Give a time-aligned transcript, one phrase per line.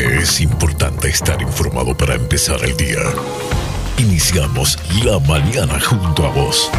[0.00, 3.00] es importante estar informado para empezar el día.
[3.98, 6.70] Iniciamos la mañana junto a vos.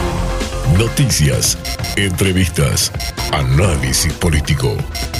[0.77, 1.57] Noticias,
[1.95, 2.91] entrevistas,
[3.31, 4.75] análisis político,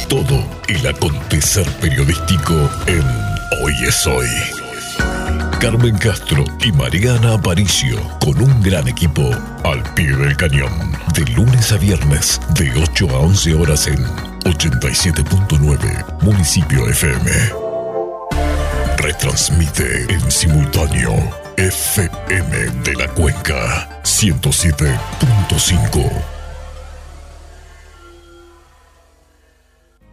[0.09, 2.53] todo el acontecer periodístico
[2.87, 3.03] en
[3.61, 4.27] Hoy es Hoy.
[5.59, 9.29] Carmen Castro y Mariana Aparicio, con un gran equipo
[9.63, 14.03] al pie del cañón, de lunes a viernes, de 8 a 11 horas en
[14.43, 17.60] 87.9 Municipio FM.
[19.01, 21.13] Retransmite en simultáneo
[21.57, 26.11] FM de la Cuenca 107.5.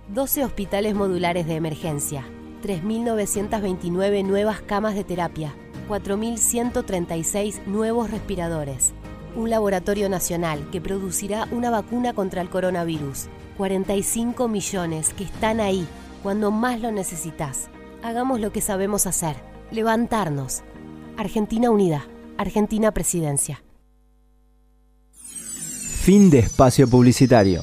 [0.08, 2.24] 12 hospitales modulares de emergencia
[2.62, 5.54] 3.929 nuevas camas de terapia,
[5.86, 8.94] 4.136 nuevos respiradores,
[9.36, 13.26] un laboratorio nacional que producirá una vacuna contra el coronavirus,
[13.58, 15.86] 45 millones que están ahí
[16.22, 17.68] cuando más lo necesitas.
[18.02, 19.36] Hagamos lo que sabemos hacer,
[19.72, 20.62] levantarnos.
[21.16, 23.62] Argentina Unida, Argentina Presidencia.
[25.10, 27.62] Fin de espacio publicitario.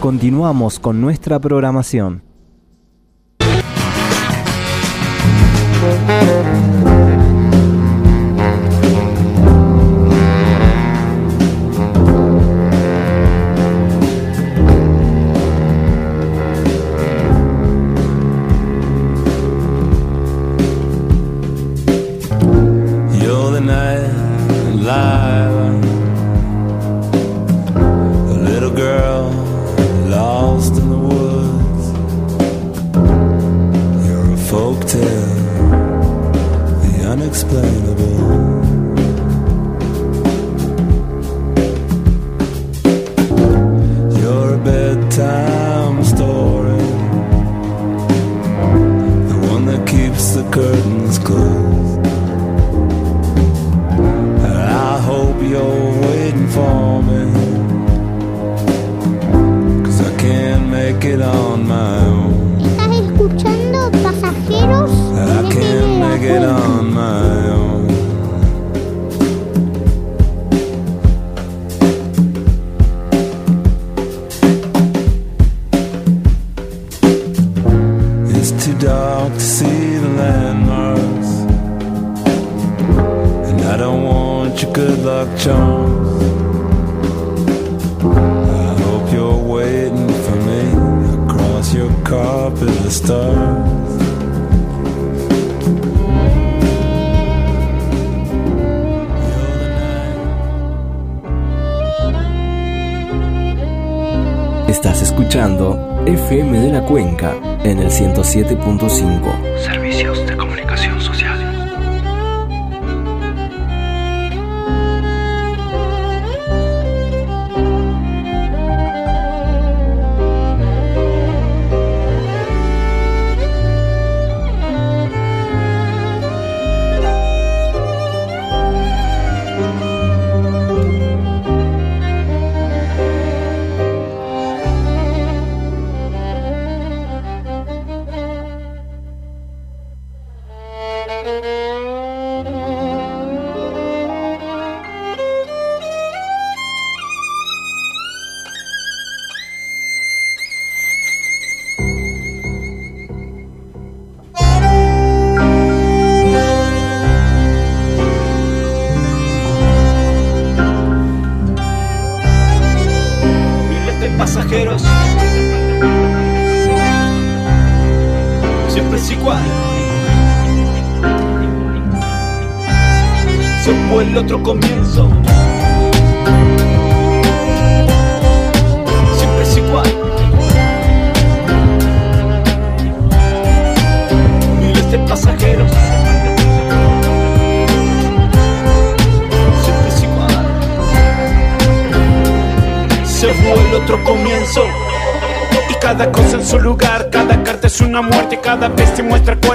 [0.00, 2.31] Continuamos con nuestra programación.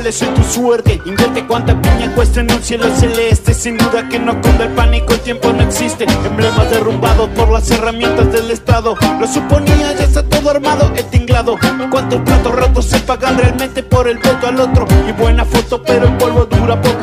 [0.08, 1.02] Es tu suerte.
[1.06, 3.54] Invierte cuánta piña cuesta en un cielo celeste.
[3.54, 6.06] Sin duda que no cunda el pánico, el tiempo no existe.
[6.26, 8.96] Emblemas derrumbados por las herramientas del Estado.
[9.20, 11.58] Lo suponía, ya está todo armado, el tinglado.
[11.92, 14.88] Cuántos platos rotos se pagan realmente por el voto al otro.
[15.08, 16.97] Y buena foto, pero el polvo dura poco.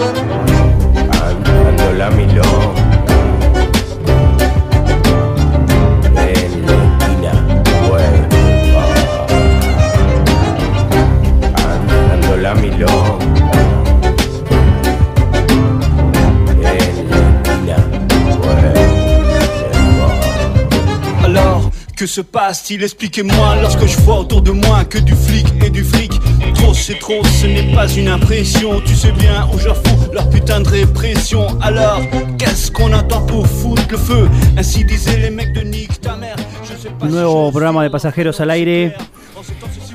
[22.46, 22.82] Passe-t-il?
[22.82, 26.12] Expliquez-moi lorsque je vois autour de moi que du flic et du fric.
[26.54, 28.82] Trop c'est trop, ce n'est pas une impression.
[28.84, 31.46] Tu sais bien où je fous leur putain de répression.
[31.62, 32.00] Alors,
[32.38, 34.28] qu'est-ce qu'on attend pour foutre le feu?
[34.58, 36.36] Ainsi disaient les mecs de Nick, ta mère.
[36.64, 38.94] Je sais pas Un si nuevo programa de pasajeros al aire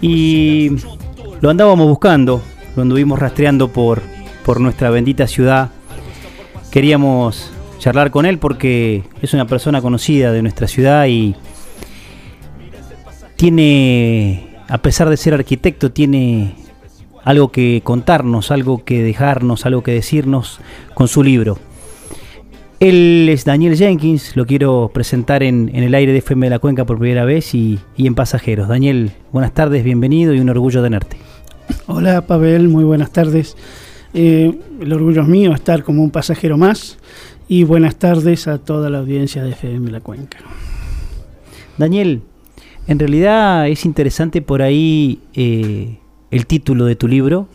[0.02, 0.72] y
[1.42, 2.42] lo andábamos buscando,
[2.76, 4.02] lo anduvimos rastreando por,
[4.44, 5.70] por nuestra bendita ciudad.
[6.72, 11.36] Queríamos charlar con él porque es una persona conocida de nuestra ciudad y
[13.40, 16.56] tiene, a pesar de ser arquitecto, tiene
[17.24, 20.60] algo que contarnos, algo que dejarnos, algo que decirnos
[20.94, 21.58] con su libro.
[22.82, 26.60] Él es Daniel Jenkins, lo quiero presentar en, en el aire de FM de la
[26.60, 28.68] Cuenca por primera vez y, y en Pasajeros.
[28.68, 31.16] Daniel, buenas tardes, bienvenido y un orgullo tenerte.
[31.88, 33.56] Hola Pavel, muy buenas tardes.
[34.14, 36.98] Eh, el orgullo es mío estar como un pasajero más
[37.48, 40.40] y buenas tardes a toda la audiencia de FM La Cuenca.
[41.78, 42.24] Daniel,
[42.90, 46.00] en realidad es interesante por ahí eh,
[46.32, 47.48] el título de tu libro,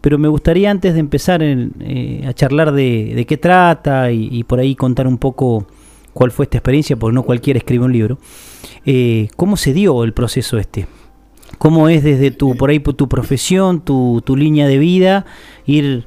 [0.00, 4.28] pero me gustaría antes de empezar en, eh, a charlar de, de qué trata y,
[4.32, 5.64] y por ahí contar un poco
[6.12, 8.18] cuál fue esta experiencia, porque no cualquiera escribe un libro,
[8.84, 10.88] eh, ¿cómo se dio el proceso este?
[11.58, 15.24] ¿Cómo es desde tu, por ahí tu profesión, tu, tu línea de vida,
[15.66, 16.04] ir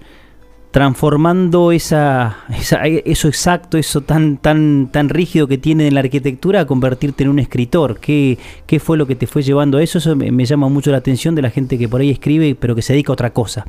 [0.78, 6.62] transformando esa, esa- eso exacto, eso tan, tan, tan rígido que tiene en la arquitectura
[6.62, 8.00] a convertirte en un escritor.
[8.00, 8.38] ¿Qué,
[8.68, 9.98] qué fue lo que te fue llevando a eso?
[9.98, 12.84] Eso me, llama mucho la atención de la gente que por ahí escribe, pero que
[12.84, 13.66] se dedica a otra cosa.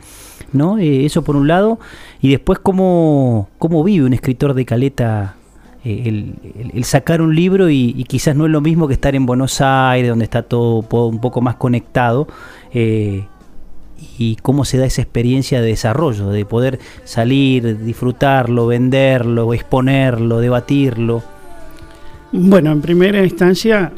[0.53, 0.77] ¿no?
[0.77, 1.79] Eh, eso por un lado.
[2.21, 5.37] Y después, ¿cómo, cómo vive un escritor de caleta?
[5.87, 6.35] eh,
[6.75, 9.63] El, sacar un libro y, y quizás no es lo mismo que estar en Buenos
[9.63, 12.29] Aires, donde está todo un poco más conectado,
[12.75, 13.25] eh,
[14.19, 21.23] y cómo se da esa experiencia de desarrollo, de poder salir, disfrutarlo, venderlo, exponerlo, debatirlo.
[22.33, 23.93] Bueno, en primera instancia,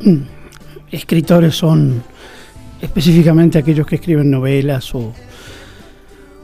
[0.90, 2.02] escritores son
[2.80, 5.12] específicamente aquellos que escriben novelas o,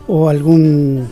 [0.06, 1.08] o algún,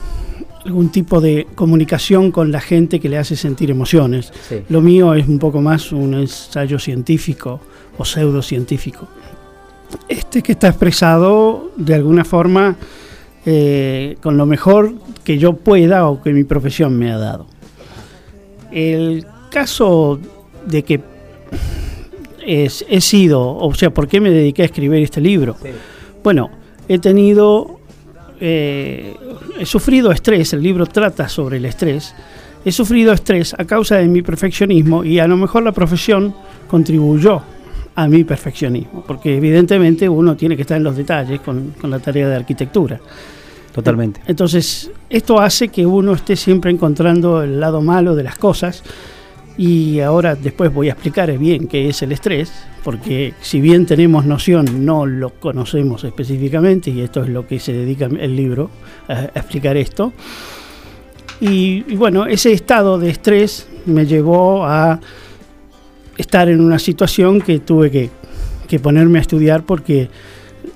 [0.64, 4.32] algún tipo de comunicación con la gente que le hace sentir emociones.
[4.69, 7.61] Lo mío es un poco más un ensayo científico
[7.99, 9.08] o pseudocientífico.
[10.08, 12.76] Este que está expresado de alguna forma
[13.46, 14.92] eh, con lo mejor
[15.25, 17.46] que yo pueda o que mi profesión me ha dado.
[18.70, 20.19] El caso
[20.66, 21.00] de que
[22.46, 25.56] es- he sido, o sea, ¿por qué me dediqué a escribir este libro?
[26.22, 26.50] Bueno,
[26.88, 27.81] he tenido,
[28.40, 29.14] eh,
[29.58, 32.14] he sufrido estrés, el libro trata sobre el estrés,
[32.64, 36.34] he sufrido estrés a causa de mi perfeccionismo y a lo mejor la profesión
[36.69, 37.43] contribuyó
[37.94, 41.98] a mi perfeccionismo, porque evidentemente uno tiene que estar en los detalles con, con la
[41.98, 43.00] tarea de arquitectura.
[43.75, 44.20] Totalmente.
[44.26, 48.82] Entonces, esto hace que uno esté siempre encontrando el lado malo de las cosas.
[49.56, 52.50] Y ahora después voy a explicar bien qué es el estrés,
[52.82, 57.72] porque si bien tenemos noción, no lo conocemos específicamente, y esto es lo que se
[57.72, 58.70] dedica el libro,
[59.06, 60.14] a, a explicar esto.
[61.43, 64.98] Y, y bueno, ese estado de estrés me llevó a
[66.20, 68.10] estar en una situación que tuve que,
[68.69, 70.08] que ponerme a estudiar porque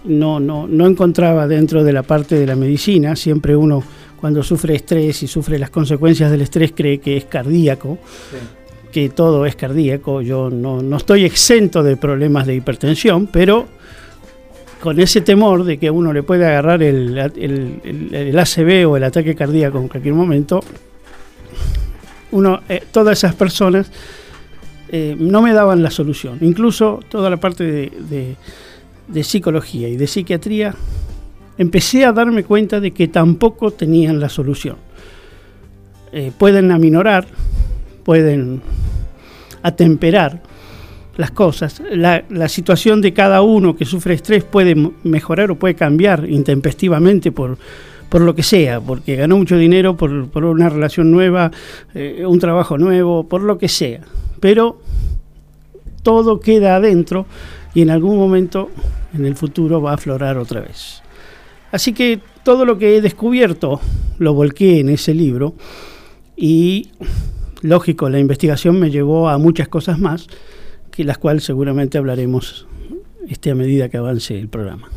[0.04, 3.82] no, no, no encontraba dentro de la parte de la medicina, siempre uno
[4.20, 7.98] cuando sufre estrés y sufre las consecuencias del estrés cree que es cardíaco,
[8.90, 13.66] que todo es cardíaco, yo no, no estoy exento de problemas de hipertensión, pero
[14.80, 18.96] con ese temor de que uno le puede agarrar el, el, el- el ACV o
[18.96, 20.60] el ataque cardíaco en cualquier momento,
[22.32, 23.90] uno, eh, todas esas personas
[24.96, 26.38] eh, no me daban la solución.
[26.40, 30.72] Incluso toda la parte de, psicología y de psiquiatría,
[31.58, 34.76] empecé a darme cuenta de que tampoco tenían la solución.
[36.12, 37.26] Eh, pueden aminorar,
[38.04, 38.62] pueden
[39.64, 40.40] atemperar
[41.16, 41.82] las cosas.
[41.90, 47.58] La, situación de cada uno que sufre estrés puede mejorar o puede cambiar intempestivamente por,
[48.08, 51.50] por lo que sea, porque ganó mucho dinero, por, por una relación nueva,
[51.96, 54.02] eh, un trabajo nuevo, por lo que sea.
[54.38, 54.83] Pero
[56.04, 57.26] todo queda adentro
[57.74, 58.70] y en algún momento
[59.12, 61.02] en el futuro va a aflorar otra vez.
[61.72, 63.80] Así que todo lo que he descubierto
[64.18, 65.54] lo volqué en ese libro
[66.36, 66.90] y
[67.62, 70.28] lógico, la investigación me llevó a muchas cosas más,
[70.90, 72.66] que las cuales seguramente hablaremos
[73.28, 74.88] este, a medida que avance el programa.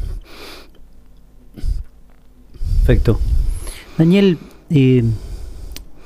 [2.86, 3.20] Perfecto.
[3.98, 4.38] Daniel,
[4.70, 5.04] eh,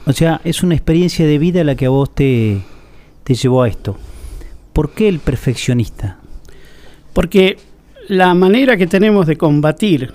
[0.06, 2.62] o sea, es una experiencia de vida la que a vos te,
[3.24, 3.98] te llevó a esto.
[4.74, 6.18] ¿Por qué el perfeccionista?
[7.14, 7.58] Porque
[8.08, 10.12] la manera que tenemos de combatir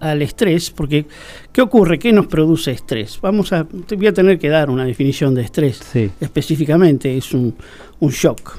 [0.00, 1.06] al estrés, porque
[1.52, 1.98] ¿qué ocurre?
[1.98, 3.18] ¿Qué nos produce estrés?
[3.22, 6.10] Vamos a, te voy a tener que dar una definición de estrés Sí.
[6.20, 7.54] específicamente, es un,
[8.00, 8.58] un shock.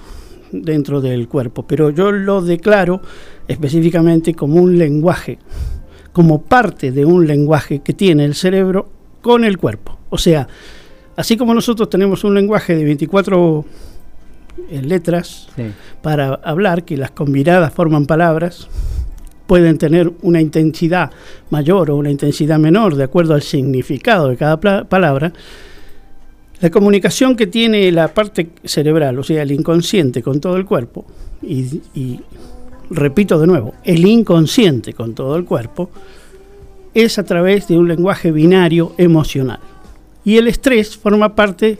[0.52, 3.02] dentro del cuerpo, pero yo lo declaro
[3.50, 5.38] específicamente como un lenguaje,
[6.14, 8.90] como parte de un lenguaje que tiene el cerebro
[9.22, 10.00] con el cuerpo.
[10.10, 10.48] O sea,
[11.18, 13.66] así como nosotros tenemos un lenguaje de 24
[14.70, 15.64] eh, letras Sí.
[16.02, 18.68] para hablar, que las combinadas forman palabras,
[19.48, 21.12] pueden tener una intensidad
[21.50, 25.32] mayor o una intensidad menor de acuerdo al significado de cada palabra,
[26.60, 31.06] la comunicación que tiene la parte cerebral, o sea, el inconsciente con todo el cuerpo,
[31.42, 32.20] y, y
[32.90, 35.92] repito de nuevo, el inconsciente con todo el cuerpo,
[36.94, 39.60] es a través de un lenguaje binario emocional.
[40.26, 41.78] Y el estrés forma parte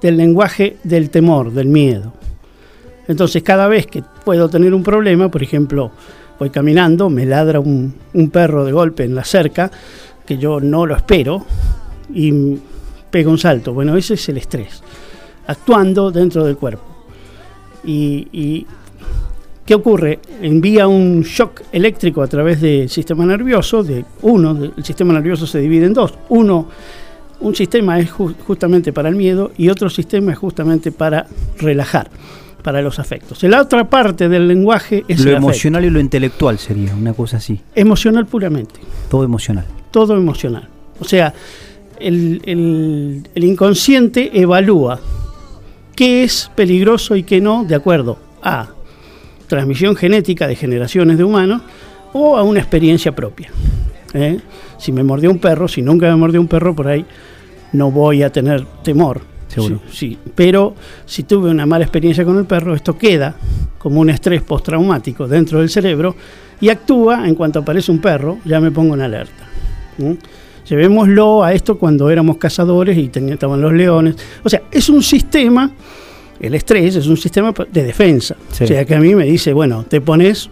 [0.00, 2.12] del lenguaje del temor, del miedo.
[3.08, 5.92] Entonces, cada vez que puedo tener un problema, por ejemplo,
[6.38, 9.70] voy caminando, me ladra un, un perro de golpe en la cerca,
[10.26, 11.46] que yo no lo espero,
[12.12, 12.58] y
[13.10, 13.72] pego un salto.
[13.72, 14.82] Bueno, ese es el estrés,
[15.46, 16.84] actuando dentro del cuerpo.
[17.84, 18.66] Y, y
[19.64, 20.18] ¿qué ocurre?
[20.42, 25.60] Envía un shock eléctrico a través del sistema nervioso, de uno, el sistema nervioso se
[25.60, 26.12] divide en dos.
[26.30, 26.68] Uno,
[27.40, 31.26] un sistema es ju- justamente para el miedo y otro sistema es justamente para
[31.58, 32.10] relajar,
[32.62, 33.42] para los afectos.
[33.44, 35.46] La otra parte del lenguaje es Lo el afecto.
[35.48, 37.60] emocional y lo intelectual sería, una cosa así.
[37.74, 39.64] emocional puramente Todo emocional.
[39.90, 40.68] todo emocional.
[41.00, 41.32] O sea,
[42.00, 44.98] el, el- el inconsciente evalúa
[45.94, 48.68] qué es peligroso y qué no de acuerdo a
[49.46, 51.62] transmisión genética de generaciones de humanos
[52.12, 53.50] o a una experiencia propia.
[54.16, 54.40] ¿Eh?
[54.78, 57.04] Si me mordió un perro, si nunca me mordió un perro por ahí,
[57.72, 59.20] no voy a tener temor.
[59.48, 59.80] Seguro.
[59.90, 60.18] Sí, sí.
[60.34, 63.36] Pero si tuve una mala experiencia con el perro, esto queda
[63.78, 66.16] como un estrés postraumático dentro del cerebro
[66.60, 69.46] y actúa en cuanto aparece un perro, ya me pongo en alerta.
[70.68, 74.16] Llevémoslo a esto cuando éramos cazadores y tenían, estaban los leones.
[74.42, 75.70] O sea, es un sistema,
[76.40, 78.36] el estrés es un sistema de defensa.
[78.50, 78.64] Sí.
[78.64, 80.50] O sea, que a mí me dice, bueno, te pones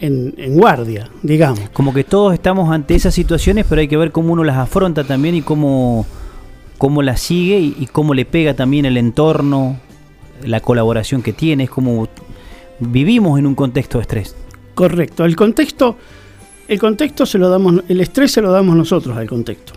[0.00, 1.60] en, en guardia, digamos.
[1.70, 5.04] Como que todos estamos ante esas situaciones, pero hay que ver cómo uno las afronta
[5.04, 6.06] también y cómo,
[6.78, 9.78] cómo las sigue y, y cómo le pega también el entorno,
[10.44, 11.64] la colaboración que tiene.
[11.64, 12.08] Es como
[12.80, 14.36] vivimos en un contexto de estrés.
[14.74, 15.24] Correcto.
[15.24, 15.96] El contexto,
[16.66, 19.74] el contexto se lo damos, el estrés se lo damos nosotros al contexto.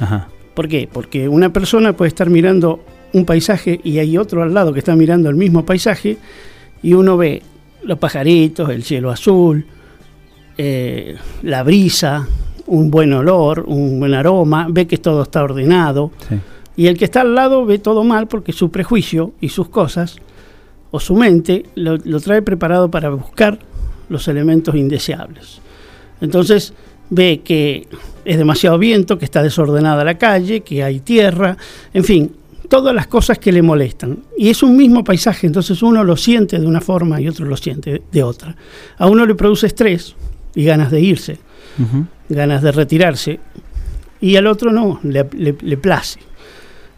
[0.00, 0.28] Ajá.
[0.54, 0.88] ¿Por qué?
[0.90, 2.82] Porque una persona puede estar mirando
[3.12, 6.18] un paisaje y hay otro al lado que está mirando el mismo paisaje
[6.82, 7.42] y uno ve
[7.88, 9.64] los pajaritos, el cielo azul,
[10.58, 12.28] eh, la brisa,
[12.66, 16.36] un buen olor, un buen aroma, ve que todo está ordenado Sí.
[16.76, 20.16] y el que está al lado ve todo mal porque su prejuicio y sus cosas
[20.90, 23.58] o su mente lo, lo trae preparado para buscar
[24.10, 25.60] los elementos indeseables.
[26.20, 26.74] Entonces
[27.10, 27.88] ve que
[28.26, 31.56] es demasiado viento, que está desordenada la calle, que hay tierra,
[31.94, 32.32] en fin,
[32.68, 34.18] todas las cosas que le molestan.
[34.36, 37.56] Y es un mismo paisaje, entonces uno lo siente de una forma y otro lo
[37.56, 38.54] siente de otra.
[38.98, 40.14] A uno le produce estrés
[40.54, 41.38] y ganas de irse,
[42.28, 43.40] ganas de retirarse,
[44.20, 46.18] y al otro no, le, le- le place.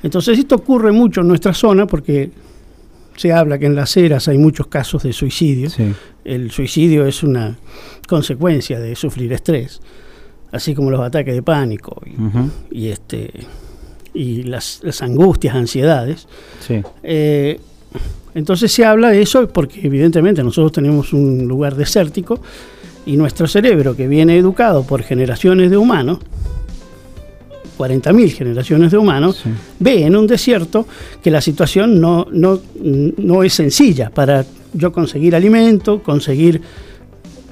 [0.02, 2.30] Entonces esto ocurre mucho en nuestra zona porque
[3.16, 5.68] se habla que en las eras hay muchos casos de suicidio.
[5.68, 5.92] Sí.
[6.24, 7.58] El suicidio es una
[8.08, 9.80] consecuencia de sufrir estrés,
[10.52, 12.00] así como los ataques de pánico
[12.70, 13.30] y, este,
[14.14, 16.26] y las, las angustias, ansiedades.
[16.66, 16.80] Sí.
[17.02, 17.60] Eh,
[18.34, 22.40] entonces se habla de eso porque evidentemente nosotros tenemos un lugar desértico
[23.06, 26.18] y nuestro cerebro que viene educado por generaciones de humanos,
[27.78, 29.50] 40.000 generaciones de humanos, Sí.
[29.78, 30.86] ve en un desierto
[31.22, 36.60] que la situación no, no, no es sencilla para yo conseguir alimento, conseguir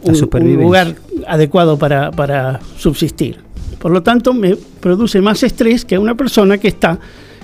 [0.02, 0.94] un, un lugar
[1.26, 3.38] adecuado para, para subsistir.
[3.78, 6.98] Por lo tanto, me produce más estrés que una persona que está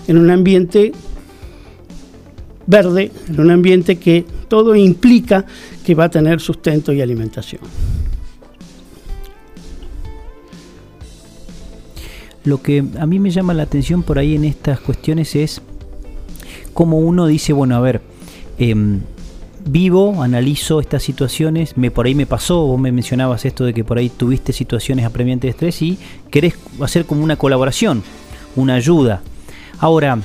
[0.07, 0.93] en un ambiente
[2.67, 5.45] verde, en un ambiente que todo implica
[5.85, 7.63] que va a tener sustento y alimentación.
[12.45, 15.63] Lo que a mí me llama la atención por ahí en estas cuestiones es
[16.75, 18.03] cómo uno dice, bueno, a ver,
[18.59, 19.01] em,
[19.67, 23.85] vivo, analizo estas situaciones, me por ahí me pasó, vos me mencionabas esto de que
[23.85, 25.99] por ahí tuviste situaciones apremiantes de estrés y
[26.31, 28.03] querés hacer como una colaboración,
[28.57, 29.23] una ayuda.
[29.79, 30.19] Ahora,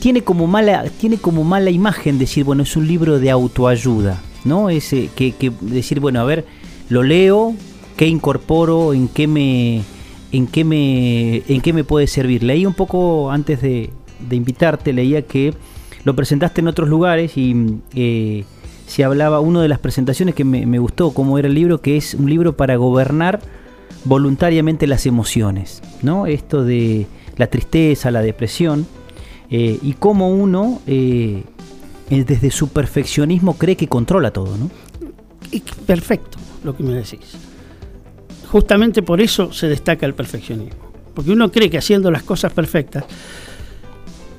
[0.00, 4.70] tiene como mala, tiene como mala imagen decir, bueno, es un libro de autoayuda, ¿no?
[4.70, 6.44] Ese, que, que decir, bueno, a ver,
[6.88, 7.54] lo leo,
[7.96, 9.82] qué incorporo, en qué me,
[10.32, 12.42] en qué me, en qué me puede servir.
[12.42, 13.90] Leí un poco antes de,
[14.28, 15.54] de invitarte, leía que
[16.04, 18.44] lo presentaste en otros lugares y eh,
[18.86, 22.14] se hablaba, una de las presentaciones que me, gustó, cómo era el libro, que es
[22.14, 23.40] un libro para gobernar
[24.04, 26.26] voluntariamente las emociones, ¿no?
[26.26, 28.86] Esto de la tristeza, la depresión,
[29.50, 31.42] eh, y cómo uno, eh,
[32.08, 34.70] desde su perfeccionismo cree que controla todo, ¿no?
[35.86, 37.36] Perfecto lo que me decís.
[38.50, 40.86] Justamente por eso se destaca el perfeccionismo.
[41.14, 43.04] Porque uno cree que haciendo las cosas perfectas,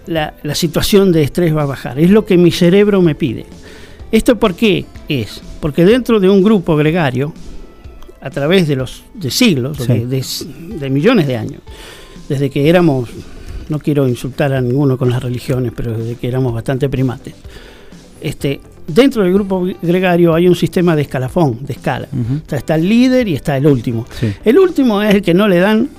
[0.05, 1.99] la, la situación de estrés va a bajar.
[1.99, 3.45] Es lo que mi cerebro me pide.
[4.11, 5.41] ¿Esto por qué es?
[5.59, 7.33] Porque dentro de un grupo gregario,
[8.21, 9.87] a través de los de siglos, Sí.
[9.87, 11.61] de, de- de millones de años,
[12.29, 13.09] desde que éramos,
[13.69, 17.33] no quiero insultar a ninguno con las religiones, pero desde que éramos bastante primates,
[18.21, 22.07] este, dentro del grupo gregario hay un sistema de escalafón, de escala.
[22.45, 24.05] O sea, está el líder y está el último.
[24.19, 24.33] Sí.
[24.43, 25.89] El último es el que no le dan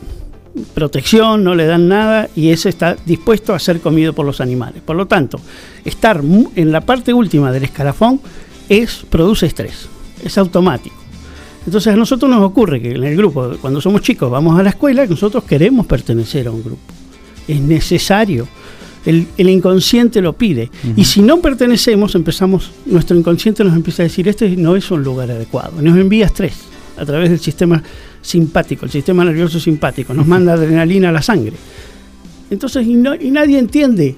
[0.75, 4.83] protección, no le dan nada y ese está dispuesto a ser comido por los animales.
[4.85, 5.41] Por lo tanto,
[5.85, 6.23] estar
[6.55, 8.21] en la parte última del escalafón
[8.69, 9.89] es produce estrés,
[10.25, 10.97] es automático.
[11.67, 14.71] Entonces a nosotros nos ocurre que en el grupo, cuando somos chicos, vamos a la
[14.71, 16.81] escuela, nosotros queremos pertenecer a un grupo.
[17.47, 18.49] Es necesario.
[19.05, 20.71] El, el inconsciente lo pide.
[20.97, 25.03] Y si no pertenecemos, empezamos, nuestro inconsciente nos empieza a decir, este no es un
[25.03, 25.81] lugar adecuado.
[25.81, 26.55] Nos envía estrés
[26.97, 27.83] a través del sistema
[28.29, 30.13] simpático, el sistema nervioso simpático.
[30.15, 31.55] Nos manda adrenalina a la sangre.
[32.51, 34.15] Entonces, y, no- y nadie entiende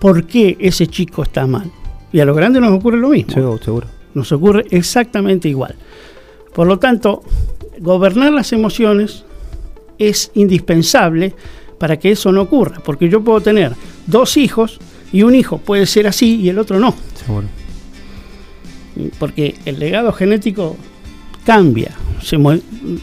[0.00, 1.70] por qué ese chico está mal.
[2.12, 3.86] Y a los grandes nos ocurre lo mismo Seguro, seguro.
[4.14, 5.74] nos ocurre exactamente igual.
[6.54, 7.22] Por lo tanto,
[7.80, 9.24] gobernar las emociones
[9.98, 11.34] es indispensable
[11.78, 13.72] para que eso no ocurra, porque yo puedo tener
[14.06, 14.78] dos hijos
[15.12, 16.94] y un hijo puede ser así y el otro no,
[17.24, 17.46] Seguro.
[19.18, 20.76] porque el legado genético
[21.46, 22.36] cambia, se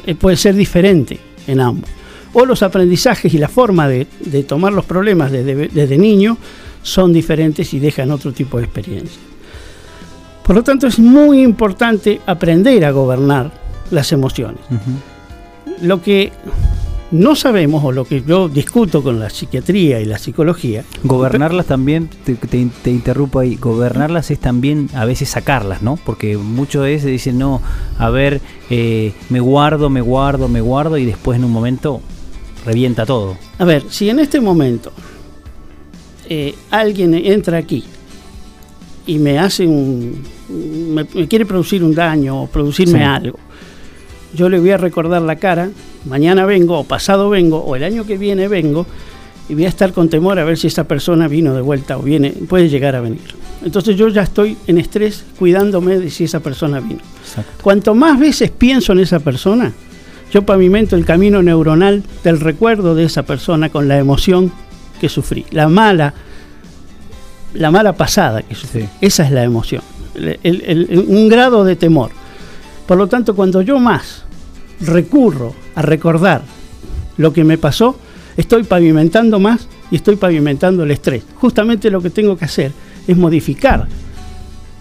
[0.06, 1.90] eh, puede ser diferente en ambos.
[2.34, 6.38] O los aprendizajes y la forma de, de tomar los problemas desde, desde niño
[6.82, 9.22] son diferentes y dejan otro tipo de experiencia.
[10.46, 13.52] Por lo tanto, es muy importante aprender a gobernar
[13.92, 14.60] las emociones.
[15.82, 16.34] Lo que
[17.14, 22.10] no sabemos, o lo que yo discuto con la psiquiatría y la psicología, Gobernarlas también,
[22.26, 25.98] te, te- te interrumpo ahí, gobernarlas es también a veces sacarlas, ¿no?
[26.06, 27.62] Porque muchas veces dicen, no,
[28.00, 32.02] a ver, eh, me guardo, me guardo, me guardo y después en un momento
[32.66, 33.38] revienta todo.
[33.60, 34.92] A ver, si en este momento
[36.30, 37.84] eh, alguien entra aquí
[39.06, 40.24] y me hace un.
[40.94, 43.04] me, me quiere producir un daño o producirme Sí.
[43.06, 43.38] algo,
[44.34, 45.70] yo le voy a recordar la cara,
[46.06, 48.86] mañana vengo, o pasado vengo, o el año que viene vengo,
[49.50, 52.02] y voy a estar con temor a ver si esa persona vino de vuelta o
[52.02, 53.22] viene, puede llegar a venir.
[53.64, 57.00] Entonces yo ya estoy en estrés cuidándome de si esa persona vino.
[57.22, 57.52] Exacto.
[57.62, 59.72] Cuanto más veces pienso en esa persona,
[60.32, 64.52] yo pavimento el camino neuronal del recuerdo de esa persona con la emoción
[65.00, 66.14] que sufrí, la mala,
[67.54, 68.82] la mala pasada que sufrí.
[68.84, 68.88] Sí.
[69.02, 69.82] Esa es la emoción,
[70.16, 72.12] el- el- el- un grado de temor.
[72.88, 74.24] Por lo tanto, cuando yo más
[74.82, 76.42] recurro a recordar
[77.18, 77.98] lo que me pasó,
[78.36, 81.24] estoy pavimentando más y estoy pavimentando el estrés.
[81.36, 82.72] Justamente lo que tengo que hacer
[83.08, 83.88] es modificar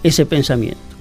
[0.03, 0.93] ese pensamiento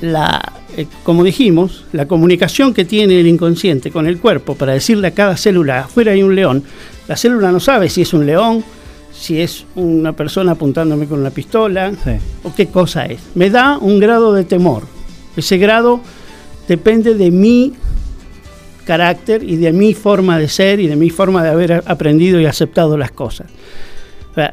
[0.00, 5.08] la, eh, como dijimos, la comunicación que tiene el inconsciente con el cuerpo para decirle
[5.08, 6.64] a cada célula, afuera hay un león,
[7.08, 8.64] la célula no sabe si es un león,
[9.12, 12.12] si es una persona apuntándome con una pistola Sí.
[12.44, 13.20] o qué cosa es.
[13.34, 14.82] Me da un grado de temor.
[15.36, 16.00] Ese grado
[16.68, 17.74] depende de mi
[18.84, 22.46] carácter y de mi forma de ser y de mi forma de haber aprendido y
[22.46, 23.48] aceptado las cosas.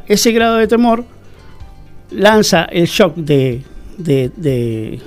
[0.08, 1.06] Ese grado de temor
[2.12, 3.62] lanza el shock de,
[3.98, 5.00] de-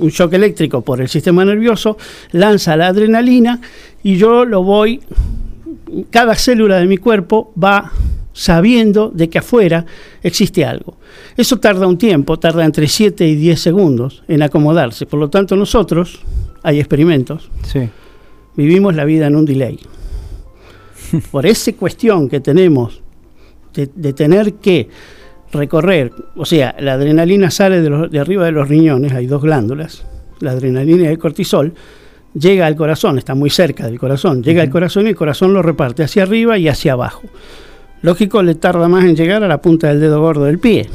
[0.00, 1.96] un shock eléctrico por el sistema nervioso,
[2.32, 3.60] lanza la adrenalina
[4.02, 5.00] y yo lo voy,
[6.10, 7.92] cada célula de mi cuerpo va
[8.32, 9.84] sabiendo de que afuera
[10.22, 10.96] existe algo.
[11.36, 15.06] Eso tarda un tiempo, tarda entre 7 y 10 segundos en acomodarse.
[15.06, 16.20] Por lo tanto, nosotros,
[16.62, 17.88] hay experimentos, Sí.
[18.56, 19.78] vivimos la vida en un delay.
[21.30, 23.00] Por esa cuestión que tenemos
[23.74, 24.88] de, de tener que
[25.52, 29.42] recorrer, o sea, la adrenalina sale de, los- de arriba de los riñones, hay dos
[29.42, 30.04] glándulas,
[30.38, 31.74] la adrenalina y el cortisol,
[32.34, 35.62] llega al corazón, está muy cerca del corazón, llega al corazón y el corazón lo
[35.62, 37.22] reparte hacia arriba y hacia abajo.
[38.02, 40.88] Lógico, le tarda más en llegar a la punta del dedo gordo del pie,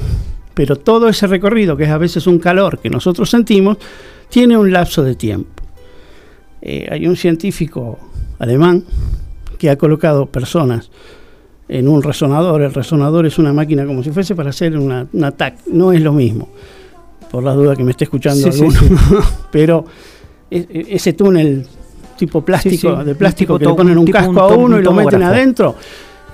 [0.54, 3.78] pero todo ese recorrido, que es a veces un calor que nosotros sentimos,
[4.30, 5.64] tiene un lapso de tiempo.
[6.62, 8.00] Eh, hay un científico
[8.40, 8.84] alemán
[9.60, 10.90] que ha colocado personas
[11.68, 12.62] en un resonador.
[12.64, 15.60] El resonador es una máquina como si fuese para hacer una, un ataque.
[15.72, 16.50] No es lo mismo,
[17.30, 19.00] por la duda que me esté escuchando Sí, sí, alguno.
[19.52, 19.86] Pero
[20.50, 21.68] e- e- ese túnel
[22.18, 24.86] tipo plástico, de plástico tipo que le ponen un casco un a uno un y
[24.86, 25.76] lo meten adentro,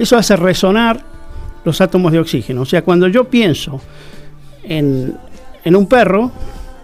[0.02, 1.02] eso hace resonar
[1.64, 2.62] los átomos de oxígeno.
[2.62, 3.80] O sea, cuando yo pienso
[4.64, 5.16] en,
[5.64, 6.32] en un perro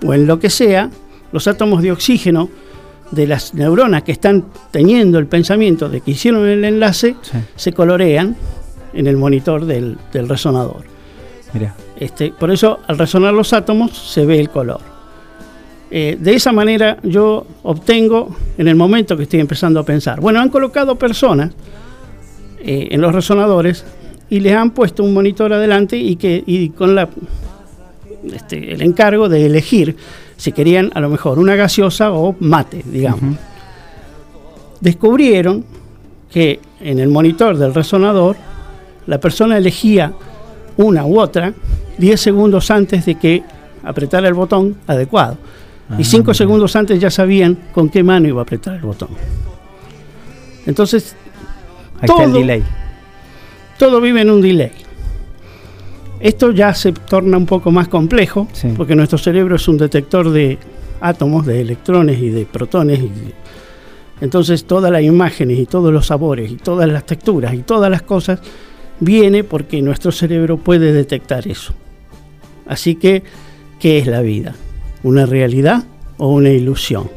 [0.06, 0.90] o en lo que sea,
[1.32, 2.50] los átomos de oxígeno
[3.12, 7.38] de las neuronas que están teniendo el pensamiento de que hicieron el enlace Sí.
[7.56, 8.36] se colorean
[8.94, 10.84] en el monitor del, del resonador.
[11.54, 11.74] Mirá.
[12.00, 14.82] Este, por eso, al resonar los átomos, se ve el color.
[15.90, 20.42] Eh, de esa manera yo obtengo, en el momento que estoy empezando a pensar, bueno,
[20.42, 21.52] han colocado personas
[22.60, 23.86] eh, en los resonadores
[24.30, 27.10] y les han puesto un monitor adelante y, que, y con la,
[28.34, 29.96] este, el encargo de elegir
[30.36, 33.38] si querían a lo mejor una gaseosa o mate, digamos.
[34.80, 35.66] Descubrieron
[36.32, 38.36] que en el monitor del resonador
[39.08, 40.14] la persona elegía
[40.78, 41.54] una u otra
[41.98, 43.44] 10 segundos antes de que
[43.84, 45.38] apretara el botón adecuado.
[45.98, 49.10] y 5 segundos antes ya sabían con qué mano iba a apretar el botón.
[50.66, 51.16] Entonces,
[52.00, 52.40] Ahí está el Todo.
[52.40, 52.64] delay.
[53.78, 54.72] todo vive en un delay.
[56.20, 58.70] Esto ya se torna un poco más complejo, Sí.
[58.76, 60.58] porque nuestro cerebro es un detector de
[61.00, 63.00] átomos, de electrones y de protones.
[63.00, 63.34] y de-
[64.20, 68.02] entonces todas las imágenes y todos los sabores y todas las texturas y todas las
[68.02, 68.40] cosas
[69.00, 71.74] viene porque nuestro cerebro puede detectar eso.
[72.66, 73.22] Así que,
[73.80, 74.56] ¿qué es la vida?
[75.04, 75.84] ¿Una realidad
[76.18, 77.12] o una ilusión?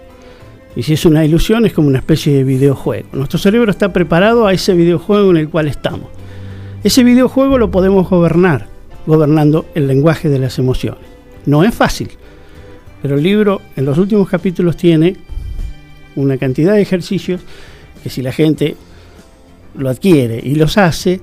[0.77, 3.09] Y si es una ilusión es como una especie de videojuego.
[3.13, 6.09] Nuestro cerebro está preparado a ese videojuego en el cual estamos.
[6.85, 8.69] Ese videojuego lo podemos gobernar,
[9.07, 11.03] gobernando el lenguaje de las emociones.
[11.47, 12.11] No es fácil,
[13.03, 15.17] pero el libro en los últimos capítulos tiene
[16.17, 17.41] una cantidad de ejercicios
[18.03, 18.77] que si la gente
[19.77, 21.21] lo adquiere y los hace,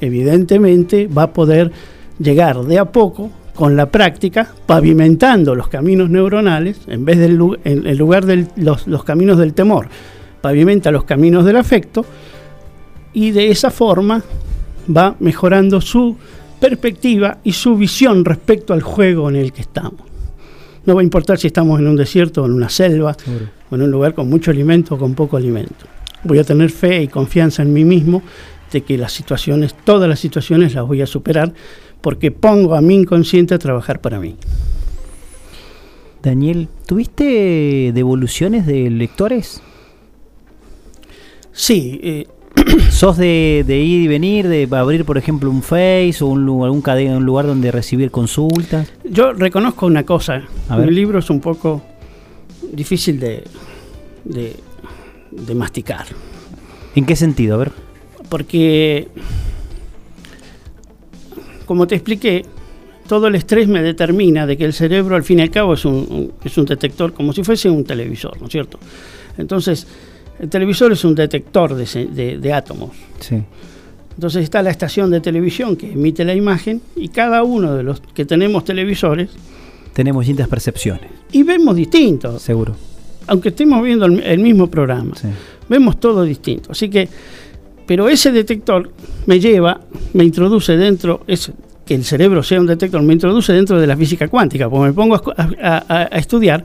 [0.00, 1.72] evidentemente va a poder
[2.18, 7.98] llegar de a poco con la práctica, pavimentando los caminos neuronales, en vez del en,
[7.98, 9.88] lugar de los, los caminos del temor,
[10.40, 12.04] pavimenta los caminos del afecto
[13.12, 14.22] y de esa forma
[14.96, 16.16] va mejorando su
[16.60, 20.02] perspectiva y su visión respecto al juego en el que estamos.
[20.84, 23.16] No va a importar si estamos en un desierto o en una selva
[23.70, 25.86] o en un lugar con mucho alimento o con poco alimento.
[26.24, 28.22] Voy a tener fe y confianza en mí mismo
[28.72, 31.52] de que las situaciones, todas las situaciones las voy a superar
[32.00, 34.36] porque pongo a mi inconsciente a trabajar para mí.
[36.22, 39.62] Daniel, ¿tuviste devoluciones de lectores?
[41.52, 42.26] Sí, eh,
[42.90, 46.82] ¿Sos de, de ir y venir, de abrir, por ejemplo, un Face o un, algún
[46.82, 48.92] cadena, un lugar donde recibir consultas?
[49.04, 50.42] yo reconozco una cosa.
[50.68, 50.92] A ver.
[50.92, 51.82] Libro es un poco
[52.72, 53.44] difícil de,
[54.24, 54.56] de,
[55.30, 56.06] de masticar.
[56.94, 57.54] ¿En qué sentido?
[57.54, 57.72] A ver.
[58.28, 59.08] porque,
[61.70, 62.44] como te expliqué,
[63.06, 65.84] todo el estrés me determina de que el cerebro al fin y al cabo es
[65.84, 68.80] un, un- es un detector, como si fuese un televisor, ¿no es cierto?
[69.38, 69.86] Entonces,
[70.40, 72.90] el televisor es un detector de, de- de átomos.
[73.20, 73.36] Sí.
[74.16, 78.00] Entonces está la estación de televisión que emite la imagen y cada uno de los
[78.00, 79.30] que tenemos televisores
[79.92, 82.74] Tenemos distintas percepciones, y vemos distinto, seguro.
[83.28, 85.14] aunque estemos viendo el, el mismo programa.
[85.14, 85.28] Sí.
[85.68, 86.72] vemos todo distinto.
[86.72, 87.08] Así que,
[87.90, 88.88] pero ese detector
[89.26, 89.80] me lleva,
[90.12, 91.50] me introduce dentro, es
[91.84, 94.92] que el cerebro sea un detector, me introduce dentro de la física cuántica, porque me
[94.92, 96.62] pongo a, escu- a- a- a estudiar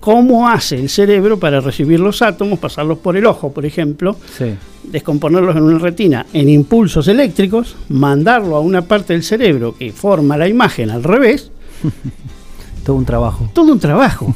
[0.00, 4.46] cómo hace el cerebro para recibir los átomos, pasarlos por el ojo, por ejemplo, Sí.
[4.84, 10.38] descomponerlos en una retina en impulsos eléctricos, mandarlo a una parte del cerebro que forma
[10.38, 11.50] la imagen al revés,
[12.82, 13.50] Todo un trabajo.
[13.52, 14.34] todo un trabajo.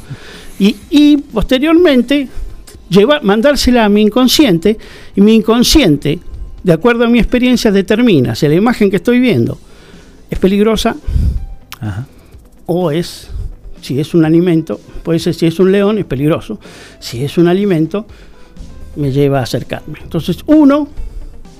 [0.59, 2.27] Y, y posteriormente
[2.91, 4.77] llevar, mandársela a mi inconsciente
[5.15, 6.19] y mi inconsciente,
[6.63, 9.57] de acuerdo a mi experiencia, determina si la imagen que estoy viendo
[10.29, 10.95] es peligrosa
[11.79, 12.05] Ajá.
[12.65, 13.29] o es,
[13.81, 16.59] si es un alimento, puede ser si es un león es peligroso,
[16.99, 18.05] si es un alimento
[18.97, 19.99] me lleva a acercarme.
[20.03, 20.87] Entonces uno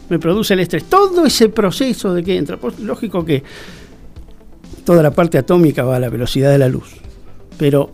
[0.09, 3.41] me produce el estrés, todo ese proceso de que entra, pues lógico que
[4.83, 6.89] toda la parte atómica va a la velocidad de la luz,
[7.57, 7.93] pero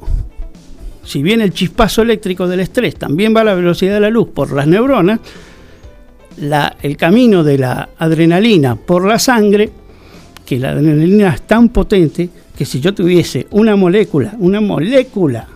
[1.07, 4.27] si bien el chispazo eléctrico del estrés también va a la velocidad de la luz
[4.33, 5.19] por las neuronas,
[6.41, 9.69] la- el camino de la adrenalina por la sangre,
[10.45, 15.47] que la adrenalina es tan potente que si yo tuviese una molécula, una molécula,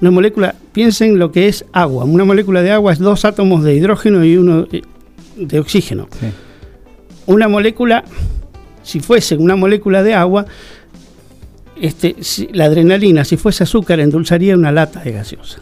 [0.00, 3.74] una molécula, piensen lo que es agua, una molécula de agua es dos átomos de
[3.74, 4.82] hidrógeno y uno eh,
[5.36, 6.08] de oxígeno.
[6.20, 6.26] Sí.
[7.26, 8.04] Una molécula,
[8.82, 10.46] si fuese una molécula de agua,
[11.80, 15.58] este, si- la adrenalina, si fuese azúcar, endulzaría una lata de gaseosa.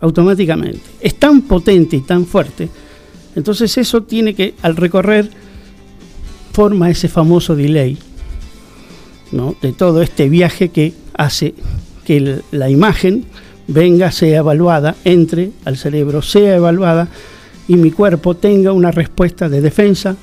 [0.00, 0.80] Automáticamente.
[1.00, 2.68] Es tan potente y tan fuerte.
[3.36, 5.28] Entonces eso tiene que, al recorrer,
[6.52, 7.98] forma ese famoso delay,
[9.32, 9.56] ¿no?
[9.60, 11.54] De todo este viaje que hace
[12.04, 13.24] que el- la imagen
[13.66, 17.08] venga, sea evaluada, entre al cerebro, sea evaluada
[17.66, 20.16] y mi cuerpo tenga una respuesta de defensa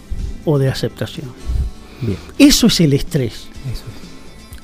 [0.46, 1.26] o de aceptación.
[2.02, 2.18] Bien.
[2.38, 3.48] Eso es el estrés.
[3.72, 3.84] Eso.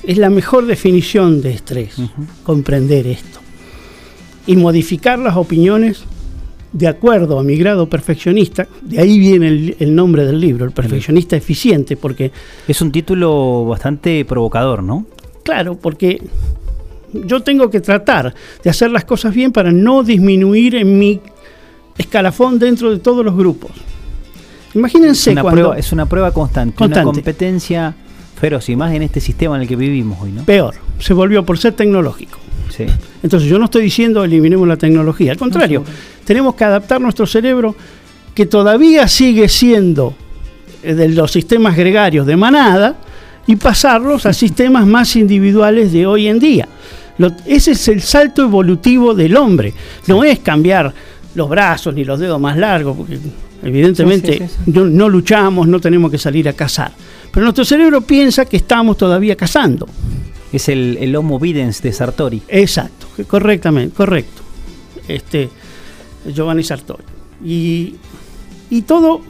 [0.08, 1.96] Es la mejor definición de estrés,
[2.42, 3.40] comprender esto.
[4.46, 6.02] Y modificar las opiniones
[6.72, 10.72] de acuerdo a mi grado perfeccionista, de ahí viene el, el nombre del libro, el
[10.72, 12.32] perfeccionista eficiente, porque
[12.66, 15.04] Es un título bastante provocador, ¿no?
[15.42, 16.22] Claro, porque
[17.12, 21.20] yo tengo que tratar de hacer las cosas bien para no disminuir en mi
[21.98, 23.72] escalafón dentro de todos los grupos.
[24.74, 27.06] Imagínense Una cuando prueba, es una prueba constante, Constante.
[27.06, 27.94] una competencia
[28.38, 30.44] feroz y más en este sistema en el que vivimos hoy, ¿no?
[30.44, 32.38] peor, se volvió por ser tecnológico.
[32.74, 32.84] Sí.
[33.22, 35.82] Entonces yo no estoy diciendo eliminemos la tecnología, al contrario,
[36.24, 37.74] tenemos que adaptar nuestro cerebro
[38.34, 40.14] que todavía sigue siendo
[40.82, 42.96] eh, de los sistemas gregarios de manada
[43.46, 46.68] y pasarlos a sistemas más individuales de hoy en día.
[47.18, 49.74] Lo- ese es el salto evolutivo del hombre.
[50.06, 50.94] No es cambiar
[51.34, 53.18] los brazos ni los dedos más largos, porque
[53.62, 54.70] evidentemente Sí, sí, sí, sí.
[54.72, 56.92] No, no luchamos, no tenemos que salir a cazar.
[57.32, 59.86] Pero nuestro cerebro piensa que estamos todavía cazando.
[60.52, 62.42] Es el, el Homo videns de Sartori.
[62.48, 64.42] Exacto, correctamente, correcto.
[65.06, 65.48] Este,
[66.26, 67.04] Giovanni Sartori.
[67.44, 67.94] Y,
[68.70, 69.20] y todo,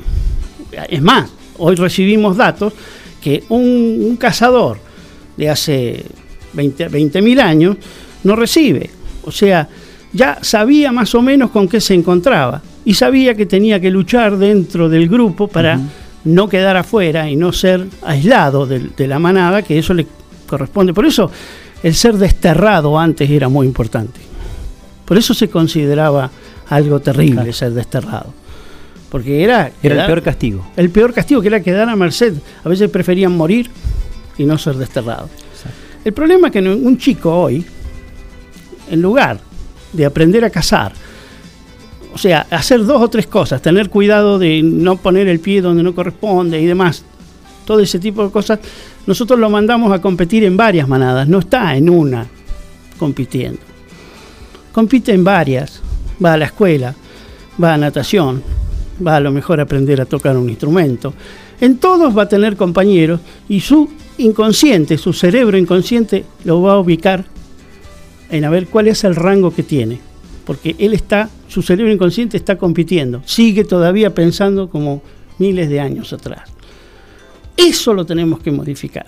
[0.89, 2.73] es más, hoy recibimos datos
[3.21, 4.79] que un, un cazador
[5.37, 6.05] de hace
[6.53, 7.77] 20 mil años
[8.25, 8.91] no recibe.
[9.25, 9.69] O sea,
[10.13, 14.37] ya sabía más o menos con qué se encontraba y sabía que tenía que luchar
[14.37, 15.79] dentro del grupo para
[16.25, 20.07] no quedar afuera y no ser aislado de, la manada, que eso le
[20.47, 20.93] corresponde.
[20.93, 21.31] Por eso
[21.83, 24.21] el ser desterrado antes era muy importante.
[25.05, 26.31] Por eso se consideraba
[26.69, 27.53] algo terrible Claro.
[27.53, 28.33] ser desterrado.
[29.11, 30.67] Porque era, Era el peor castigo.
[30.77, 32.35] el peor castigo, que era quedar a merced.
[32.63, 33.71] A veces preferían morir
[34.37, 35.31] y no ser desterrado.
[36.05, 37.65] El problema es que un chico hoy,
[38.91, 39.41] en lugar
[39.93, 40.93] de aprender a cazar,
[42.19, 45.85] o sea, hacer dos o tres cosas, tener cuidado de no poner el pie donde
[45.85, 47.05] no corresponde y demás,
[47.65, 48.59] todo ese tipo de cosas,
[49.07, 52.27] nosotros lo mandamos a competir en varias manadas, no está en una
[52.99, 53.61] compitiendo.
[54.73, 55.81] Compite en varias,
[56.23, 56.93] va a la escuela,
[57.63, 58.43] va a natación,
[59.07, 61.15] va a lo mejor a aprender a tocar un instrumento.
[61.61, 66.81] En todos va a tener compañeros y su inconsciente, su cerebro inconsciente, lo va a
[66.81, 67.27] ubicar
[68.29, 70.08] en a ver cuál es el rango que tiene.
[70.49, 75.03] Porque él está, su cerebro inconsciente está compitiendo, sigue todavía pensando como
[75.39, 76.49] miles de años atrás.
[77.55, 79.07] Eso lo tenemos que modificar.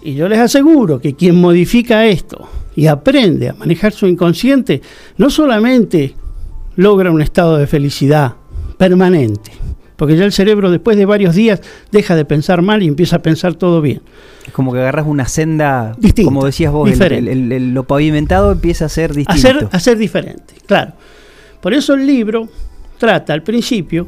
[0.00, 4.80] Y yo les aseguro que quien modifica esto y aprende a manejar su inconsciente,
[5.16, 6.14] no solamente
[6.76, 8.34] logra un estado de felicidad
[8.76, 9.50] permanente,
[9.98, 11.60] porque ya el cerebro después de varios días
[11.92, 14.00] deja de pensar mal y empieza a pensar todo bien.
[14.46, 17.32] Es como que agarras una senda, Distinta, como decías vos, el- diferente.
[17.32, 19.32] el- el- lo pavimentado empieza a ser distinto.
[19.48, 20.92] Hacer, hacer diferente, claro.
[21.60, 22.48] Por eso el libro
[22.96, 24.06] trata al principio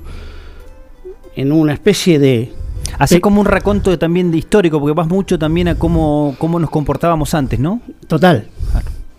[1.37, 2.53] en una especie de...
[2.99, 6.59] Hace como un raconto de- también de histórico, porque vas mucho también a cómo, cómo
[6.59, 7.81] nos comportábamos antes, ¿no?
[8.09, 8.47] Total.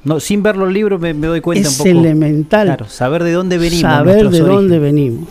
[0.03, 1.99] No, sin ver los libros me, me doy cuenta es un poco.
[1.99, 3.81] elemental Claro, saber de dónde venimos.
[3.81, 5.29] saber de dónde venimos.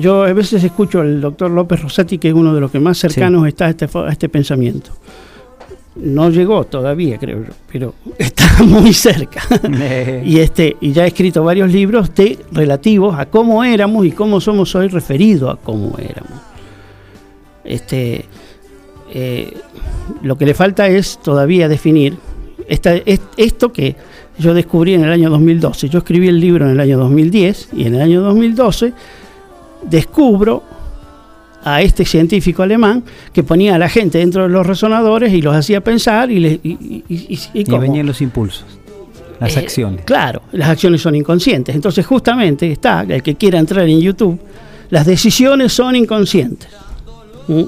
[0.00, 2.98] Yo a veces escucho al doctor López Rosati, que es uno de los que más
[2.98, 4.90] cercanos está a este, a este pensamiento.
[5.96, 9.42] No llegó todavía, creo yo, pero está muy cerca.
[9.80, 14.12] Eh, y, este, y ya ha escrito varios libros de, relativos a cómo éramos y
[14.12, 16.40] cómo somos hoy referido a cómo éramos.
[17.64, 18.24] Este,
[19.12, 19.52] eh,
[20.22, 22.16] lo que le falta es todavía definir
[22.68, 23.96] esta- es- esto que
[24.38, 25.88] yo descubrí en el año 2012.
[25.88, 28.92] Yo escribí el libro en el año 2010 y en el año 2012
[29.82, 30.62] descubro
[31.64, 35.54] a este científico alemán que ponía a la gente dentro de los resonadores y los
[35.54, 38.64] hacía pensar y, le- y, venían los impulsos,
[39.40, 40.04] las Eh, acciones.
[40.04, 41.74] Claro, las acciones son inconscientes.
[41.74, 44.38] Entonces, justamente está, el que quiera entrar en YouTube,
[44.90, 46.68] las decisiones son inconscientes.
[47.48, 47.62] ¿Mm?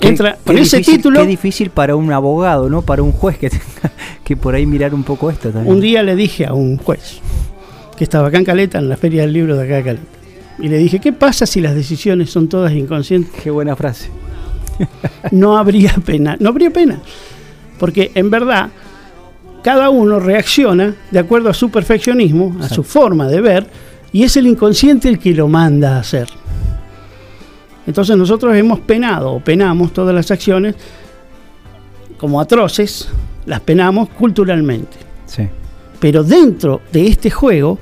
[0.00, 1.20] Entra con ese difícil- título.
[1.20, 2.82] Qué difícil para un abogado, ¿no?
[2.82, 5.74] Para un juez que tenga que por ahí mirar un poco esto también.
[5.74, 7.20] Un día le dije a un juez
[7.96, 10.04] que estaba acá en Caleta, en la feria del libro de acá de Caleta,
[10.58, 13.32] y le dije, ¿qué pasa si las decisiones son todas inconscientes?
[13.42, 14.10] Qué buena frase.
[15.30, 16.98] No habría pena, no habría pena,
[17.78, 18.68] porque en verdad
[19.62, 23.66] cada uno reacciona de acuerdo a su perfeccionismo, a su forma de ver,
[24.12, 26.28] y es el inconsciente el que lo manda a hacer.
[27.86, 30.74] Entonces nosotros hemos penado o penamos todas las acciones
[32.18, 33.08] como atroces,
[33.46, 34.96] las penamos culturalmente.
[35.26, 35.48] Sí.
[36.00, 37.78] Pero dentro de este juego,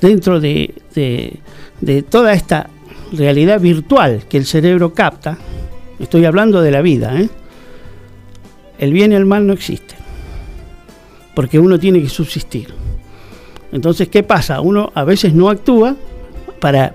[0.00, 1.40] dentro de, de-
[1.80, 2.68] de toda esta
[3.12, 5.38] realidad virtual que el cerebro capta,
[5.98, 7.28] estoy hablando de la vida, ¿eh?
[8.78, 9.98] el bien y el mal no existen,
[11.34, 12.68] porque uno tiene que subsistir.
[13.72, 14.60] Entonces, ¿qué pasa?
[14.60, 15.96] Uno a veces no actúa
[16.60, 16.92] para,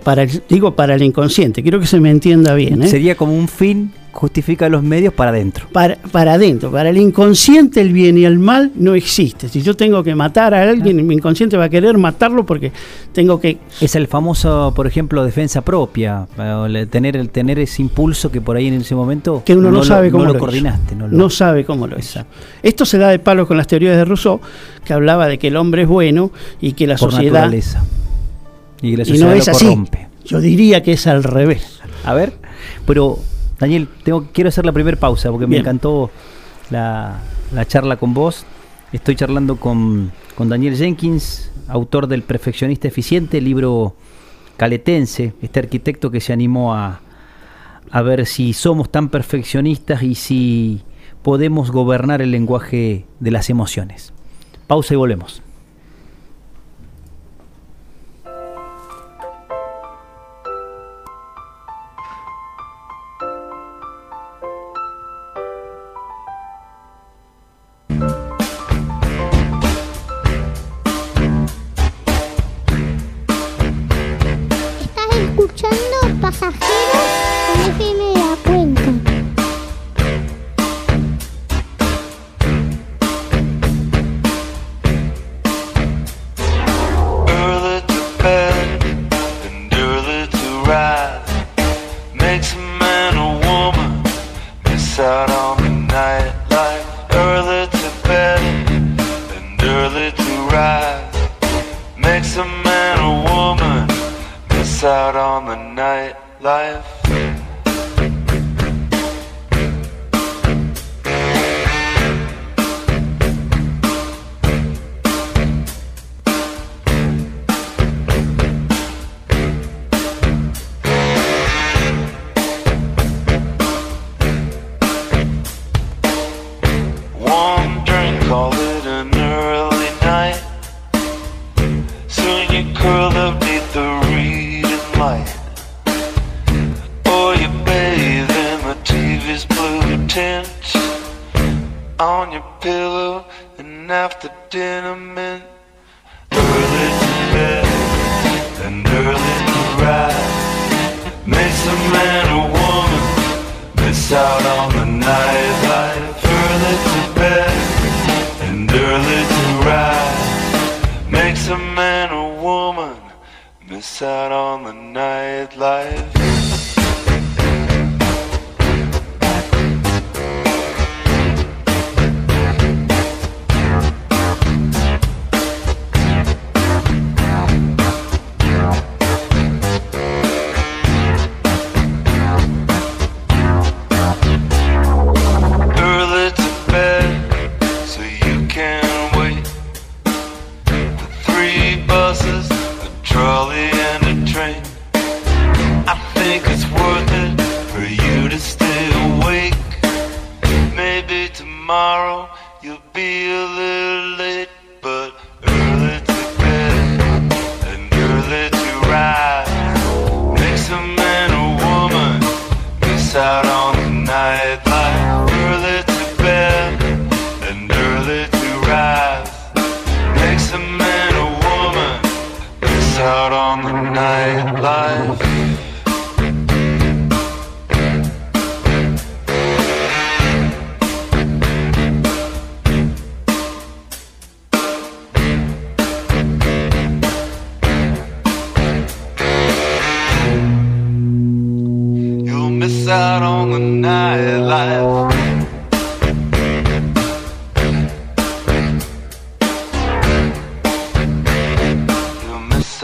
[0.47, 2.83] digo, para el inconsciente, quiero que se me entienda bien.
[2.83, 2.87] ¿eh?
[2.87, 5.67] Sería como un fin justifica los medios para adentro.
[5.73, 9.49] Para, para adentro, para el inconsciente el bien y el mal no existe.
[9.49, 12.71] Si yo tengo que matar a alguien, mi inconsciente va a querer matarlo porque
[13.11, 13.57] tengo que...
[13.81, 16.27] Es el famoso, por ejemplo, defensa propia,
[16.89, 19.83] tener, el, tener ese impulso que por ahí en ese momento que uno no, lo-
[19.83, 20.95] sabe cómo no lo, lo coordinaste.
[20.95, 22.21] No, lo- No sabe cómo lo hizo.
[22.63, 24.39] Esto se da de palo con las teorías de Rousseau,
[24.85, 27.41] que hablaba de que el hombre es bueno y que la por sociedad...
[27.41, 27.83] naturaleza.
[28.81, 29.65] Y que la Y sociedad no es lo así.
[29.65, 30.07] corrompe.
[30.25, 31.81] Yo diría que es al revés.
[32.05, 32.33] A ver,
[32.87, 33.19] pero
[33.59, 36.11] Daniel, tengo, quiero hacer la primera pausa porque me encantó
[36.69, 37.19] la,
[37.53, 38.45] la charla con vos.
[38.91, 43.95] Estoy charlando con, con Daniel Jenkins, autor del Perfeccionista Eficiente, libro
[44.57, 47.01] caletense, este arquitecto que se animó a,
[47.91, 50.81] a ver si somos tan perfeccionistas y si
[51.23, 54.13] podemos gobernar el lenguaje de las emociones.
[54.67, 55.41] Pausa y volvemos.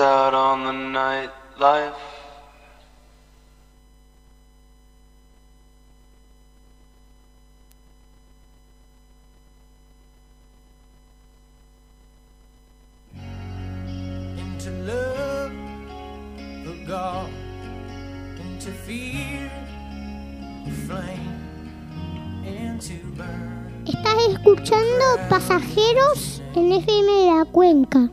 [0.02, 1.94] Out on the nightlife.
[14.38, 15.52] into love
[16.66, 17.30] for God,
[18.40, 19.52] into fear,
[20.66, 21.38] the flame,
[22.46, 23.84] and to burn.
[23.86, 28.10] Estás escuchando Pasajeros en FM de la Cuenca.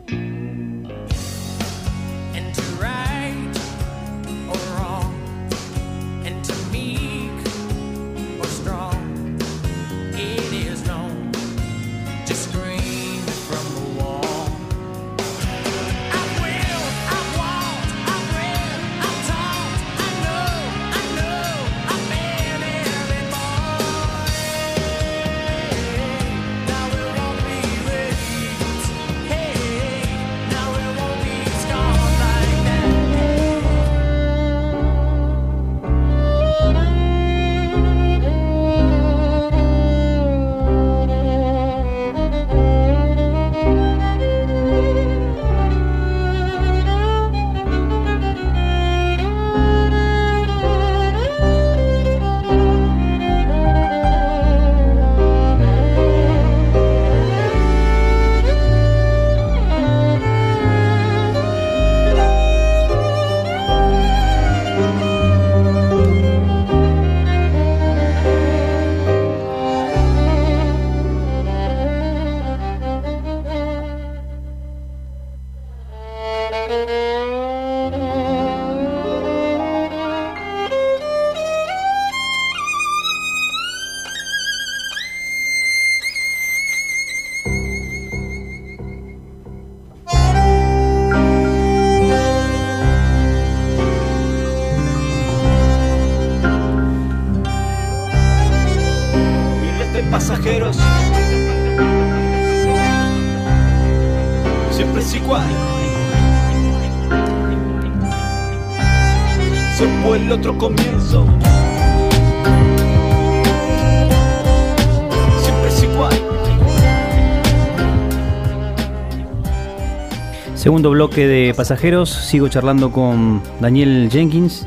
[120.99, 124.67] Bloque de pasajeros, sigo charlando con Daniel Jenkins.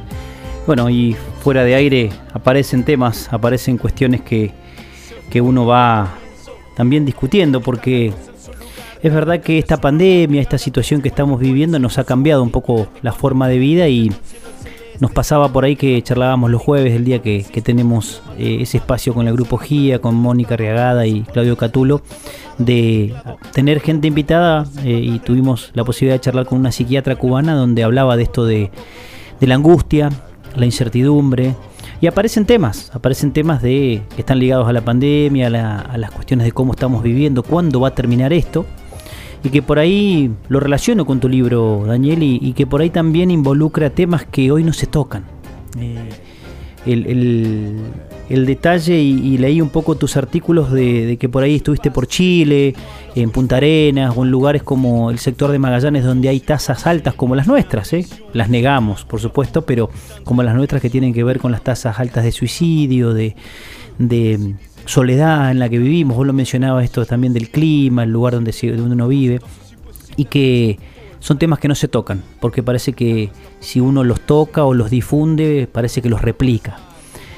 [0.65, 1.13] Bueno, y
[1.43, 4.53] fuera de aire aparecen temas, aparecen cuestiones que,
[5.29, 6.15] que uno va
[6.73, 8.13] también discutiendo, porque
[9.03, 12.87] es verdad que esta pandemia, esta situación que estamos viviendo nos ha cambiado un poco
[13.01, 14.09] la forma de vida y
[15.01, 18.77] nos pasaba por ahí que charlábamos los jueves, el día que, que tenemos eh, ese
[18.77, 22.01] espacio con el grupo GIA, con Mónica Riagada y Claudio Catulo,
[22.59, 23.13] de
[23.51, 27.83] tener gente invitada eh, y tuvimos la posibilidad de charlar con una psiquiatra cubana donde
[27.83, 28.69] hablaba de esto de,
[29.39, 30.09] de la angustia,
[30.55, 31.55] la incertidumbre.
[31.99, 35.97] Y aparecen temas, aparecen temas de que están ligados a la pandemia, a, la- a
[35.97, 38.65] las cuestiones de cómo estamos viviendo, cuándo va a terminar esto.
[39.43, 43.31] Y que por ahí lo relaciono con tu libro, Daniel, y, que por ahí también
[43.31, 45.23] involucra temas que hoy no se tocan.
[45.79, 45.97] Eh,
[46.85, 47.05] el,
[48.29, 51.91] el- detalle y, y leí un poco tus artículos de, de que por ahí estuviste
[51.91, 52.73] por Chile,
[53.13, 57.13] en Punta Arenas o en lugares como el sector de Magallanes donde hay tasas altas
[57.13, 58.05] como las nuestras, ¿eh?
[58.33, 59.89] las negamos por supuesto, pero
[60.23, 63.35] como las nuestras que tienen que ver con las tasas altas de suicidio, de,
[63.99, 64.55] de
[64.91, 68.51] soledad en la que vivimos, vos lo mencionabas esto también del clima, el lugar donde,
[68.51, 69.39] se- donde uno vive,
[70.17, 70.77] y que
[71.19, 73.29] son temas que no se tocan, porque parece que
[73.59, 76.77] si uno los toca o los difunde, parece que los replica.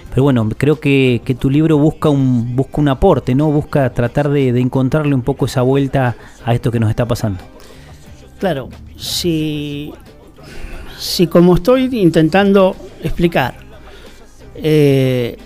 [0.09, 3.51] Pero bueno, creo que, que tu libro busca un, busca un aporte, ¿no?
[3.51, 7.39] Busca tratar de, de encontrarle un poco esa vuelta a esto que nos está pasando.
[8.39, 9.91] Claro, si,
[10.99, 13.55] si como estoy intentando explicar,
[14.55, 15.37] eh,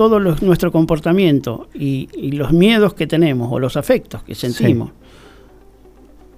[0.00, 4.92] todo nuestro comportamiento y, y los miedos que tenemos o los afectos que sentimos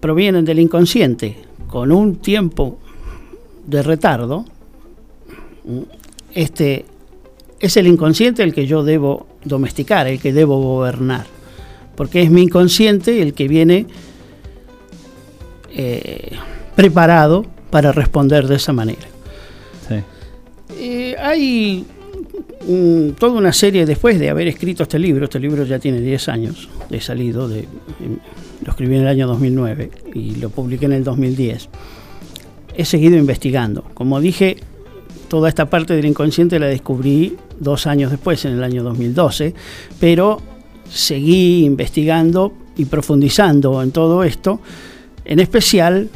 [0.00, 1.36] provienen del inconsciente
[1.68, 2.80] con un tiempo
[3.64, 4.44] de retardo,
[6.34, 6.86] este
[7.60, 11.26] es el inconsciente el que yo debo domesticar, el que debo gobernar,
[11.94, 13.86] porque es mi inconsciente el que viene
[15.70, 16.32] eh,
[16.74, 19.06] preparado para responder de esa manera.
[20.74, 21.86] Eh, hay
[22.66, 26.28] mm, toda una serie después de haber escrito este libro, este libro ya tiene 10
[26.28, 27.66] años de salido, de,
[28.64, 31.68] lo escribí en el año 2009 y lo publiqué en el 2010.
[32.74, 33.84] He seguido investigando.
[33.94, 34.56] Como dije,
[35.28, 39.54] toda esta parte del inconsciente la descubrí dos años después, en el año 2012,
[40.00, 40.40] pero
[40.90, 44.60] seguí investigando y profundizando en todo esto,
[45.24, 46.08] en especial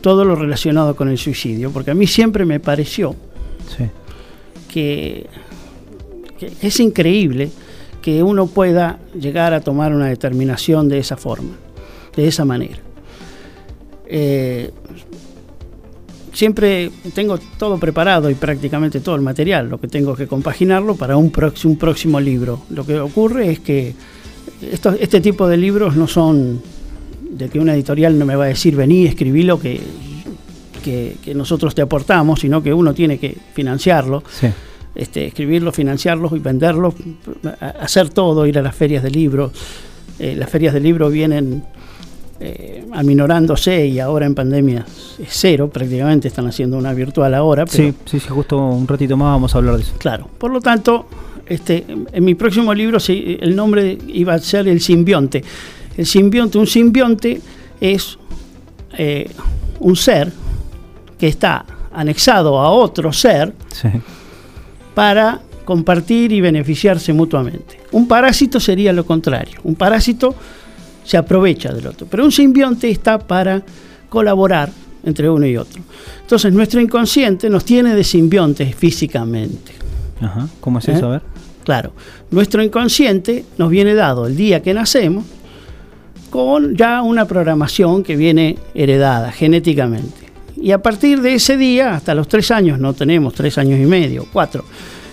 [0.00, 3.16] todo lo relacionado con el suicidio, porque a mí siempre me pareció
[4.68, 5.26] que,
[6.62, 7.50] es increíble
[8.02, 11.56] que uno pueda llegar a tomar una determinación de esa forma,
[12.14, 12.78] de esa manera.
[14.08, 14.70] Eh,
[16.32, 21.16] siempre tengo todo preparado y prácticamente todo el material, lo que tengo que compaginarlo para
[21.16, 22.60] un, prox- un próximo libro.
[22.70, 23.94] Lo que ocurre es que
[24.70, 26.60] estos- este tipo de libros no son
[27.30, 29.80] de que una editorial no me va a decir vení, escribí lo que,
[30.84, 34.46] que, que nosotros te aportamos, sino que uno tiene que financiarlo, Sí.
[34.96, 36.94] Este, escribirlo, financiarlo y venderlo,
[37.60, 39.52] a- hacer todo, ir a las ferias de libros.
[40.18, 41.62] Eh, las ferias de libros vienen
[42.40, 44.84] eh, aminorándose y ahora en pandemia
[45.18, 47.64] es cero, prácticamente están haciendo una virtual ahora.
[47.66, 49.92] Pero, Sí, sí, sí, justo un ratito más vamos a hablar de eso.
[49.98, 51.06] Claro, por lo tanto,
[51.46, 55.42] este, en mi próximo libro sí, el nombre iba a ser El simbionte.
[55.96, 57.40] El simbionte, un simbionte
[57.80, 58.18] es
[58.98, 59.30] eh,
[59.80, 60.30] un ser
[61.18, 63.88] que está anexado a otro ser Sí.
[64.96, 67.78] Para compartir y beneficiarse mutuamente.
[67.92, 69.60] Un parásito sería lo contrario.
[69.64, 70.34] Un parásito
[71.04, 73.62] se aprovecha del otro, pero un simbionte está para
[74.08, 74.70] colaborar
[75.04, 75.82] entre uno y otro.
[76.22, 79.72] Entonces nuestro inconsciente nos tiene de simbiontes físicamente.
[80.22, 80.48] Ajá.
[80.60, 80.92] ¿Cómo es ¿Eh?
[80.92, 81.08] eso?
[81.08, 81.22] A ver.
[81.62, 81.92] Claro,
[82.30, 85.26] nuestro inconsciente nos viene dado el día que nacemos
[86.30, 90.25] con ya una programación que viene heredada genéticamente.
[90.60, 93.84] Y a partir de ese día, hasta los tres años, no tenemos tres años y
[93.86, 94.64] medio, cuatro,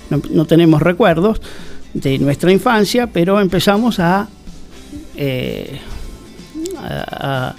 [0.09, 1.41] no, no tenemos recuerdos
[1.93, 4.27] de nuestra infancia, pero empezamos a,
[5.15, 5.79] eh,
[6.77, 7.55] a,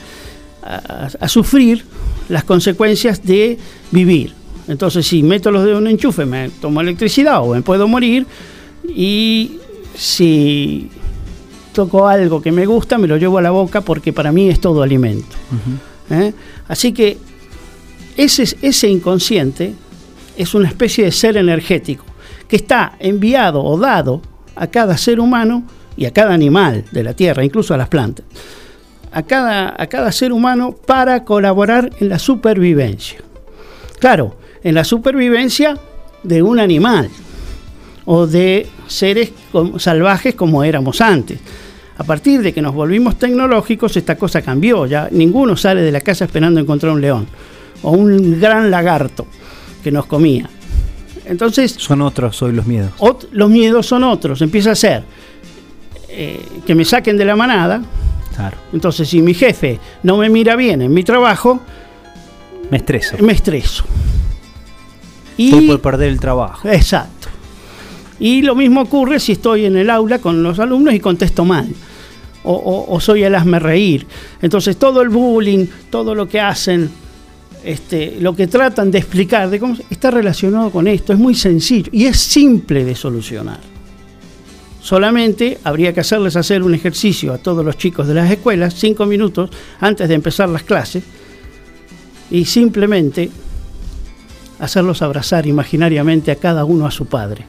[0.63, 1.85] a- a sufrir
[2.31, 3.59] las consecuencias de
[3.91, 4.33] vivir.
[4.67, 8.27] Entonces, si meto los dedos en un enchufe, me tomo electricidad o me puedo morir.
[8.89, 9.59] Y
[9.95, 10.89] si
[11.75, 14.59] toco algo que me gusta, me lo llevo a la boca porque para mí es
[14.61, 15.37] todo alimento.
[16.11, 16.33] ¿eh?
[16.67, 17.19] Así que
[18.17, 19.75] ese, ese inconsciente
[20.37, 22.05] es una especie de ser energético
[22.49, 24.21] que está enviado o dado
[24.55, 25.65] a cada ser humano
[25.97, 28.27] y a cada animal de la tierra, incluso a las plantas,
[29.13, 33.19] a cada, a cada ser humano para colaborar en la supervivencia.
[33.99, 35.79] Claro, en la supervivencia
[36.23, 37.09] de un animal
[38.07, 39.33] o de seres
[39.79, 41.39] salvajes como éramos antes.
[41.97, 44.85] A partir de que nos volvimos tecnológicos, esta cosa cambió.
[44.87, 47.27] Ya ninguno sale de la casa esperando encontrar un león
[47.85, 49.27] o un gran lagarto
[49.85, 50.49] que nos comía.
[51.27, 52.91] Entonces, Son otros hoy los miedos.
[52.99, 54.43] ot- los miedos son otros.
[54.43, 55.05] Empieza a ser
[56.09, 57.81] eh, que me saquen de la manada.
[58.35, 58.57] Claro.
[58.73, 61.61] Entonces, si mi jefe no me mira bien en mi trabajo,
[62.71, 63.17] Me estreso.
[63.21, 63.85] me estreso.
[65.39, 66.69] Estoy Y, por perder el trabajo.
[66.69, 67.29] exacto.
[68.21, 71.69] Y lo mismo ocurre si estoy en el aula con los alumnos y contesto mal.
[72.45, 74.07] O, o- o soy el hazme reír.
[74.43, 76.91] Entonces todo el bullying, todo lo que hacen,
[77.65, 81.91] este, lo que tratan de explicar, de cómo está relacionado con esto, es muy sencillo
[81.93, 83.61] y es simple de solucionar.
[84.81, 89.07] Solamente habría que hacerles hacer un ejercicio a todos los chicos de las escuelas, cinco
[89.07, 89.49] minutos
[89.81, 91.05] antes de empezar las clases,
[92.31, 93.31] y simplemente
[94.59, 97.47] hacerlos abrazar imaginariamente a cada uno a su padre.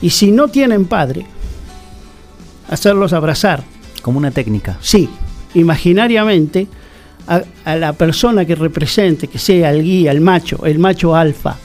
[0.00, 1.26] Y si no tienen padre,
[2.68, 3.64] hacerlos abrazar,
[4.02, 4.78] Como una técnica.
[4.80, 5.08] sí,
[5.54, 6.68] imaginariamente
[7.30, 11.56] a, a la persona que represente, que sea el guía, el macho, el macho alfa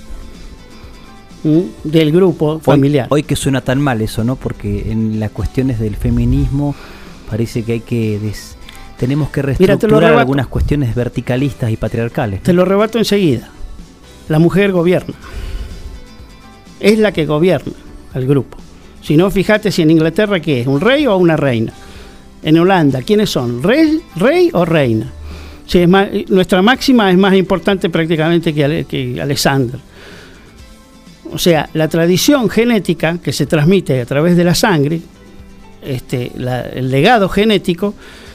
[1.84, 3.08] del grupo familiar.
[3.12, 4.36] hoy que suena tan mal eso, ¿no?
[4.36, 6.74] Porque en las cuestiones del feminismo
[7.30, 8.56] parece que hay que des-
[8.98, 12.42] tenemos que reestructurar algunas cuestiones verticalistas y patriarcales.
[12.42, 13.50] Te lo rebato enseguida.
[14.30, 15.14] La mujer gobierna.
[16.80, 17.74] Es la que gobierna
[18.14, 18.58] al grupo.
[19.04, 21.74] Si no, fíjate si en Inglaterra qué es, un rey o una reina.
[22.42, 23.62] En Holanda, ¿quiénes son?
[23.62, 25.12] ¿Rey, rey o reina?
[25.74, 29.80] Es más- nuestra máxima es más importante prácticamente que, que Alexander.
[31.32, 35.02] O sea, la tradición genética que se transmite a través de la sangre,
[35.84, 36.32] este,
[36.76, 37.94] el legado genético,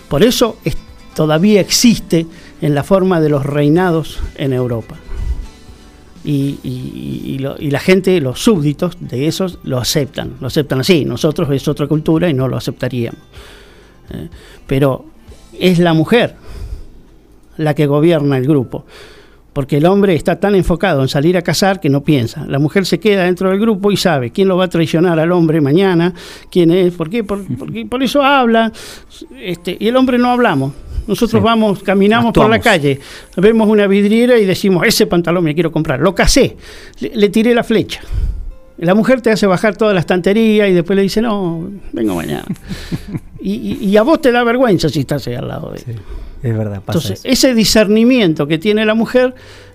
[0.08, 0.76] por eso es-
[1.14, 2.26] todavía existe
[2.60, 4.96] en la forma de los reinados en Europa.
[6.22, 11.06] Y, y la gente, los súbditos de esos, lo aceptan, lo aceptan así.
[11.06, 13.20] Nosotros es otra cultura y no lo aceptaríamos.
[14.10, 14.28] Eh,
[14.66, 15.06] pero
[15.58, 16.34] es la mujer
[17.56, 18.84] la que gobierna el grupo.
[19.52, 22.46] Porque el hombre está tan enfocado en salir a cazar que no piensa.
[22.46, 25.32] La mujer se queda dentro del grupo y sabe quién lo va a traicionar al
[25.32, 26.14] hombre mañana,
[26.52, 27.40] quién es, por qué, por,
[27.88, 28.72] por eso habla.
[29.40, 30.72] Este, y el hombre no hablamos.
[31.08, 31.44] Nosotros Sí.
[31.44, 33.00] vamos, caminamos por la calle,
[33.36, 35.98] vemos una vidriera y decimos, ese pantalón me quiero comprar.
[35.98, 36.56] Lo casé,
[37.00, 38.00] le, le tiré la flecha.
[38.78, 42.44] La mujer te hace bajar toda la estantería y después le dice, no, vengo mañana.
[43.40, 46.00] y, y- y a vos te da vergüenza si estás ahí al lado de él.
[46.42, 47.28] Es verdad, pasa Entonces, eso.
[47.28, 49.34] ese discernimiento que tiene la mujer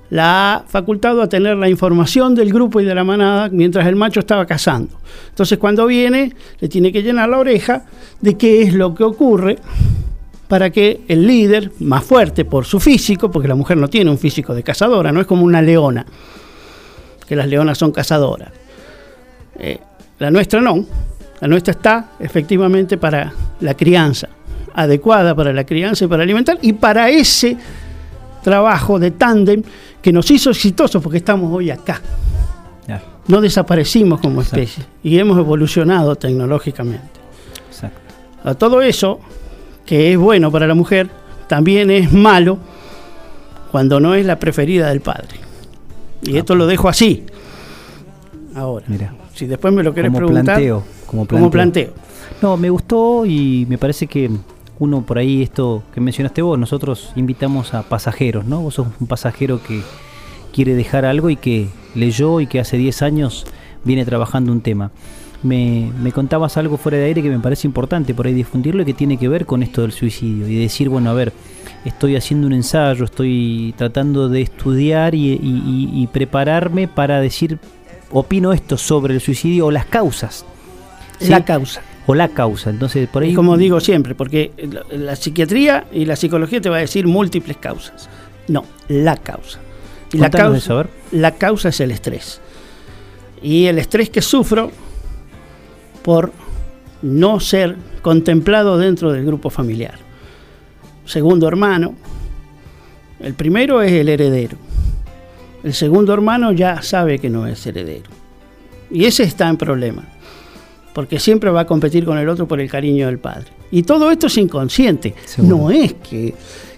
[0.10, 3.96] la ha facultado a tener la información del grupo y de la manada mientras el
[3.96, 4.98] macho estaba cazando.
[5.30, 7.86] Entonces, cuando viene, le tiene que llenar la oreja
[8.22, 9.58] de qué es lo que ocurre
[10.48, 14.18] para que el líder, más fuerte por su físico, porque la mujer no tiene un
[14.18, 16.06] físico de cazadora, no es como una leona,
[17.28, 18.52] que las leonas son cazadoras.
[19.58, 19.80] Eh,
[20.20, 20.86] la nuestra no,
[21.42, 24.30] la nuestra está efectivamente para la crianza,
[24.76, 27.58] adecuada para la crianza y para alimentar, y para ese
[28.44, 29.64] trabajo de tándem
[30.02, 32.00] que nos hizo exitosos porque estamos hoy acá.
[32.86, 34.62] Claro, No desaparecimos como Exacto.
[34.62, 37.20] especie y hemos evolucionado tecnológicamente.
[37.70, 38.00] exacto.
[38.44, 39.20] A todo eso,
[39.86, 41.10] que es bueno para la mujer,
[41.48, 42.60] también es malo
[43.72, 45.40] cuando no es la preferida del padre.
[46.22, 47.24] Y esto lo dejo así.
[48.56, 49.14] Ahora, Mira.
[49.34, 51.92] si después me lo querés Como preguntar, planteo, como como planteo.
[51.92, 51.94] planteo.
[52.42, 54.30] No, me gustó y me parece que
[54.80, 58.62] uno por ahí, esto que mencionaste vos, nosotros invitamos a pasajeros, ¿no?
[58.62, 59.82] Vos sos un pasajero que
[60.54, 63.46] quiere dejar algo y que leyó y que hace 10 años
[63.84, 64.92] viene trabajando un tema.
[65.44, 68.86] Me, me contabas algo fuera de aire que me parece importante por ahí difundirlo y
[68.86, 71.34] que tiene que ver con esto del suicidio y decir, bueno, a ver,
[71.86, 75.38] estoy haciendo un ensayo, estoy tratando de estudiar y, y-
[75.94, 77.60] y- y prepararme para decir,
[78.12, 80.46] opino esto sobre el suicidio o las causas.
[81.20, 81.30] ¿sí?
[81.30, 81.82] La causa.
[82.08, 82.70] O la causa.
[82.70, 83.32] Entonces, por ahí.
[83.32, 84.52] Y como digo siempre, porque
[84.92, 88.10] la, psiquiatría y la psicología te va a decir múltiples causas.
[88.48, 89.60] No, la causa.
[90.14, 90.90] Y la causa, eso, a ver.
[91.12, 92.42] la causa es el estrés.
[93.42, 94.72] Y el estrés que sufro
[96.04, 96.32] por
[97.02, 99.96] no ser contemplado dentro del grupo familiar.
[101.06, 101.96] Segundo hermano.
[103.20, 104.58] El primero es el heredero.
[105.64, 108.10] El segundo hermano ya sabe que no es heredero.
[108.92, 110.04] Y ese está en problema.
[110.96, 113.48] Porque siempre va a competir con el otro por el cariño del padre.
[113.70, 115.14] Y todo esto es inconsciente.
[115.26, 115.58] Seguro.
[115.58, 116.34] No es que,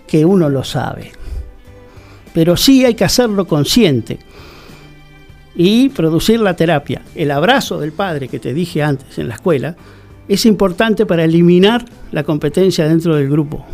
[0.08, 1.12] que uno lo sabe.
[2.34, 4.18] Pero sí hay que hacerlo consciente.
[5.56, 7.04] y producir la terapia.
[7.14, 9.76] El abrazo del padre que te dije antes en la escuela
[10.28, 13.66] es importante para eliminar la competencia dentro del grupo.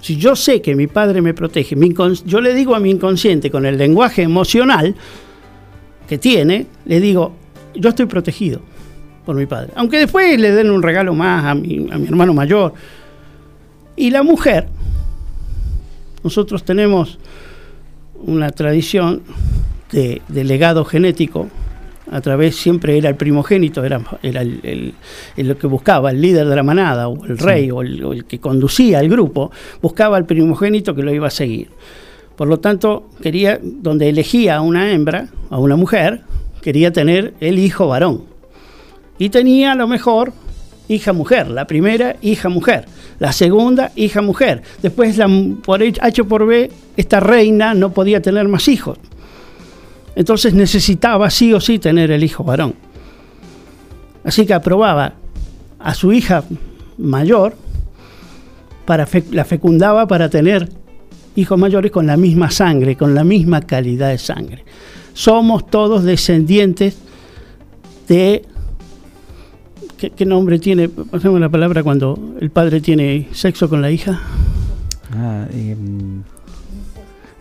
[0.00, 3.50] Si yo sé que mi padre me protege, mi yo le digo a mi inconsciente
[3.52, 4.96] con el lenguaje emocional
[6.08, 7.34] que tiene, le digo,
[7.74, 8.62] yo estoy protegido
[9.30, 9.70] por mi padre.
[9.76, 12.74] Aunque después le den un regalo más a mi, a mi hermano mayor.
[13.94, 14.66] Y la mujer,
[16.24, 17.16] nosotros tenemos
[18.24, 19.22] una tradición
[19.92, 21.46] de, de legado genético,
[22.10, 24.94] a través siempre era el primogénito, era, era el, el-
[25.36, 28.12] el lo que buscaba, el líder de la manada, o el rey, o, el, o
[28.12, 31.68] el que conducía el grupo, buscaba al primogénito que lo iba a seguir.
[32.34, 36.22] Por lo tanto, quería, donde elegía a una hembra, a una mujer,
[36.62, 38.24] quería tener el hijo varón.
[39.20, 40.32] Y tenía a lo mejor
[40.88, 42.86] hija mujer, la primera hija mujer,
[43.18, 44.62] la segunda hija mujer.
[44.82, 45.28] Después, la,
[45.62, 48.98] por H por B, esta reina no podía tener más hijos.
[50.16, 52.74] Entonces necesitaba sí o sí tener el hijo varón.
[54.24, 55.12] Así que aprobaba
[55.78, 56.42] a su hija
[56.96, 57.54] mayor,
[58.86, 60.66] para fe- la fecundaba para tener
[61.36, 64.64] hijos mayores con la misma sangre, con la misma calidad de sangre.
[65.12, 66.96] Somos todos descendientes
[68.08, 68.46] de...
[70.00, 70.88] ¿Qué, qué nombre tiene?
[70.88, 74.18] Pasemos la palabra cuando el padre tiene sexo con la hija.
[75.12, 76.22] Ah, em,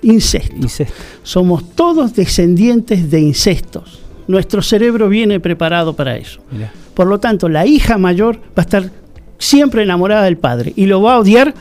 [0.02, 0.56] Incesto.
[0.58, 0.94] incesto.
[1.24, 4.02] Somos todos descendientes de incestos.
[4.28, 6.42] Nuestro cerebro viene preparado para eso.
[6.52, 6.74] Mirá.
[6.94, 8.92] Por lo tanto, la hija mayor va a estar
[9.38, 11.54] siempre enamorada del padre y lo va a odiar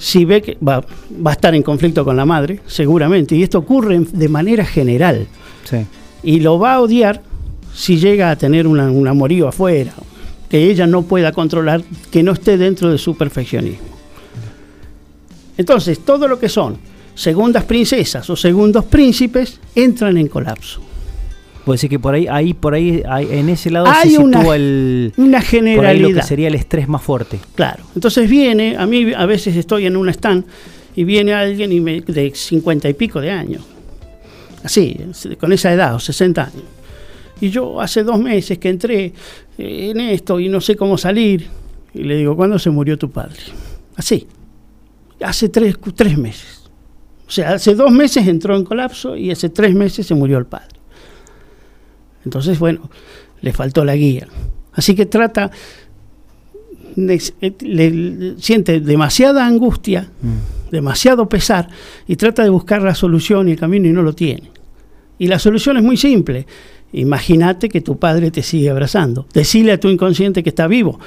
[0.00, 0.80] si ve que va,
[1.24, 3.36] va a estar en conflicto con la madre, seguramente.
[3.36, 5.28] Y esto ocurre de manera general.
[5.62, 5.86] Sí.
[6.24, 7.22] Y lo va a odiar
[7.74, 9.92] si llega a tener una- un amorío afuera,
[10.48, 13.88] que ella no pueda controlar, que no esté dentro de su perfeccionismo.
[15.56, 16.76] Entonces, todo lo que son
[17.14, 20.80] segundas princesas o segundos príncipes entran en colapso.
[21.64, 24.38] Puede decir que por ahí, ahí, por ahí, ahí, en ese lado Hay se una-
[24.40, 26.22] sitúa el, Una por ahí lo que generalidad.
[26.26, 27.38] sería el estrés más fuerte.
[27.54, 27.84] Claro.
[27.94, 30.44] Entonces viene, a mí a veces estoy en un stand
[30.96, 33.62] y viene alguien y me, de 50 y pico de años.
[34.64, 34.96] Así,
[35.38, 36.64] con esa edad, o 60 años.
[37.42, 39.06] Y yo hace dos meses que entré
[39.58, 41.48] eh, en esto y no sé cómo salir.
[41.92, 43.40] Y le digo, ¿cuándo se murió tu padre?
[43.96, 44.26] Así.
[45.20, 46.62] Hace tres, tres meses.
[47.26, 50.46] O sea, hace dos meses entró en colapso y hace tres meses se murió el
[50.46, 50.68] padre.
[52.24, 52.88] Entonces, bueno,
[53.40, 54.28] le faltó la guía.
[54.72, 55.50] Así que trata,
[56.96, 57.18] eh,
[57.60, 60.08] le- le- siente demasiada angustia,
[60.70, 61.68] demasiado pesar,
[62.06, 64.50] y trata de buscar la solución y el camino y no lo tiene.
[65.18, 66.46] Y la solución es muy simple.
[66.92, 69.26] Imagínate que tu padre te sigue abrazando.
[69.32, 70.98] Decile a tu inconsciente que está vivo.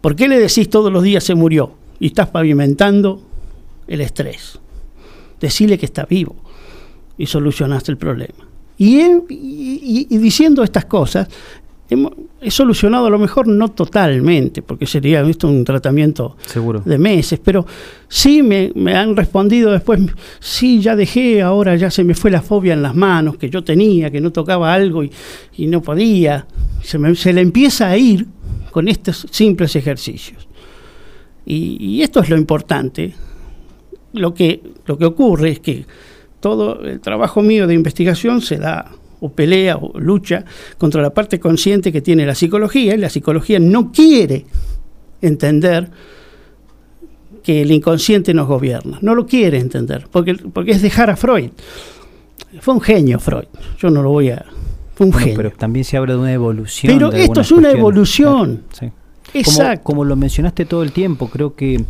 [0.00, 1.72] ¿Por qué le decís todos los días se murió?
[2.00, 3.22] Y estás pavimentando
[3.86, 4.58] el estrés.
[5.40, 6.36] Decile que está vivo
[7.16, 8.46] y solucionaste el problema.
[8.78, 11.28] Y, y- diciendo estas cosas,
[12.40, 16.80] he solucionado a lo mejor no totalmente, porque sería esto un tratamiento Seguro.
[16.84, 17.64] de meses, pero
[18.08, 20.00] sí me, me han respondido después,
[20.40, 23.62] sí, ya dejé, ahora ya se me fue la fobia en las manos que yo
[23.62, 25.10] tenía, que no tocaba algo y,
[25.56, 26.46] y no podía.
[26.82, 28.26] Se, me- se le empieza a ir
[28.70, 30.48] con estos simples ejercicios.
[31.46, 33.14] Y, y esto es lo importante.
[34.12, 35.86] Lo que, lo que ocurre es que
[36.40, 38.90] todo el trabajo mío de investigación se da
[39.22, 40.44] o pelea o lucha
[40.78, 44.44] contra la parte consciente que tiene la psicología y la psicología no quiere
[45.20, 45.88] entender
[47.42, 48.98] que el inconsciente nos gobierna.
[49.00, 51.50] No lo quiere entender, porque, porque es dejar a Freud.
[52.60, 53.46] Fue un genio Freud,
[53.78, 54.44] yo no lo voy a...
[54.94, 55.36] Fue un Bueno, genio.
[55.36, 56.92] pero también se habla de una evolución.
[56.92, 57.78] Pero de esto es una cuestiones.
[57.78, 58.62] evolución.
[58.78, 58.92] Claro,
[59.32, 59.38] sí.
[59.38, 59.84] Exacto.
[59.84, 61.82] Como, como lo mencionaste todo el tiempo, creo que,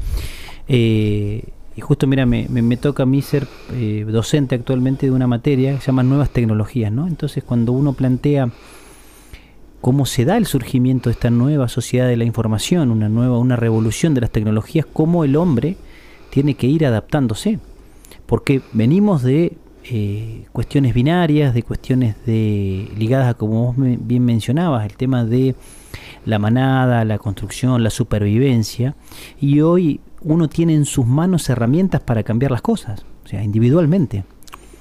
[0.68, 1.42] eh,
[1.82, 5.80] justo mira, me, me- toca a mí ser eh, docente actualmente de una materia que
[5.80, 7.06] se llama nuevas tecnologías, ¿no?
[7.06, 8.50] Entonces cuando uno plantea
[9.80, 13.56] cómo se da el surgimiento de esta nueva sociedad de la información, una nueva, una
[13.56, 15.76] revolución de las tecnologías, cómo el hombre
[16.30, 17.58] tiene que ir adaptándose.
[18.26, 24.24] Porque venimos de eh, cuestiones binarias, de cuestiones de ligadas a, como vos me- bien
[24.24, 25.54] mencionabas, el tema de
[26.24, 28.94] la manada, la construcción, la supervivencia,
[29.40, 34.24] y hoy uno tiene en sus manos herramientas para cambiar las cosas, o sea, individualmente.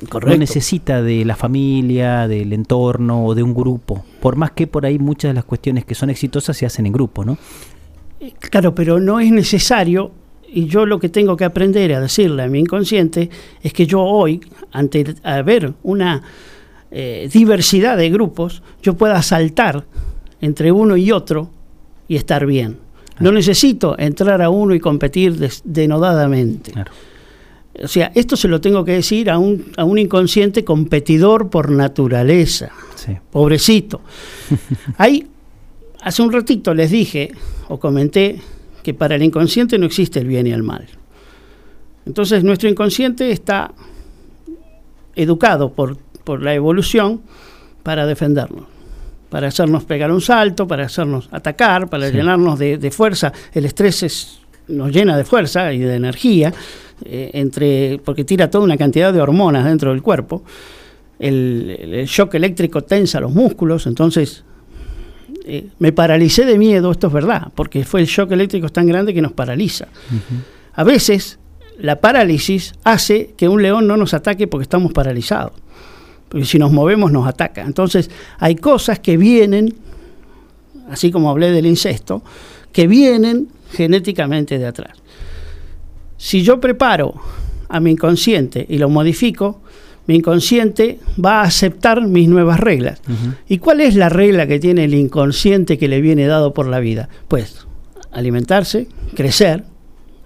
[0.09, 0.33] Correcto.
[0.33, 4.85] No necesita de la familia, del entorno o de un grupo, por más que por
[4.85, 7.37] ahí muchas de las cuestiones que son exitosas se hacen en grupo, ¿no?
[8.39, 10.11] Claro, pero no es necesario,
[10.47, 13.29] y yo lo que tengo que aprender a decirle a mi inconsciente
[13.63, 16.21] es que yo hoy, ante haber una
[16.91, 19.85] eh, diversidad de grupos, yo pueda saltar
[20.41, 21.49] entre uno y otro
[22.07, 22.77] y estar bien.
[23.21, 26.71] No necesito entrar a uno y competir des- denodadamente.
[26.71, 26.91] Claro.
[27.83, 31.71] O sea, esto se lo tengo que decir a un, a un inconsciente competidor por
[31.71, 32.69] naturaleza.
[32.95, 33.17] Sí.
[33.31, 34.01] Pobrecito.
[34.97, 35.25] Hay,
[36.01, 37.31] hace un ratito les dije
[37.69, 38.39] o comenté
[38.83, 40.85] que para el inconsciente no existe el bien y el mal.
[42.05, 43.71] Entonces nuestro inconsciente está
[45.15, 47.21] educado por, por la evolución
[47.83, 48.65] para defendernos,
[49.31, 52.13] para hacernos pegar un salto, para hacernos atacar, para Sí.
[52.17, 53.31] llenarnos de, de fuerza.
[53.53, 56.53] El estrés es- nos llena de fuerza y de energía,
[57.05, 60.43] eh, entre, porque tira toda una cantidad de hormonas dentro del cuerpo.
[61.17, 64.43] El, el- el shock eléctrico tensa los músculos, entonces
[65.45, 69.13] eh, me paralicé de miedo, esto es verdad, porque fue el shock eléctrico tan grande
[69.13, 69.87] que nos paraliza.
[70.73, 71.39] A veces
[71.79, 75.53] la parálisis hace que un león no nos ataque porque estamos paralizados.
[76.31, 77.61] Porque si nos movemos nos ataca.
[77.61, 78.09] Entonces
[78.39, 79.75] hay cosas que vienen,
[80.89, 82.23] así como hablé del incesto,
[82.71, 84.97] que vienen genéticamente de atrás.
[86.15, 87.15] Si yo preparo
[87.67, 89.59] a mi inconsciente y lo modifico,
[90.07, 93.01] mi inconsciente va a aceptar mis nuevas reglas.
[93.49, 96.79] ¿Y cuál es la regla que tiene el inconsciente que le viene dado por la
[96.79, 97.09] vida?
[97.27, 97.67] Pues
[98.11, 99.65] alimentarse, crecer,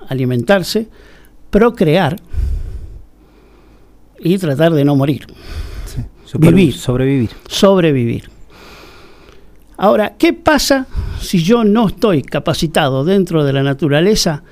[0.07, 0.87] alimentarse,
[1.49, 2.17] procrear
[4.19, 5.27] y tratar de no morir,
[6.25, 6.73] Super- Vivir.
[6.73, 7.29] Sobrevivir.
[7.47, 8.29] sobrevivir.
[9.77, 10.87] Ahora, ¿qué pasa
[11.19, 14.43] si yo no estoy capacitado dentro de la naturaleza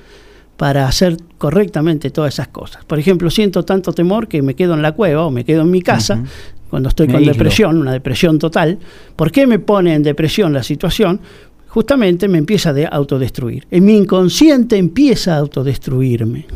[0.56, 2.84] para hacer correctamente todas esas cosas?
[2.84, 5.70] Por ejemplo, siento tanto temor que me quedo en la cueva o me quedo en
[5.70, 6.22] mi casa
[6.68, 8.78] cuando estoy Me con depresión, una depresión total.
[9.16, 11.20] ¿Por qué me pone en depresión la situación?
[11.68, 13.66] Justamente me empieza a autodestruir.
[13.70, 16.46] En mi inconsciente empieza a autodestruirme.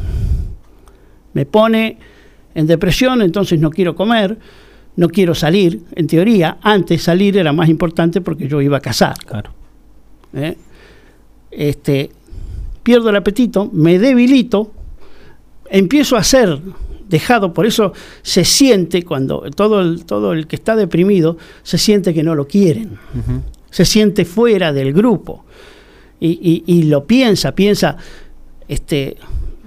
[1.32, 1.98] Me pone
[2.54, 4.38] en depresión, entonces no quiero comer,
[4.98, 5.80] no quiero salir.
[5.94, 9.14] En teoría, antes salir era más importante porque yo iba a cazar.
[9.24, 9.50] Claro.
[10.34, 10.56] ¿eh?
[11.50, 12.10] Este,
[12.82, 14.72] pierdo el apetito, me debilito,
[15.70, 16.58] empiezo a ser
[17.08, 17.92] dejado, por eso
[18.22, 22.46] se siente cuando todo el, todo el que está deprimido se siente que no lo
[22.46, 22.98] quieren,
[23.70, 25.44] se siente fuera del grupo
[26.20, 26.28] y,
[26.66, 27.96] y- y lo piensa, piensa,
[28.68, 29.16] este,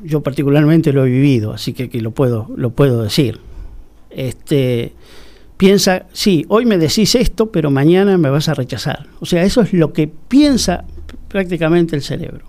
[0.04, 3.40] yo particularmente lo he vivido, así que, que lo puedo, lo puedo decir.
[4.12, 4.94] Este,
[5.62, 9.06] piensa, sí, hoy me decís esto, pero mañana me vas a rechazar.
[9.20, 10.86] O sea, eso es lo que piensa
[11.28, 12.46] prácticamente el cerebro.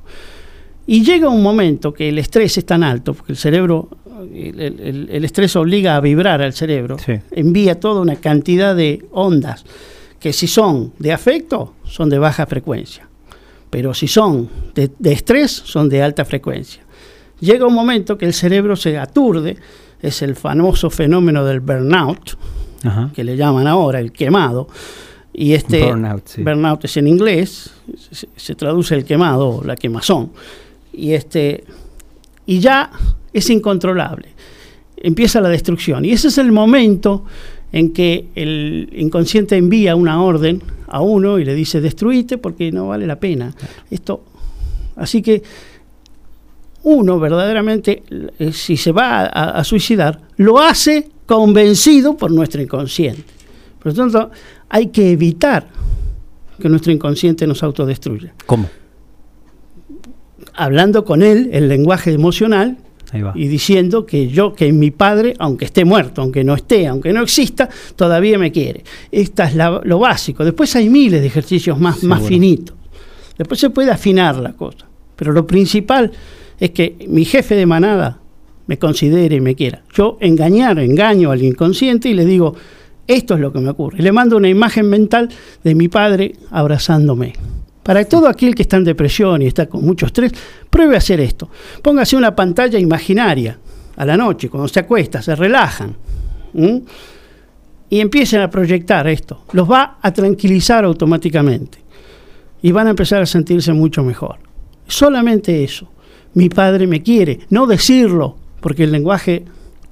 [0.86, 3.90] Y llega un momento que el estrés es tan alto, porque el cerebro,
[4.34, 7.12] el, el- el estrés obliga a vibrar al cerebro, Sí.
[7.32, 9.66] envía toda una cantidad de ondas
[10.18, 13.06] que si son de afecto, son de baja frecuencia,
[13.68, 16.82] pero si son de, de estrés, son de alta frecuencia.
[17.40, 19.58] Llega un momento que el cerebro se aturde,
[20.00, 22.38] es el famoso fenómeno del burnout,
[22.84, 23.10] Ajá.
[23.14, 24.68] que le llaman ahora el quemado,
[25.34, 26.42] y este Burnout, sí.
[26.42, 27.72] burnout es en inglés,
[28.10, 30.30] se, se traduce el quemado, la quemazón,
[30.92, 31.64] y este
[32.46, 32.90] y ya
[33.32, 34.28] es incontrolable.
[34.96, 37.24] Empieza la destrucción y ese es el momento
[37.72, 42.88] en que el inconsciente envía una orden a uno y le dice destruite porque no
[42.88, 43.54] vale la pena.
[43.90, 44.22] Esto
[44.96, 45.42] así que
[46.84, 48.02] uno verdaderamente,
[48.38, 53.24] eh, si se va a, a suicidar, lo hace convencido por nuestro inconsciente.
[53.78, 54.30] Por lo tanto,
[54.68, 55.68] hay que evitar
[56.60, 58.34] que nuestro inconsciente nos autodestruya.
[58.46, 58.68] ¿Cómo?
[60.54, 62.76] Hablando con él el lenguaje emocional
[63.34, 67.22] y diciendo que yo, que mi padre, aunque esté muerto, aunque no esté, aunque no
[67.22, 68.84] exista, todavía me quiere.
[69.10, 70.44] Esta es la- lo básico.
[70.44, 72.76] Después hay miles de ejercicios más, más finitos.
[73.36, 74.86] Después se puede afinar la cosa.
[75.16, 76.10] Pero lo principal
[76.58, 78.18] es que mi jefe de manada
[78.66, 79.82] me considere y me quiera.
[79.94, 82.54] Yo engañar, engaño al inconsciente y le digo,
[83.06, 84.02] esto es lo que me ocurre.
[84.02, 85.28] Le mando una imagen mental
[85.62, 87.34] de mi padre abrazándome.
[87.82, 90.32] Para todo aquel que está en depresión y está con mucho estrés,
[90.70, 91.50] pruebe a hacer esto.
[91.82, 93.58] Póngase una pantalla imaginaria
[93.96, 95.96] a la noche, cuando se acuesta, se relajan.
[97.90, 99.42] Y empiecen a proyectar esto.
[99.52, 101.78] Los va a tranquilizar automáticamente.
[102.62, 104.36] Y van a empezar a sentirse mucho mejor.
[104.86, 105.88] Solamente eso.
[106.34, 107.40] Mi padre me quiere.
[107.50, 109.44] No decirlo, porque el lenguaje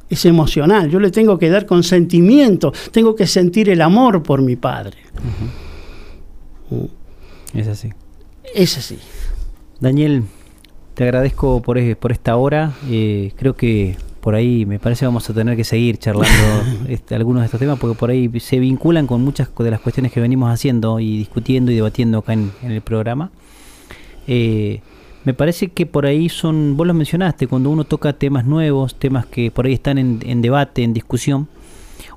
[0.08, 0.88] es emocional.
[0.88, 2.72] Yo le tengo que dar consentimiento.
[2.92, 4.96] Tengo que sentir el amor por mi padre.
[7.52, 7.90] Es así.
[8.54, 8.98] Es así.
[9.80, 10.22] Daniel,
[10.94, 12.72] te agradezco por, por esta hora.
[12.88, 16.28] Eh, creo que por ahí me parece vamos a tener que seguir charlando
[16.88, 20.12] este, algunos de estos temas porque por ahí se vinculan con muchas de las cuestiones
[20.12, 23.30] que venimos haciendo y discutiendo y debatiendo acá en, en el programa.
[24.26, 24.80] Eh,
[25.24, 29.26] me parece que por ahí son, vos lo mencionaste, cuando uno toca temas nuevos, temas
[29.26, 31.48] que por ahí están en, en debate, en discusión,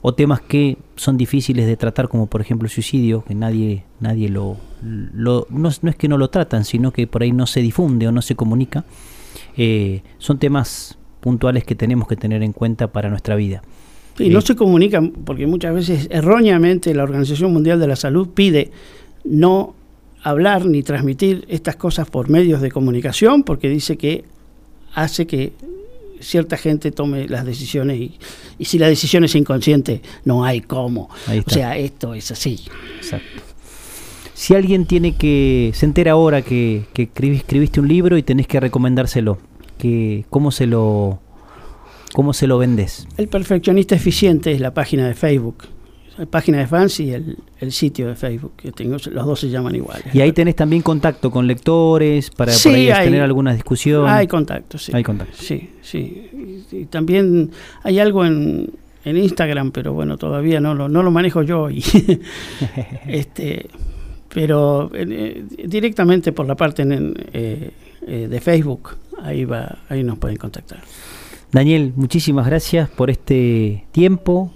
[0.02, 4.30] o temas que son difíciles de tratar, como por ejemplo el suicidio, que nadie, nadie
[4.30, 7.46] lo, lo no, es- no es que no lo tratan, sino que por ahí no
[7.48, 8.84] se difunde o no se comunica.
[9.58, 13.62] Eh, son temas puntuales que tenemos que tener en cuenta para nuestra vida.
[14.20, 18.72] Y no se comunican, porque muchas veces erróneamente la Organización Mundial de la Salud pide
[19.24, 19.74] no
[20.24, 24.24] hablar ni transmitir estas cosas por medios de comunicación, porque dice que
[24.94, 25.54] hace que
[26.20, 28.18] cierta gente tome las decisiones y,
[28.58, 31.10] y si la decisión es inconsciente, no hay cómo.
[31.46, 32.62] O sea, esto es así.
[32.98, 33.42] Exacto.
[34.34, 38.48] Si alguien tiene que, se entera ahora que, que escribi- escribiste un libro y tenés
[38.48, 39.38] que recomendárselo,
[39.78, 41.20] que, ¿cómo se lo,
[42.14, 43.08] cómo se lo vendes?
[43.18, 45.66] El perfeccionista eficiente es la página de Facebook.
[46.18, 49.50] La página de fans y el, el sitio de Facebook que tengo, los dos se
[49.50, 50.14] llaman iguales.
[50.14, 54.08] Y ahí tenés también contacto con lectores para, Sí, por ahí hay- tener alguna discusión.
[54.08, 54.92] Hay contacto, sí.
[54.96, 55.36] Hay contacto.
[55.36, 56.64] Sí, sí.
[56.72, 57.50] Y, y también
[57.84, 58.70] hay algo en,
[59.06, 61.70] en Instagram, pero bueno, todavía no lo, no lo manejo yo.
[61.72, 61.84] Y
[63.08, 63.68] este,
[64.30, 67.72] pero eh, directamente por la parte en- eh,
[68.06, 68.90] eh, de Facebook,
[69.24, 70.80] ahí va, ahí nos pueden contactar.
[71.52, 74.52] Daniel, muchísimas gracias por este tiempo.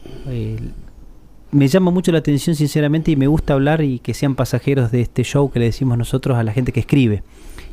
[1.58, 5.02] Me llama mucho la atención, sinceramente, y me gusta hablar y que sean pasajeros de
[5.02, 7.24] este show que le decimos nosotros a la gente que escribe.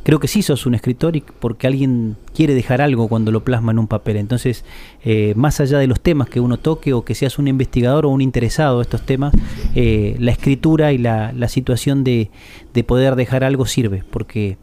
[0.05, 3.73] Creo que sí sos un escritor y porque alguien quiere dejar algo cuando lo plasma
[3.73, 4.17] en un papel.
[4.17, 4.65] Entonces,
[5.05, 8.09] eh, más allá de los temas que uno toque o que seas un investigador o
[8.09, 9.35] un interesado de estos temas,
[9.75, 12.31] eh, la escritura y la, la situación de,
[12.73, 14.57] de poder dejar algo sirve, porque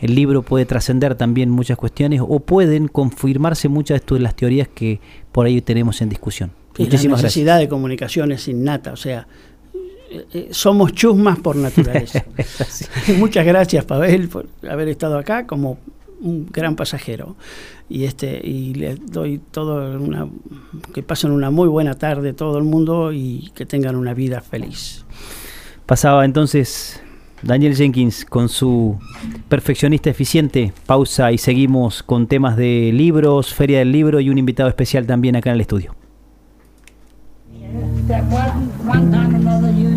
[0.00, 5.00] el libro puede trascender también muchas cuestiones o pueden confirmarse muchas de las teorías que
[5.32, 6.50] por ahí tenemos en discusión.
[6.78, 7.36] Y la Muchísimas gracias.
[7.36, 9.26] necesidad de comunicación es innata, o sea,
[10.10, 12.24] eh, eh, somos chusmas por naturaleza.
[13.18, 15.78] Muchas gracias, Pavel, por haber estado acá como
[16.20, 17.36] un gran pasajero.
[17.88, 20.28] Y este y les doy todo una
[20.92, 25.04] que pasen una muy buena tarde todo el mundo y que tengan una vida feliz.
[25.86, 27.00] Pasaba entonces
[27.42, 28.98] Daniel Jenkins con su
[29.48, 30.72] perfeccionista eficiente.
[30.86, 35.36] Pausa y seguimos con temas de libros, Feria del Libro y un invitado especial también
[35.36, 35.94] acá en el estudio.
[38.06, 39.95] that one, one time another you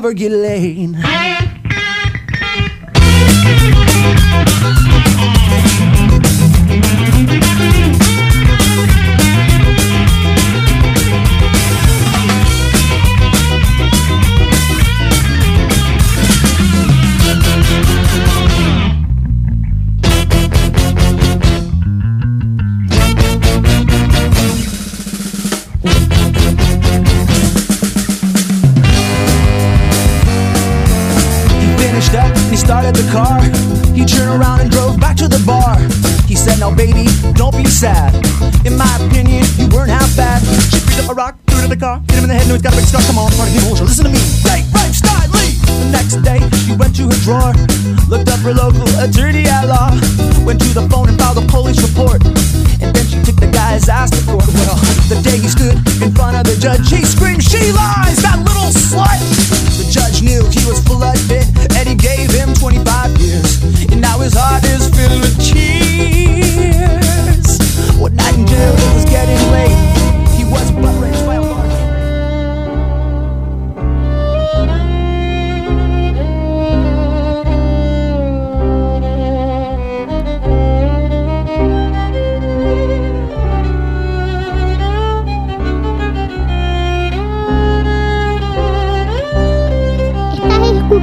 [0.00, 0.32] ever get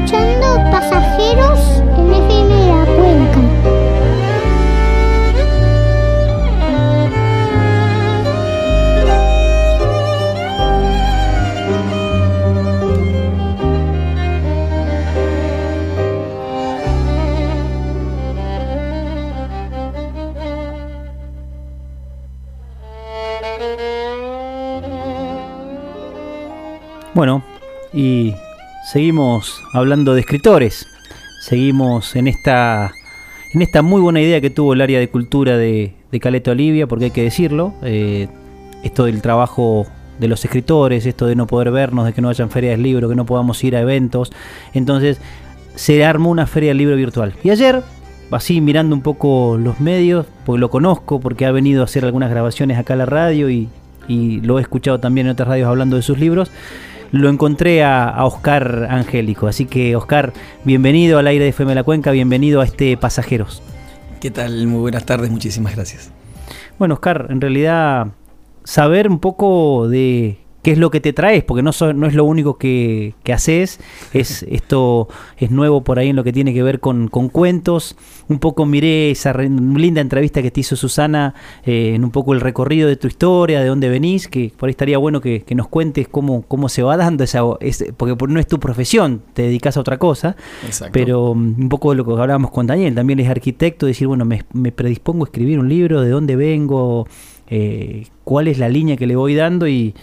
[0.08, 3.42] escuchando Pasajeros en FM de la Cuenca.
[27.14, 27.44] Bueno,
[27.92, 28.36] y
[28.92, 30.88] seguimos hablando de escritores.
[31.42, 32.92] Seguimos en esta,
[33.54, 36.88] en esta muy buena idea que tuvo el área de cultura de, de Caleta Olivia,
[36.88, 37.74] porque hay que decirlo.
[37.84, 38.28] eh,
[38.84, 39.88] esto del trabajo
[40.20, 43.10] de los escritores, esto de no poder vernos, de que no hayan ferias del libro,
[43.10, 44.32] que no podamos ir a eventos.
[44.74, 45.20] Entonces
[45.76, 47.34] se armó una feria del libro virtual.
[47.44, 47.82] Y ayer,
[48.32, 52.30] así mirando un poco los medios, porque lo conozco, porque ha venido a hacer algunas
[52.30, 53.68] grabaciones acá a la radio y,
[54.08, 56.52] y lo he escuchado también en otras radios hablando de sus libros,
[57.12, 59.48] lo encontré a, a Oscar Angélico.
[59.48, 60.34] Así que Oscar,
[60.64, 63.62] bienvenido al aire de FM La Cuenca, bienvenido a este Pasajeros.
[64.20, 64.68] ¿Qué tal?
[64.68, 66.12] Muy buenas tardes, muchísimas gracias.
[66.80, 68.08] Bueno, Oscar, en realidad
[68.64, 72.14] saber un poco de qué es lo que te traes, porque no, so- no es
[72.14, 73.80] lo único que, que haces,
[74.14, 75.08] es, esto
[75.38, 77.96] es nuevo por ahí en lo que tiene que ver con, con cuentos.
[78.28, 81.34] Un poco miré esa re- linda entrevista que te hizo Susana
[81.66, 84.72] eh, en un poco el recorrido de tu historia, de dónde venís, que por ahí
[84.72, 87.44] estaría bueno que, que nos cuentes cómo, cómo se va dando esa...
[87.96, 90.92] porque por- no es tu profesión, te dedicas a otra cosa, Exacto.
[90.92, 94.26] pero mm, un poco de lo que hablábamos con Daniel, también es arquitecto, decir, bueno,
[94.26, 97.08] me, me predispongo a escribir un libro, de dónde vengo,
[97.50, 99.94] eh, cuál es la línea que le voy dando y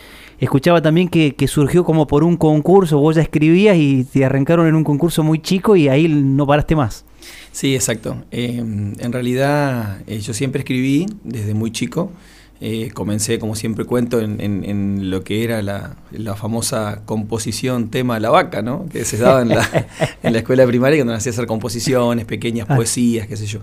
[0.44, 4.66] escuchaba también que, que surgió como por un concurso, vos ya escribías y te arrancaron
[4.66, 7.04] en un concurso muy chico y ahí no paraste más.
[7.52, 8.16] Sí, exacto.
[8.30, 12.10] Eh, en realidad eh, yo siempre escribí desde muy chico.
[12.60, 17.90] Eh, comencé, como siempre cuento, en, en- en lo que era la, la famosa composición
[17.90, 18.86] tema La Vaca, ¿no?
[18.90, 19.86] Que se daba en la,
[20.22, 22.76] en la escuela primaria cuando hacía hacer composiciones, pequeñas Ah.
[22.76, 23.58] poesías, qué sé yo.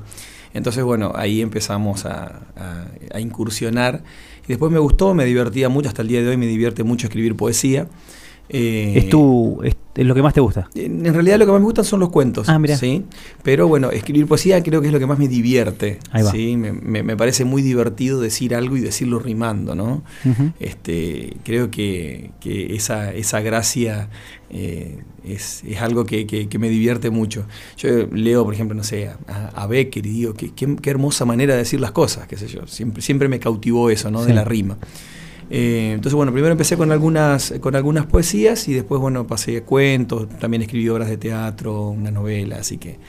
[0.54, 4.04] Entonces, bueno, ahí empezamos a, a- a incursionar.
[4.46, 7.08] Y después me gustó, me divertía mucho, hasta el día de hoy me divierte mucho
[7.08, 7.88] escribir poesía.
[8.54, 10.70] Eh, Es, tu, es, es lo que más te gusta.
[10.76, 12.50] en en realidad lo que más me gustan son los cuentos.
[12.50, 12.78] Ah, mirá.
[12.78, 13.06] ¿sí?
[13.44, 16.00] Pero bueno, escribir poesía creo que es lo que más me divierte.
[16.12, 16.32] Ahí va.
[16.32, 16.58] ¿sí?
[16.58, 20.04] Me, me- me parece muy divertido decir algo y decirlo rimando, ¿no?
[20.60, 24.10] Este, creo que, que esa, esa gracia
[24.50, 27.46] eh, es, es algo que, que- que me divierte mucho.
[27.78, 31.26] Yo leo, por ejemplo, no sé, a, a Becker y digo, qué, qué- qué hermosa
[31.26, 32.68] manera de decir las cosas, qué sé yo.
[32.68, 34.22] Siempre, siempre me cautivó eso, ¿no?
[34.22, 34.28] Sí.
[34.28, 34.78] De la rima.
[35.54, 39.64] Eh, entonces, bueno, primero empecé con algunas, con algunas poesías y después, bueno, pasé a
[39.66, 43.00] cuentos, también escribí obras de teatro, una novela, así que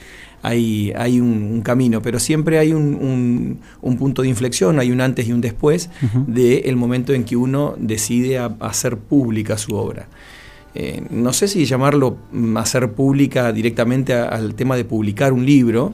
[0.41, 4.91] hay, hay un, un camino, pero siempre hay un, un- un punto de inflexión, hay
[4.91, 6.25] un antes y un después Ujú.
[6.27, 10.09] del momento en que uno decide a- hacer pública su obra.
[10.75, 12.17] Eh, no sé si llamarlo
[12.57, 15.93] hacer pública directamente a- al tema de publicar un libro,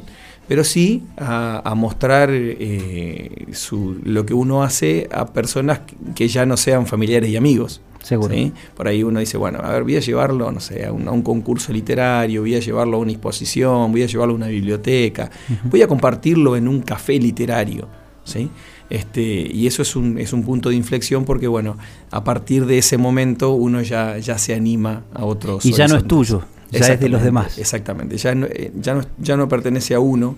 [0.50, 5.82] pero sí a, a mostrar eh, su- lo que uno hace a personas
[6.16, 7.82] que ya no sean familiares y amigos.
[8.04, 8.34] Seguro.
[8.34, 8.52] ¿sí?
[8.76, 11.12] Por ahí uno dice, bueno, a ver, voy a llevarlo, no sé, a un, a
[11.12, 15.30] un concurso literario, voy a llevarlo a una exposición, voy a llevarlo a una biblioteca,
[15.66, 17.88] voy a compartirlo en un café literario.
[18.24, 18.50] ¿sí?
[18.90, 21.78] Este, y eso es un, es un punto de inflexión porque, bueno,
[22.10, 25.66] a partir de ese momento uno ya, ya se anima a otros.
[25.66, 26.42] Y ya no es tuyo,
[26.72, 27.58] ya es de los demás.
[27.58, 30.36] Exactamente, ya no, eh, ya no, ya no pertenece a uno.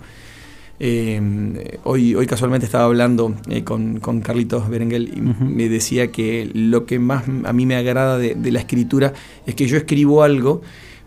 [0.84, 6.50] Eh, hoy, hoy casualmente estaba hablando eh, con, con Carlitos Berenguel y me decía que
[6.56, 9.14] lo que más a mí me agrada de, de la escritura
[9.46, 10.64] es que yo escribo algo,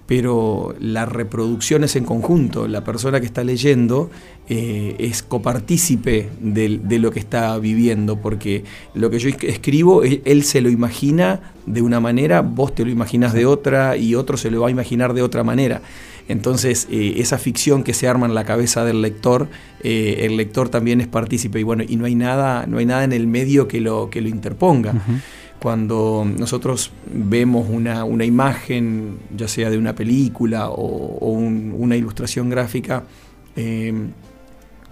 [0.07, 2.69] pero la reproducción es en conjunto.
[2.69, 4.11] La persona que está leyendo
[4.49, 8.65] eh, es copartícipe de, de lo que está viviendo, porque
[8.95, 13.33] lo que yo escribo, él, se lo imagina de una manera, vos te lo imaginas
[13.33, 15.81] de otra y otro se lo va a imaginar de otra manera.
[16.29, 19.49] Entonces, eh, esa ficción que se arma en la cabeza del lector,
[19.83, 23.05] eh, el lector también es partícipe y bueno, y no hay nada, no hay nada
[23.05, 24.95] en el medio que lo, que lo interponga.
[25.61, 30.75] Cuando nosotros vemos una, una imagen, ya sea de una película o,
[31.19, 33.05] o un- una ilustración gráfica,
[33.57, 33.93] eh,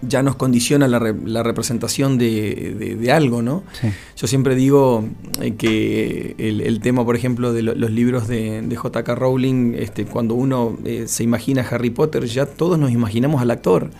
[0.05, 3.63] ya nos condiciona la, re- la representación de, de- de algo, ¿no?
[3.81, 3.89] Sí.
[4.17, 5.05] Yo siempre digo
[5.41, 9.15] eh, que el, el tema, por ejemplo, de lo- los libros de, de J.K.
[9.15, 13.91] Rowling, este, cuando uno eh, se imagina Harry Potter, ya todos nos imaginamos al actor.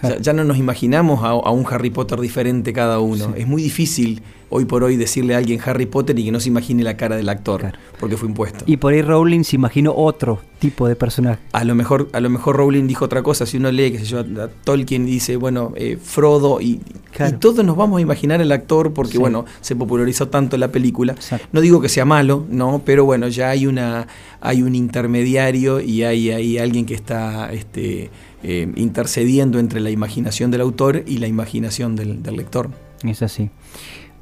[0.00, 0.16] Claro.
[0.16, 3.26] Ya, ya no nos imaginamos a, a un Harry Potter diferente cada uno.
[3.26, 3.42] Sí.
[3.42, 6.48] Es muy difícil hoy por hoy decirle a alguien Harry Potter y que no se
[6.48, 7.78] imagine la cara del actor, Claro.
[7.98, 8.64] porque fue impuesto.
[8.66, 11.40] Y por ahí Rowling se imaginó otro tipo de personaje.
[11.52, 13.46] A lo mejor, a lo mejor Rowling dijo otra cosa.
[13.46, 16.80] Si uno lee, que se yo, a Tolkien dice, bueno, eh, Frodo, y,
[17.12, 17.36] Claro.
[17.36, 19.18] y todos nos vamos a imaginar el actor porque, Sí.
[19.18, 21.12] bueno, se popularizó tanto la película.
[21.14, 21.46] Exacto.
[21.52, 24.06] No digo que sea malo, no, pero bueno, ya hay una,
[24.40, 28.10] hay un intermediario y hay, hay alguien que está este,
[28.42, 32.70] eh, intercediendo entre la imaginación del autor y la imaginación del, del lector.
[33.04, 33.48] Es así.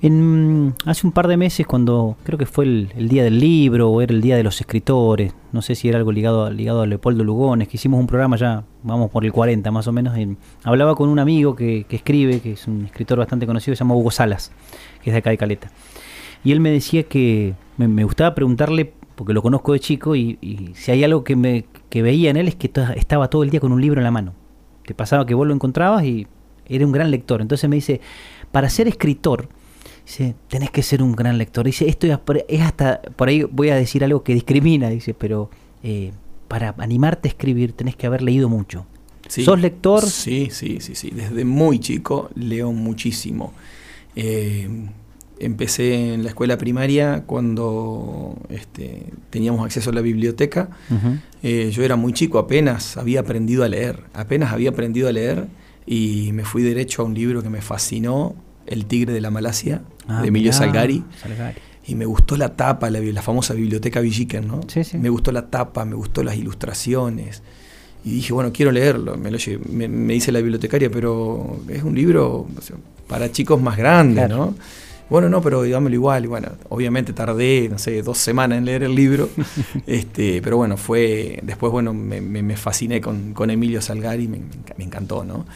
[0.01, 4.01] En, hace un par de meses, cuando creo que fue el, día del libro o
[4.01, 6.87] era el día de los escritores, no sé si era algo ligado a, ligado a
[6.87, 10.37] Leopoldo Lugones, que hicimos un programa ya, vamos por el 40 más o menos, y
[10.63, 14.13] hablaba con un amigo que, escribe, que es un escritor bastante conocido, se llama Hugo
[14.13, 14.53] Salas,
[15.03, 15.69] que es de acá de Caleta.
[16.45, 20.39] Y él me decía que me, gustaba preguntarle, porque lo conozco de chico, y,
[20.75, 23.73] si hay algo que, me, veía en él es que estaba todo el día con
[23.73, 24.33] un libro en la mano.
[24.87, 26.29] Te pasaba que vos lo encontrabas y
[26.69, 27.43] era un gran lector.
[27.43, 28.01] Entonces me dice,
[28.53, 29.49] para ser escritor,
[30.09, 31.67] dice, tenés que ser un gran lector.
[31.67, 35.51] Dice, esto es hasta, por ahí voy a decir algo que discrimina, dice, pero
[35.83, 36.13] eh,
[36.49, 38.87] para animarte a escribir tenés que haber leído mucho.
[39.29, 39.45] Sí.
[39.45, 40.07] ¿Sos lector?
[40.07, 41.11] Sí, sí, sí, sí.
[41.11, 43.53] Desde muy chico leo muchísimo.
[44.17, 44.67] Eh,
[45.39, 50.71] empecé en la escuela primaria cuando este, teníamos acceso a la biblioteca.
[51.43, 54.05] Eh, yo era muy chico, apenas había aprendido a leer.
[54.15, 55.49] Apenas había aprendido a leer
[55.85, 58.35] y me fui derecho a un libro que me fascinó,
[58.67, 61.05] El Tigre de la Malasia, Ah, de Emilio mirá, Salgari.
[61.23, 61.57] Salgari.
[61.87, 64.61] Y me gustó la tapa, la, la famosa biblioteca Villiquen, ¿no?
[64.67, 64.99] Sí, sí.
[64.99, 67.43] Me gustó la tapa, me gustó las ilustraciones.
[68.05, 69.17] Y dije, bueno, quiero leerlo.
[69.17, 69.39] Me, lo
[69.71, 72.77] me, me dice la bibliotecaria, pero es un libro o sea,
[73.07, 74.47] para chicos más grandes, Claro.
[74.47, 74.55] ¿no?
[75.11, 76.25] Bueno, no, pero dámelo igual.
[76.25, 79.31] Y bueno, obviamente tardé, no sé, dos semanas en leer el libro.
[79.87, 81.41] este, pero bueno, fue.
[81.43, 84.41] Después, bueno, me, me- fasciné con, con Emilio Salgari, me,
[84.77, 85.47] me encantó, ¿no?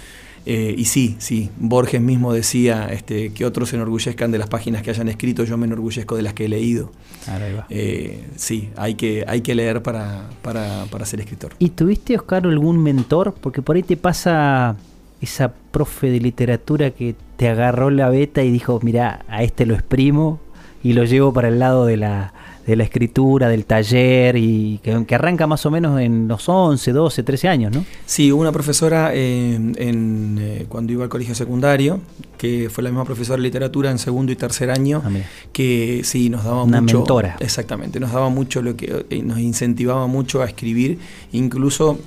[0.44, 4.82] Eh, y sí, sí, Borges mismo decía este, que otros se enorgullezcan de las páginas
[4.82, 6.90] que hayan escrito, yo me enorgullezco de las que he leído.
[7.28, 7.66] Ahora ahí va.
[7.70, 11.54] Eh, sí, hay que, hay que leer para, para, para ser escritor.
[11.58, 13.34] ¿Y tuviste, Oscar, algún mentor?
[13.40, 14.76] Porque por ahí te pasa
[15.20, 19.74] esa profe de literatura que te agarró la beta y dijo, mira, a este lo
[19.74, 20.40] exprimo
[20.82, 22.34] y lo llevo para el lado de la,
[22.66, 26.92] de la escritura, del taller, y que, que arranca más o menos en los 11,
[26.92, 27.84] 12, 13 años, ¿no?
[28.06, 32.00] Sí, hubo una profesora eh, en, eh, cuando iba al colegio secundario,
[32.38, 35.10] que fue la misma profesora de literatura en segundo y tercer año, Ah,
[35.52, 36.98] que sí, nos daba Una mucho...
[36.98, 37.36] mentora.
[37.40, 40.98] Exactamente, nos daba mucho lo que eh, nos incentivaba mucho a escribir,
[41.32, 41.98] incluso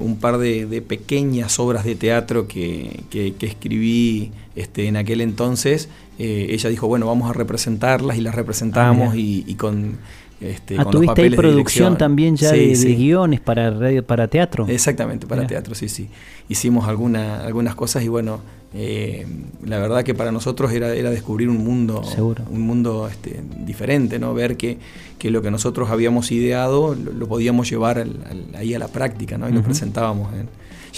[0.00, 5.20] un par de, de pequeñas obras de teatro que, que- que escribí este, en aquel
[5.20, 5.88] entonces.
[6.18, 9.98] eh, ella dijo, bueno, vamos a representarlas y las representamos Ah, y, y con...
[10.40, 11.56] Este, Ah, con tuviste ahí papeles de producción
[11.94, 11.98] dirección.
[11.98, 14.66] también ya Sí, de, de guiones para radio, para teatro.
[14.68, 16.08] Exactamente, para teatro, sí, sí.
[16.48, 18.38] Hicimos alguna, algunas cosas y bueno,
[18.72, 19.26] eh,
[19.66, 22.44] la verdad que para nosotros era, era descubrir un mundo, Seguro.
[22.50, 24.32] un mundo este, diferente, ¿no?
[24.32, 24.78] Ver que,
[25.18, 28.86] que lo que nosotros habíamos ideado lo, lo podíamos llevar al- al- ahí a la
[28.88, 29.48] práctica, ¿no?
[29.48, 30.48] Y lo presentábamos, en-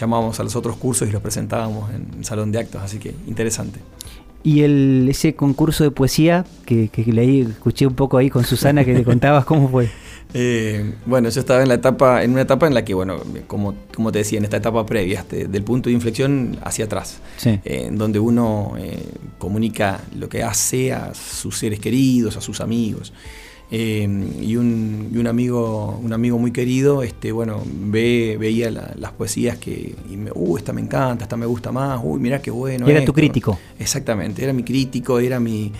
[0.01, 3.15] llamábamos a los otros cursos y los presentábamos en, el salón de actos, así que
[3.27, 3.81] interesante.
[4.43, 8.85] Y el, ese concurso de poesía que, que leí, escuché un poco ahí con Susana
[8.85, 9.91] que te contabas cómo fue.
[10.33, 13.17] Eh, bueno, yo estaba en la etapa, en una etapa en la que, bueno,
[13.49, 17.19] como, como te decía, en esta etapa previa, este, del punto de inflexión hacia atrás,
[17.37, 17.51] Sí.
[17.65, 19.03] eh, en donde uno eh,
[19.39, 23.13] comunica lo que hace a sus seres queridos, a sus amigos.
[23.73, 24.03] Eh,
[24.43, 29.13] y un, y un amigo, un amigo muy querido, este, bueno, ve, veía la- las
[29.13, 32.51] poesías que, y me, uh, esta me encanta, esta me gusta más, uy, mirá qué
[32.51, 32.89] bueno.
[32.89, 33.13] Y era tu esto".
[33.13, 33.59] crítico.
[33.79, 35.71] Exactamente, era mi crítico, era mi,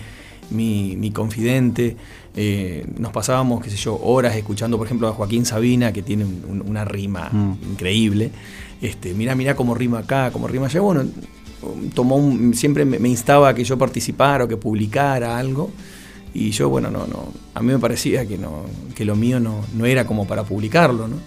[0.51, 1.97] mi, mi confidente.
[2.33, 6.23] Eh, nos pasábamos, qué sé yo, horas escuchando, por ejemplo, a Joaquín Sabina, que tiene
[6.23, 7.71] un- un- una rima Mm.
[7.73, 8.31] increíble.
[8.81, 10.79] Este, mirá, mirá cómo rima acá, cómo rima allá.
[10.79, 11.03] Bueno,
[11.93, 15.71] tomó un- siempre me, me instaba a que yo participara o que publicara algo.
[16.33, 18.63] Y yo, bueno, no, no, a mí me parecía que, no,
[18.95, 21.17] que lo mío no, no era como para publicarlo, ¿no?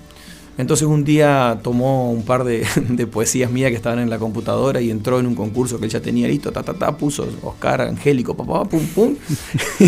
[0.56, 4.80] Entonces un día tomó un par de, de poesías mías que estaban en la computadora
[4.80, 7.82] y entró en un concurso que él ya tenía listo, ta, ta, ta, puso Oscar
[7.82, 9.16] Angélico, papá, pum, pum,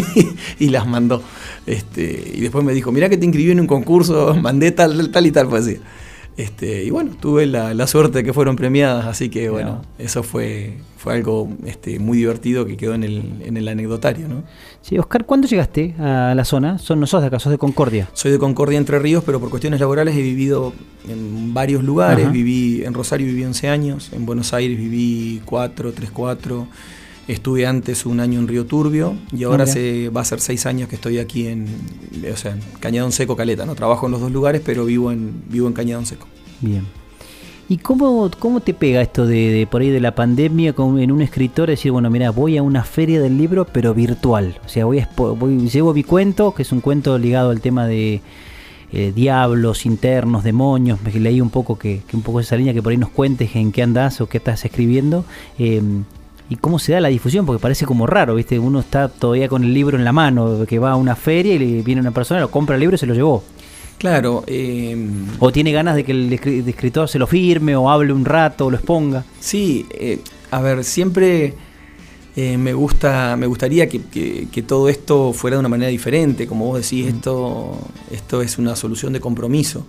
[0.59, 1.23] y las mandó.
[1.67, 5.27] Este, y después me dijo, mirá que te inscribí en un concurso, mandé tal, tal
[5.27, 5.79] y tal poesía.
[6.37, 10.23] Este, y bueno, tuve la, la suerte de que fueron premiadas, así que bueno, eso
[10.23, 14.43] fue, fue algo este, muy divertido que quedó en el, en el anecdotario, ¿no?
[14.87, 16.79] Sí, Oscar, ¿cuándo llegaste a la zona?
[16.79, 18.09] Son, no sos de acá, sos de Concordia.
[18.13, 20.73] Soy de Concordia Entre Ríos, pero por cuestiones laborales he vivido
[21.09, 22.27] en varios lugares.
[22.27, 22.33] Ajá.
[22.33, 26.69] Viví en Rosario viví 11 años, en Buenos Aires viví 4, 3, 4.
[27.27, 30.67] Estuve antes un año en Río Turbio y ahora Ah, se, va a ser 6
[30.67, 31.67] años que estoy aquí en,
[32.33, 33.67] o sea, en Cañadón Seco, Caleta.
[33.67, 36.29] No trabajo en los dos lugares, pero vivo en, vivo en Cañadón Seco.
[36.61, 36.87] Bien.
[37.69, 41.11] ¿Y cómo, cómo te pega esto de, de por ahí de la pandemia con, en
[41.11, 44.61] un escritor decir, bueno, mira, voy a una feria del libro, pero virtual?
[44.65, 47.89] O sea, voy, a voy llevo mi cuento, que es un cuento ligado al tema
[47.89, 48.21] de
[48.93, 51.01] eh, diablos internos, demonios.
[51.03, 53.57] Me leí un poco que, que un poco esa línea que por ahí nos cuentes
[53.57, 55.25] en qué andás o qué estás escribiendo.
[55.59, 55.83] eh,
[56.49, 58.59] y cómo se da la difusión, porque parece como raro, ¿viste?
[58.59, 61.83] Uno está todavía con el libro en la mano, que va a una feria y
[61.83, 63.43] viene una persona, lo compra el libro y se lo llevó.
[63.99, 64.97] Claro, eh,
[65.39, 68.25] O tiene ganas de que el escri- el escritor se lo firme o hable un
[68.25, 69.25] rato o lo exponga.
[69.41, 70.21] Sí, eh,
[70.51, 71.55] a ver, siempre
[72.37, 76.47] eh, me gusta, me gustaría que, que- que todo esto fuera de una manera diferente.
[76.47, 77.79] Como vos decís, esto,
[78.11, 79.87] esto es una solución de compromiso.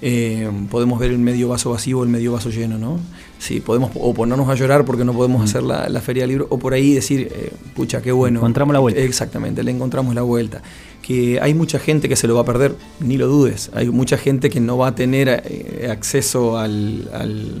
[0.00, 2.98] Eh, podemos ver el medio vaso vacío o el medio vaso lleno, ¿no?
[3.38, 6.46] Sí, podemos o ponernos a llorar porque no podemos hacer la, la feria del libro,
[6.50, 8.40] o por ahí decir, eh, pucha, qué bueno.
[8.40, 9.00] Encontramos la vuelta.
[9.00, 10.62] Exactamente, le encontramos la vuelta.
[11.06, 13.70] Que hay mucha gente que se lo va a perder, ni lo dudes.
[13.74, 17.60] Hay mucha gente que no va a tener eh, acceso al, al-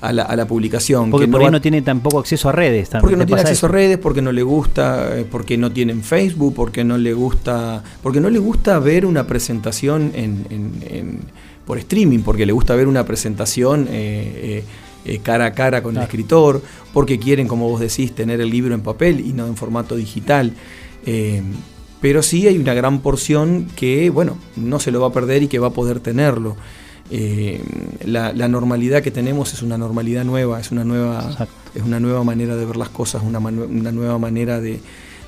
[0.00, 1.10] a, la, a la publicación.
[1.10, 2.88] Porque que por no ahí va- no tiene tampoco acceso a redes.
[2.88, 3.72] también porque no tiene acceso eso.
[3.74, 7.84] a redes, porque no le gusta, eh, porque no tienen Facebook, porque no le gusta,
[8.02, 11.18] porque no le gusta ver una presentación en, en- en-
[11.66, 14.64] por streaming, porque le gusta ver una presentación eh,
[15.04, 16.62] eh, eh, cara a cara con el escritor,
[16.94, 20.54] porque quieren, como vos decís, tener el libro en papel y no en formato digital.
[22.00, 25.48] Pero sí hay una gran porción que, bueno, no se lo va a perder y
[25.48, 26.56] que va a poder tenerlo.
[27.10, 27.62] Eh,
[28.04, 32.22] la, la normalidad que tenemos es una normalidad nueva, es una nueva, es una nueva
[32.22, 34.78] manera de ver las cosas, una, una nueva manera de,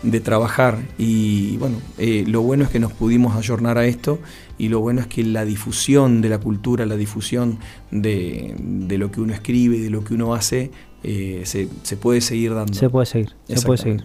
[0.02, 0.78] de trabajar.
[0.98, 4.18] Y bueno, eh, lo bueno es que nos pudimos ayornar a esto
[4.58, 7.58] y lo bueno es que la difusión de la cultura, la difusión
[7.90, 10.70] de, de lo que uno escribe, de lo que uno hace,
[11.02, 12.74] eh, se, se puede seguir dando.
[12.74, 14.04] Se puede seguir, se puede seguir.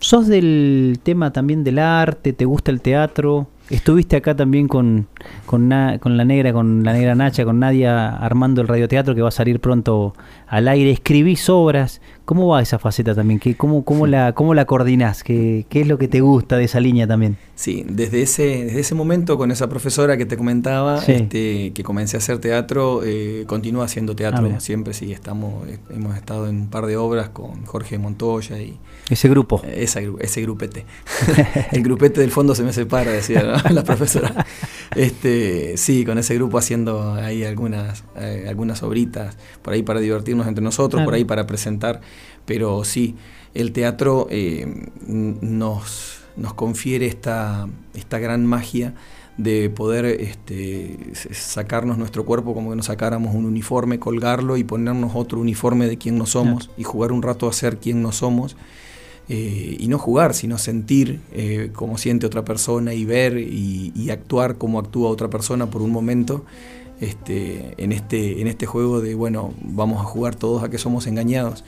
[0.00, 2.32] ¿Sos del tema también del arte?
[2.32, 3.48] ¿Te gusta el teatro?
[3.68, 5.06] Estuviste acá también con,
[5.46, 9.22] con, Na- con la negra, con la negra Nacha, con Nadia armando el radioteatro que
[9.22, 10.14] va a salir pronto
[10.48, 10.90] al aire.
[10.90, 12.00] Escribís obras.
[12.30, 13.40] ¿Cómo va esa faceta también?
[13.40, 15.24] ¿Qué, cómo, cómo, la, ¿Cómo la coordinás?
[15.24, 17.36] ¿Qué, ¿Qué es lo que te gusta de esa línea también?
[17.56, 21.10] Sí, desde ese, desde ese momento con esa profesora que te comentaba, Sí.
[21.10, 24.42] este, que comencé a hacer teatro, eh, continúo haciendo Ah, teatro.
[24.42, 24.60] mira.
[24.60, 28.78] Siempre sí, estamos, eh, hemos estado en un par de obras con Jorge Montoya y
[29.10, 29.60] Ese grupo.
[29.64, 30.86] eh, esa ese grupete.
[31.72, 33.70] El grupete del fondo se me separa, decía ¿no?
[33.74, 34.46] la profesora.
[34.94, 40.46] Este, sí, con ese grupo haciendo ahí algunas, eh, algunas obritas, por ahí para divertirnos
[40.46, 41.06] entre nosotros, Claro.
[41.06, 42.00] por ahí para presentar.
[42.46, 43.16] Pero sí,
[43.54, 48.94] el teatro eh, nos, nos confiere esta, esta gran magia
[49.36, 50.98] de poder este,
[51.32, 55.96] sacarnos nuestro cuerpo como que nos sacáramos un uniforme, colgarlo y ponernos otro uniforme de
[55.96, 58.56] quién no somos y jugar un rato a ser quién no somos.
[59.28, 64.10] eh, y no jugar, sino sentir eh, cómo siente otra persona y ver y, y
[64.10, 66.44] actuar como actúa otra persona por un momento
[67.00, 71.06] este, en, este, en este juego de, bueno, vamos a jugar todos a que somos
[71.06, 71.64] engañados.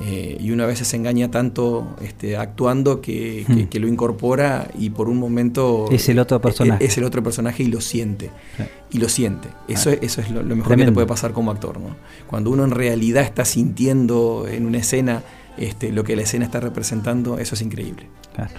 [0.00, 3.66] Eh, y una vez se engaña tanto este, actuando que, que- Hmm.
[3.68, 6.84] que lo incorpora y por un momento Es el otro personaje.
[6.84, 8.30] es, es el otro personaje y lo siente.
[8.90, 9.48] Y lo siente.
[9.68, 11.78] Eso, es- eso es lo, lo mejor que te puede pasar como actor.
[11.78, 11.94] ¿no?
[12.26, 15.22] Cuando uno en realidad está sintiendo en una escena
[15.56, 18.08] este, lo que la escena está representando, eso es increíble.
[18.34, 18.50] Claro.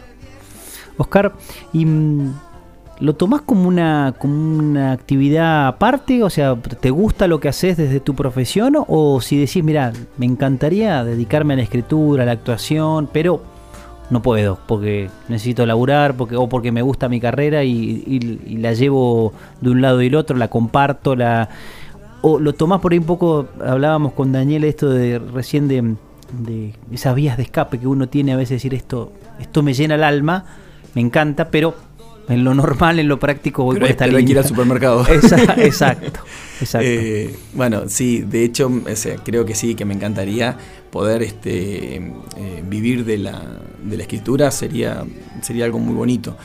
[0.97, 1.33] Oscar,
[1.73, 2.33] ¿y mm,
[2.99, 6.23] lo tomás como una, como una actividad aparte?
[6.23, 8.75] O sea, ¿te gusta lo que haces desde tu profesión?
[8.87, 13.41] O si decís, mira, me encantaría dedicarme a la escritura, a la actuación, pero
[14.09, 18.03] no puedo, porque necesito laburar, porque, o porque me gusta mi carrera y,
[18.45, 21.49] y- la llevo de un lado y el otro, la comparto, la...
[22.21, 25.95] O lo tomás por ahí un poco, hablábamos con Daniel esto de recién de,
[26.39, 29.95] de esas vías de escape que uno tiene a veces decir esto, esto me llena
[29.95, 30.45] el alma,
[30.95, 31.75] me encanta, pero
[32.27, 34.43] en lo normal, en lo práctico voy Pero por esta pero hay que ir línea.
[34.43, 35.05] al supermercado.
[35.09, 35.53] Exacto,
[36.59, 36.87] exacto.
[36.87, 40.57] Eh, bueno, sí, de hecho, o sea, creo que sí, que me encantaría
[40.91, 43.41] poder este, eh, vivir de la,
[43.83, 45.03] de la escritura, sería,
[45.41, 46.37] sería algo muy bonito.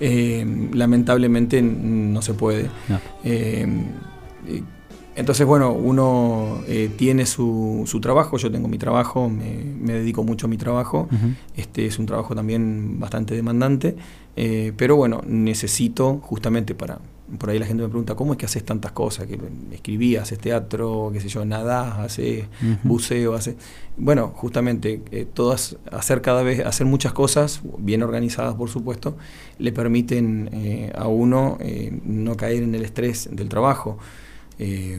[0.00, 2.70] Eh, lamentablemente no se puede.
[2.88, 3.00] No.
[5.18, 10.22] Entonces, bueno, uno eh, tiene su, su trabajo, yo tengo mi trabajo, me, me dedico
[10.22, 11.08] mucho a mi trabajo.
[11.56, 13.96] Este es un trabajo también bastante demandante,
[14.36, 17.00] eh, pero bueno, necesito justamente para...
[17.36, 19.26] Por ahí la gente me pregunta, ¿cómo es que haces tantas cosas?
[19.26, 19.38] Que
[19.72, 22.44] escribí, haces teatro, qué sé yo, nadás, haces
[22.84, 23.56] buceo, haces...
[23.96, 29.16] Bueno, justamente eh, todas, hacer cada vez, hacer muchas cosas, bien organizadas por supuesto,
[29.58, 33.98] le permiten eh, a uno eh, no caer en el estrés del trabajo.
[34.60, 34.98] Eh,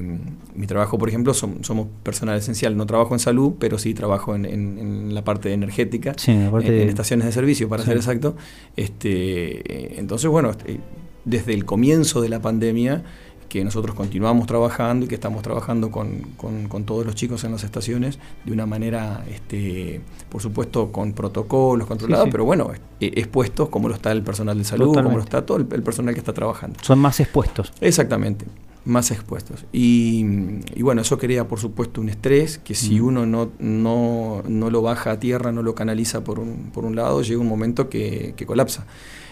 [0.55, 2.77] mi trabajo, por ejemplo, som- somos personal esencial.
[2.77, 6.45] No trabajo en salud, pero sí trabajo en, en- en la parte energética, Sí, en
[6.45, 7.89] la parte en, en de- estaciones de servicio, para Sí.
[7.89, 8.35] ser exacto.
[8.77, 9.59] Este,
[9.93, 10.79] eh, entonces, bueno, este,
[11.25, 13.03] desde el comienzo de la pandemia,
[13.49, 17.51] que nosotros continuamos trabajando y que estamos trabajando con, con- con todos los chicos en
[17.51, 22.31] las estaciones de una manera, este, por supuesto, con protocolos controlados, sí.
[22.31, 25.57] pero bueno, eh, expuestos como lo está el personal de salud, como lo está todo
[25.57, 26.77] el- el personal que está trabajando.
[26.83, 27.73] Son más expuestos.
[27.81, 28.45] Exactamente,
[28.85, 29.65] más expuestos.
[29.73, 30.23] Y,
[30.75, 33.03] y bueno, eso crea por supuesto un estrés que si Mm.
[33.05, 36.95] uno no, no, no lo baja a tierra, no lo canaliza por un, por un
[36.95, 38.85] lado, llega un momento que, que colapsa.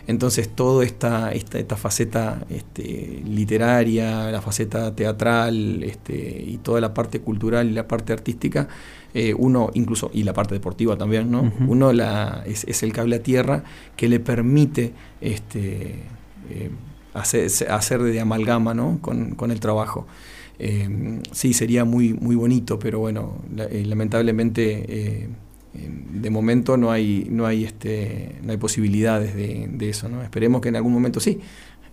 [0.07, 6.93] Entonces toda esta, esta, esta faceta este, literaria, la faceta teatral este, y toda la
[6.93, 8.67] parte cultural y la parte artística,
[9.13, 11.51] eh, uno incluso, y la parte deportiva también, ¿no?
[11.67, 13.63] Uno la, es, es el cable a tierra
[13.97, 15.95] que le permite este,
[16.51, 16.69] eh,
[17.13, 18.99] hacer, hacer de amalgama ¿no?
[19.01, 20.07] con, con el trabajo.
[20.59, 25.29] Eh, sí, sería muy, muy bonito, pero bueno, la- lamentablemente
[25.73, 30.09] de momento no hay, no hay, este, no hay posibilidades de, de eso.
[30.09, 30.21] ¿no?
[30.23, 31.39] Esperemos que en algún momento sí.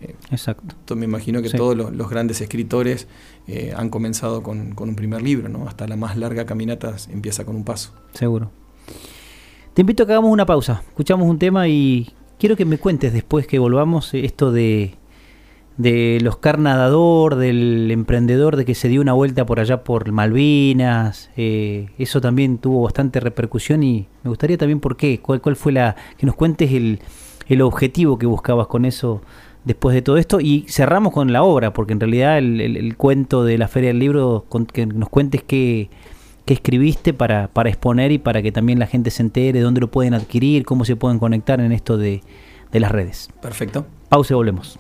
[0.00, 0.74] Eh, Exacto.
[0.84, 1.56] to- me imagino que Sí.
[1.56, 3.06] todos los, los grandes escritores
[3.46, 5.68] eh, han comenzado con, con un primer libro, ¿no?
[5.68, 7.92] hasta la más larga caminata empieza con un paso.
[8.12, 8.50] Seguro.
[9.74, 10.82] Te invito a que hagamos una pausa.
[10.88, 14.94] Escuchamos un tema y quiero que me cuentes después que volvamos eh, esto de
[15.76, 21.30] del Oscar nadador, del emprendedor, de que se dio una vuelta por allá por Malvinas.
[21.36, 25.72] eh, eso también tuvo bastante repercusión y me gustaría también por qué, cuál, cuál fue
[25.72, 25.96] la...
[26.16, 27.00] que nos cuentes el,
[27.48, 29.20] el objetivo que buscabas con eso
[29.64, 32.96] después de todo esto y cerramos con la obra, porque en realidad el, el- el
[32.96, 35.88] cuento de la Feria del Libro, con- que nos cuentes qué,
[36.44, 39.90] qué escribiste para, para exponer y para que también la gente se entere dónde lo
[39.90, 42.20] pueden adquirir, cómo se pueden conectar en esto de,
[42.70, 43.28] de las redes.
[43.42, 43.86] Perfecto.
[44.08, 44.78] Pausa y volvemos.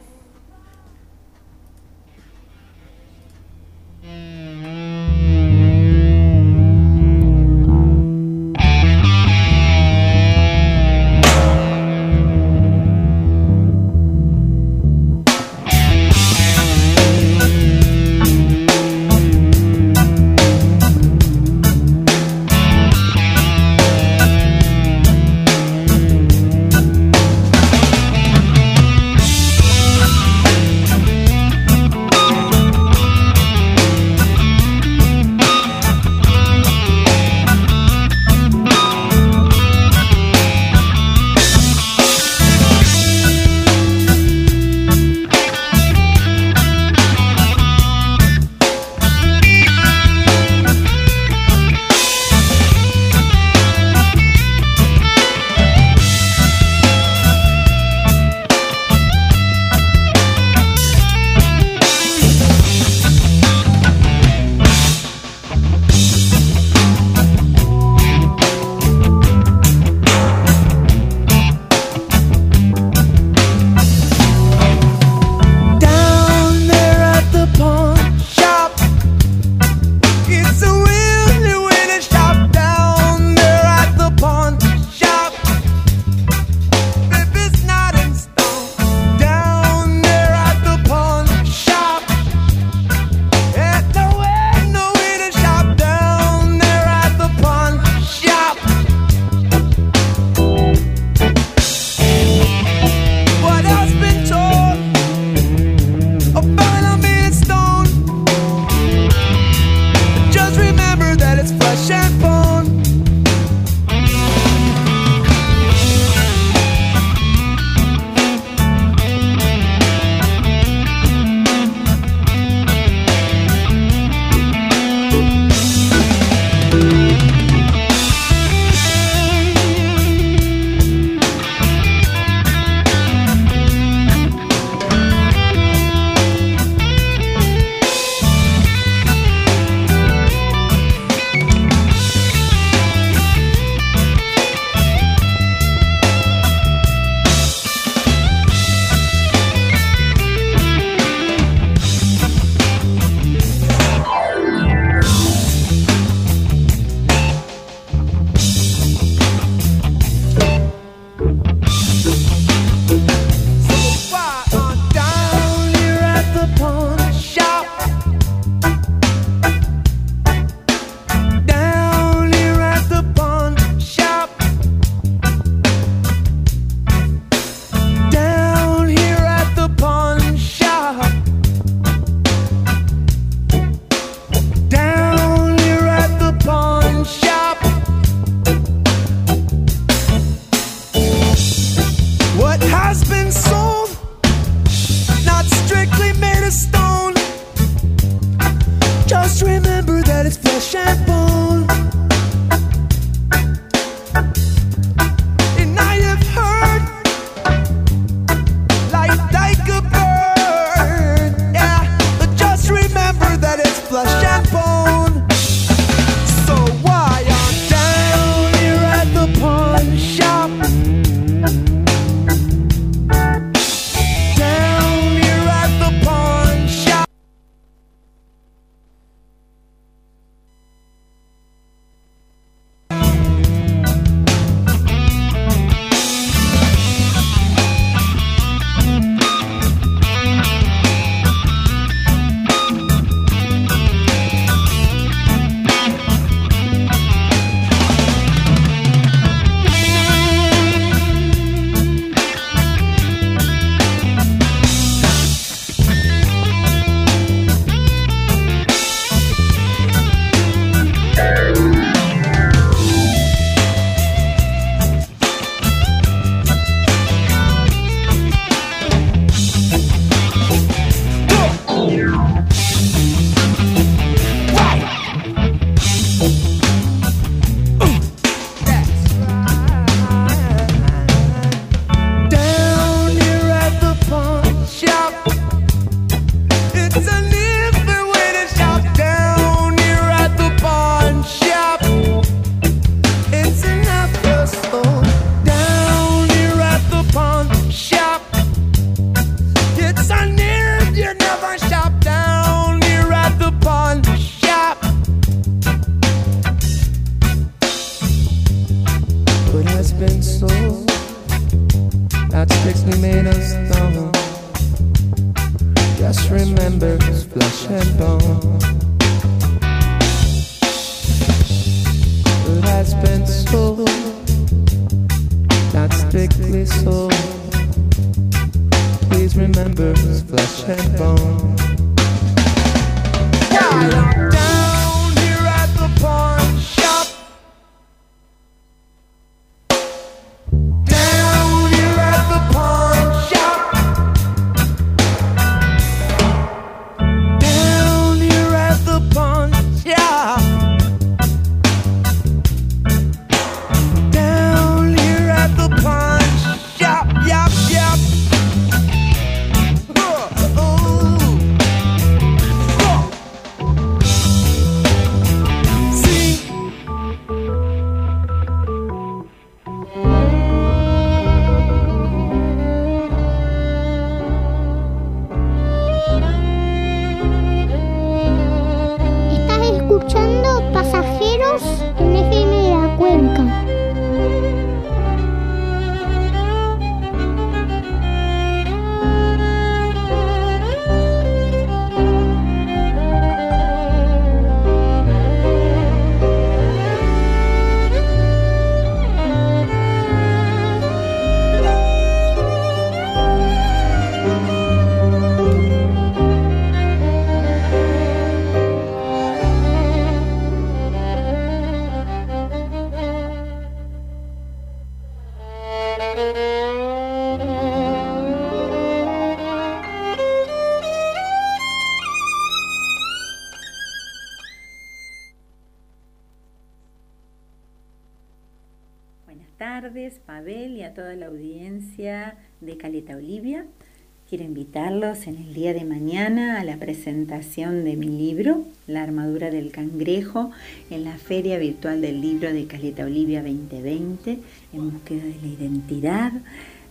[434.34, 439.48] Quiero invitarlos en el día de mañana a la presentación de mi libro, La armadura
[439.52, 440.50] del cangrejo,
[440.90, 444.40] en la Feria Virtual del Libro de Caleta Olivia 2020,
[444.72, 446.32] en búsqueda de la identidad.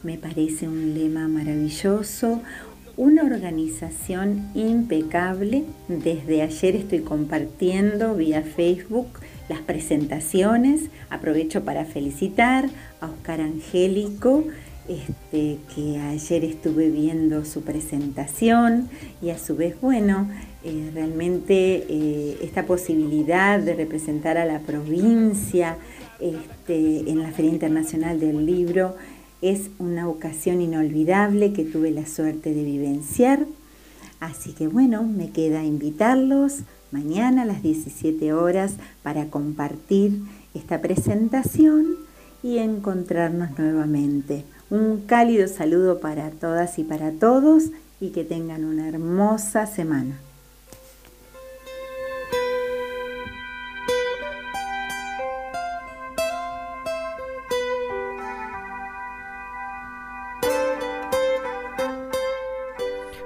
[0.03, 2.41] Me parece un lema maravilloso,
[2.95, 5.65] una organización impecable.
[5.89, 10.83] Desde ayer estoy compartiendo vía Facebook las presentaciones.
[11.09, 12.69] Aprovecho para felicitar
[13.01, 14.45] a Oscar Angélico,
[14.87, 18.89] este, que ayer estuve viendo su presentación
[19.21, 20.29] y a su vez, bueno,
[20.63, 25.77] eh, realmente eh, esta posibilidad de representar a la provincia
[26.19, 28.95] este, en la Feria Internacional del Libro
[29.41, 33.45] es una ocasión inolvidable que tuve la suerte de vivenciar.
[34.21, 36.59] Así que bueno, me queda invitarlos
[36.91, 40.21] mañana a las 17 horas para compartir
[40.53, 41.97] esta presentación
[42.41, 44.45] y encontrarnos nuevamente.
[44.69, 47.63] Un cálido saludo para todas y para todos
[47.99, 50.19] y que tengan una hermosa semana.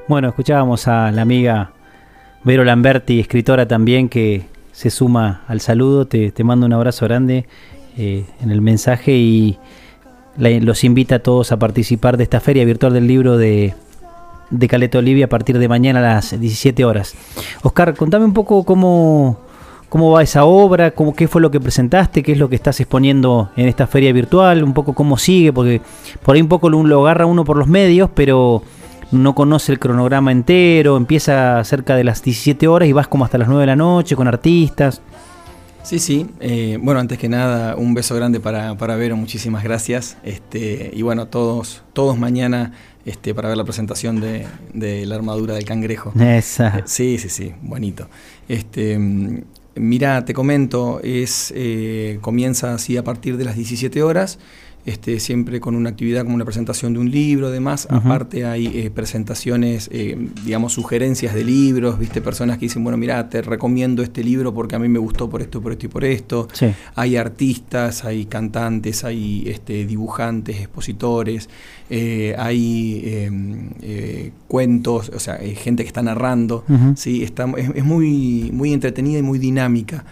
[0.07, 1.71] Bueno, escuchábamos a la amiga
[2.45, 6.07] Vero Lamberti, escritora también, que se suma al saludo.
[6.07, 7.45] Te, mando un abrazo grande
[7.97, 9.57] eh, en el mensaje y
[10.37, 13.73] los invita a todos a participar de esta feria virtual del libro de,
[14.49, 17.15] de Caleta Olivia a partir de mañana a las 17 horas.
[17.63, 19.39] Oscar, contame un poco cómo,
[19.89, 22.79] cómo va esa obra, cómo, qué fue lo que presentaste, qué es lo que estás
[22.79, 25.81] exponiendo en esta feria virtual, un poco cómo sigue, porque
[26.23, 28.61] por ahí un poco lo, lo agarra uno por los medios, pero
[29.11, 33.37] no conoce el cronograma entero, empieza cerca de las 17 horas y vas como hasta
[33.37, 35.01] las 9 de la noche con artistas.
[35.87, 36.27] Sí, sí.
[36.41, 40.17] eh, bueno, antes que nada, un beso grande para, para Vero, muchísimas gracias.
[40.23, 42.73] Este, y bueno, todos, todos mañana
[43.05, 46.11] este, para ver la presentación de, de la armadura del cangrejo.
[46.19, 46.79] Esa.
[46.79, 48.09] Eh, Sí, sí, sí, bonito.
[48.49, 49.43] Este, mm,
[49.75, 54.39] mira, te comento, es, eh, comienza así a partir de las 17 horas.
[54.87, 57.89] Este, siempre con una actividad como una presentación de un libro, demás.
[57.91, 57.97] Ujú.
[57.97, 63.27] Aparte hay eh, presentaciones, eh, digamos, sugerencias de libros, viste, personas que dicen, bueno, mira,
[63.27, 66.05] te recomiendo este libro porque a mí me gustó por esto, por esto y por
[66.05, 66.47] esto.
[66.53, 66.67] Sí.
[66.95, 71.49] Hay artistas, hay cantantes, hay este, dibujantes, expositores,
[71.89, 73.31] eh, hay eh,
[73.81, 76.63] eh, cuentos, o sea, hay gente que está narrando.
[76.95, 80.05] Sí, está, es, es muy, muy entretenida y muy dinámica.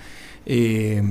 [0.46, 1.02] Eh,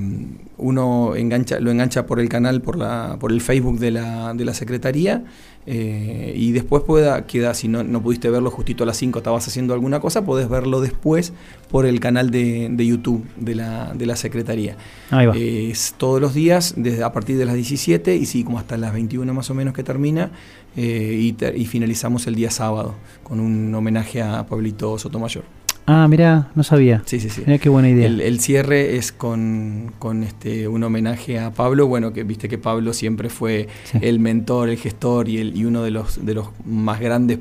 [0.56, 4.44] uno engancha, lo engancha por el canal, por, la, por el Facebook de la, de
[4.44, 5.24] la Secretaría
[5.66, 9.48] eh, y después pueda, queda, si no, no pudiste verlo justito a las 5, estabas
[9.48, 11.32] haciendo alguna cosa, podés verlo después
[11.70, 14.76] por el canal de, de YouTube de la, de la Secretaría.
[15.10, 15.36] Ahí va.
[15.36, 18.92] Es todos los días, desde a partir de las 17 y sí, como hasta las
[18.92, 20.30] 21 más o menos que termina,
[20.76, 22.94] eh, y, ter- y finalizamos el día sábado
[23.24, 25.44] con un homenaje a Pablito Sotomayor.
[25.86, 27.02] Ah, mira, no sabía.
[27.04, 27.42] Sí, sí, sí.
[27.46, 28.06] Mirá qué buena idea.
[28.06, 31.86] El, el cierre es con, con este, un homenaje a Pablo.
[31.86, 33.98] Bueno, que viste que Pablo siempre fue Sí.
[34.00, 37.38] el mentor, el gestor y, el, y uno de los, de los más grandes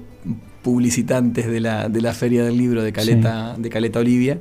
[0.61, 4.37] publicitantes de la, de la Feria del Libro de Caleta, de Caleta Olivia.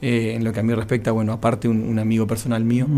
[0.00, 2.88] Eh, en lo que a mí respecta, bueno, aparte un, un amigo personal mío,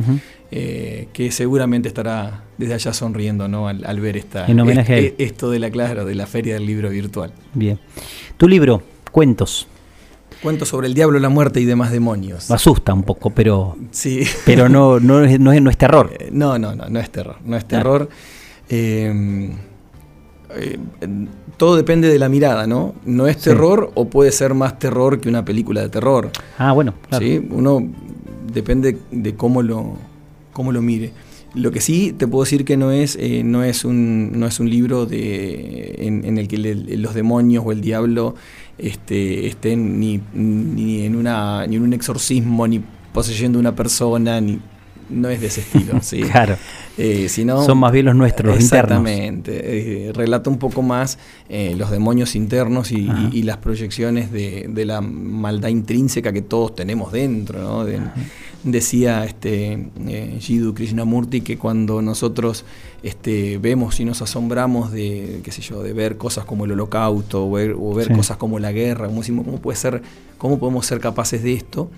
[0.50, 3.68] eh, que seguramente estará desde allá sonriendo ¿no?
[3.68, 5.04] al, al ver esta, En homenaje a él.
[5.06, 7.32] este- esto de la, claro, de la Feria del Libro virtual.
[7.52, 7.78] Bien.
[8.38, 9.68] Tu libro, Cuentos.
[10.44, 12.50] Cuento sobre el diablo, la muerte y demás demonios.
[12.50, 14.20] Asusta un poco, pero, Sí.
[14.44, 16.10] pero no, no, es, no, es, no es terror.
[16.20, 17.36] Eh, No, no, no, no es terror.
[17.46, 17.82] No es Claro.
[17.92, 18.08] terror.
[18.68, 19.50] Eh,
[20.56, 20.78] eh,
[21.56, 22.94] todo depende de la mirada, ¿no?
[23.06, 23.44] No es Sí.
[23.44, 26.30] terror o puede ser más terror que una película de terror.
[26.58, 27.24] Ah, bueno, claro.
[27.24, 27.40] ¿sí?
[27.50, 27.80] Uno
[28.52, 29.94] depende de cómo lo,
[30.52, 31.12] cómo lo mire.
[31.54, 34.58] Lo que sí te puedo decir que no es, eh, no es, un, no es
[34.60, 38.34] un libro de, en, en el que le- los demonios o el diablo
[38.78, 42.82] este, estén ni, ni, en una, ni en un exorcismo, ni
[43.12, 44.60] poseyendo una persona, ni,
[45.10, 45.98] no es de ese estilo.
[46.02, 46.22] ¿sí?
[46.22, 46.56] Claro.
[46.96, 48.90] Eh, sino- Son más bien los nuestros, los internos.
[48.90, 50.08] Exactamente.
[50.08, 51.18] Eh, relata un poco más
[51.48, 53.30] eh, los demonios internos y, Ajá.
[53.32, 57.60] y- y las proyecciones de, de la maldad intrínseca que todos tenemos dentro.
[57.60, 57.84] ¿no?
[57.84, 58.00] De-
[58.62, 62.64] decía este eh, Jiddu Krishnamurti que cuando nosotros
[63.02, 67.46] este, vemos y nos asombramos de, qué sé yo, de ver cosas como el holocausto
[67.46, 68.14] o ver, o ver Sí.
[68.14, 70.00] cosas como la guerra, como decimos, ¿cómo, puede ser,
[70.38, 71.90] ¿cómo podemos ser capaces de esto?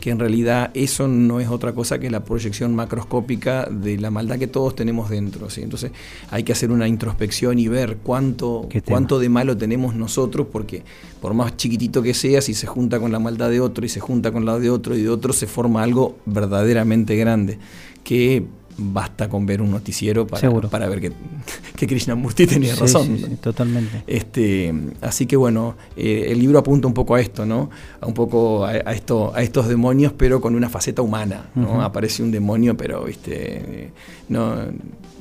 [0.00, 4.38] Que en realidad eso no es otra cosa que la proyección macroscópica de la maldad
[4.38, 5.50] que todos tenemos dentro.
[5.50, 5.62] ¿sí?
[5.62, 5.90] Entonces
[6.30, 10.84] hay que hacer una introspección y ver cuánto, cuánto de malo tenemos nosotros, porque
[11.20, 14.00] por más chiquitito que sea, si se junta con la maldad de otro y se
[14.00, 17.58] junta con la de otro y de otro, se forma algo verdaderamente grande,
[18.04, 18.44] que
[18.78, 21.12] basta con ver un noticiero para, para ver que,
[21.76, 23.06] que Krishnamurti tenía Sí, razón.
[23.18, 24.02] sí, sí, totalmente.
[24.06, 27.70] Este, así que bueno, eh, el libro apunta un poco a esto, ¿no?
[28.00, 31.82] A un poco a, a esto, a estos demonios, pero con una faceta humana, ¿no?
[31.82, 33.90] Aparece un demonio, pero viste,
[34.28, 34.54] no,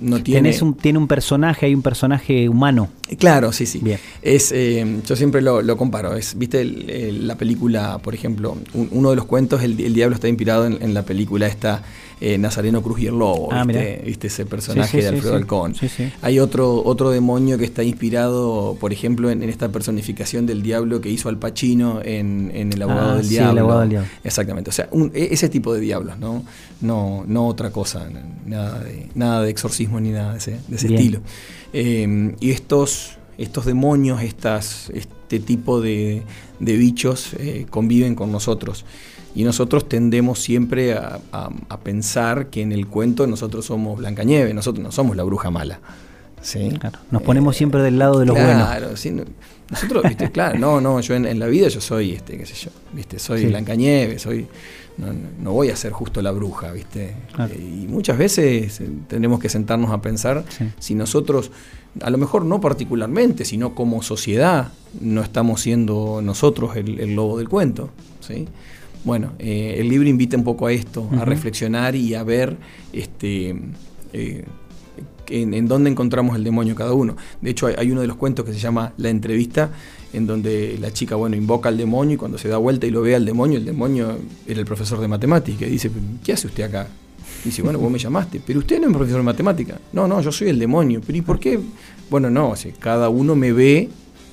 [0.01, 0.41] no tiene.
[0.49, 2.89] Tenés un, tiene un personaje, hay un personaje humano.
[3.17, 3.79] Claro, sí, sí.
[3.81, 3.99] Bien.
[4.21, 6.15] Es, eh, yo siempre lo, lo comparo.
[6.15, 8.55] Es, ¿Viste el- el- la película, por ejemplo?
[8.73, 11.81] un- uno de los cuentos, el, el diablo está inspirado en, en la película esta
[12.19, 13.49] eh, Nazareno Cruz y el Lobo.
[13.51, 13.91] Ah, ¿viste?
[13.97, 14.05] mirá.
[14.05, 16.11] ¿Viste ese personaje Sí, sí, de Alfredo sí.
[16.21, 20.99] Hay otro, otro demonio que está inspirado, por ejemplo, en, en esta personificación del diablo
[21.01, 23.51] que hizo Al Pacino en, en El Abogado Ah, del sí, Diablo.
[23.51, 24.09] El Abogado del Diablo.
[24.23, 24.69] Exactamente.
[24.69, 26.43] O sea, un- e- ese tipo de diablos, ¿no?
[26.81, 28.07] No, no otra cosa,
[28.45, 30.99] nada de, nada de exorcismo ni nada de ese, de ese Bien.
[30.99, 31.19] estilo.
[31.73, 36.23] Eh, y estos, estos demonios, estas, este tipo de,
[36.59, 38.85] de bichos eh, conviven con nosotros.
[39.37, 44.55] Y nosotros tendemos siempre a, a- a pensar que en el cuento nosotros somos Blancanieves,
[44.55, 45.79] nosotros no somos la bruja mala.
[46.41, 46.69] ¿sí?
[46.79, 48.99] Claro, Nos ponemos siempre del lado de los claro, buenos.
[48.99, 49.23] sí, no-
[49.69, 52.55] nosotros, viste, claro, no, no, yo en, en la vida yo soy, este, qué sé
[52.55, 53.47] yo, viste, soy Sí.
[53.47, 54.47] Blancanieves, soy,
[55.43, 57.13] no, voy a ser justo la bruja, viste.
[57.33, 57.53] Claro.
[57.53, 60.65] Eh, Y muchas veces eh, tenemos que sentarnos a pensar Sí.
[60.79, 61.51] si nosotros,
[62.01, 64.69] a lo mejor no particularmente, sino como sociedad,
[65.01, 67.89] no estamos siendo nosotros el, el lobo del cuento,
[68.21, 68.47] ¿sí?
[69.07, 72.57] Bueno, eh, el libro invita un poco a esto, a reflexionar y a ver
[72.91, 73.55] este,
[74.11, 74.43] eh,
[75.29, 77.15] en, en dónde encontramos el demonio cada uno.
[77.39, 79.69] De hecho, hay, hay uno de los cuentos que se llama La entrevista,
[80.11, 83.01] en donde la chica, bueno, invoca al demonio y cuando se da vuelta y lo
[83.01, 85.89] ve al demonio, el demonio era el profesor de matemática y dice,
[86.21, 86.89] ¿qué hace usted acá?
[87.43, 89.79] Y dice, bueno, vos me llamaste, pero usted no es profesor de matemática.
[89.93, 90.99] No, no, yo soy el demonio.
[90.99, 91.57] ¿Pero y por qué?
[92.09, 93.87] Bueno, no, o sea, cada uno me ve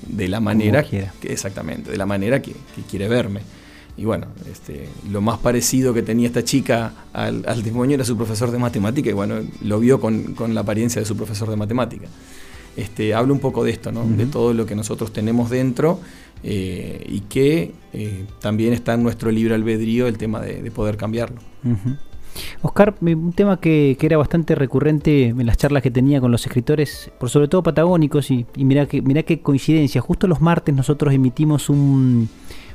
[0.09, 3.39] de la manera que, exactamente, de la manera que, que quiere verme.
[3.97, 8.17] Y bueno, este, lo más parecido que tenía esta chica al, al demonio era su
[8.17, 11.57] profesor de matemática y bueno, lo vio con, con la apariencia de su profesor de
[11.57, 12.07] matemática.
[12.77, 14.05] Este, habla un poco de esto, ¿no?
[14.05, 16.01] de todo lo que nosotros tenemos dentro
[16.43, 20.97] eh, y que eh, también está en nuestro libre albedrío el tema de, de poder
[20.97, 21.41] cambiarlo.
[22.63, 26.45] Oscar, un tema que, que era bastante recurrente en las charlas que tenía con los
[26.47, 30.75] escritores, por sobre todo patagónicos, y, y mirá, que, mirá qué coincidencia, justo los martes
[30.75, 32.29] nosotros emitimos un,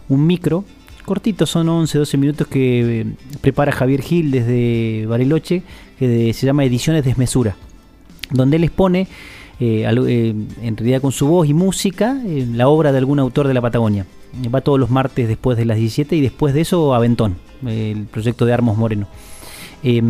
[0.08, 0.64] un micro,
[1.10, 3.06] cortito, son 11, 12 minutos que eh,
[3.42, 5.64] prepara Javier Gil desde Bariloche,
[5.98, 7.56] que se llama Ediciones Desmesura,
[8.30, 9.08] donde él expone,
[9.60, 13.48] eh, eh, en realidad con su voz y música, eh, la obra de algún autor
[13.48, 14.06] de la Patagonia.
[14.54, 18.46] Va todos los martes después de las 17 y después de eso Aventón, el proyecto
[18.46, 19.08] de Armos Moreno.
[19.82, 20.04] Eh,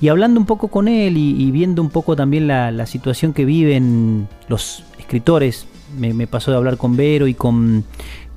[0.00, 4.26] y hablando un poco con él y, viendo un poco también la, situación que viven
[4.48, 7.84] los escritores, me pasó de hablar con Vero y con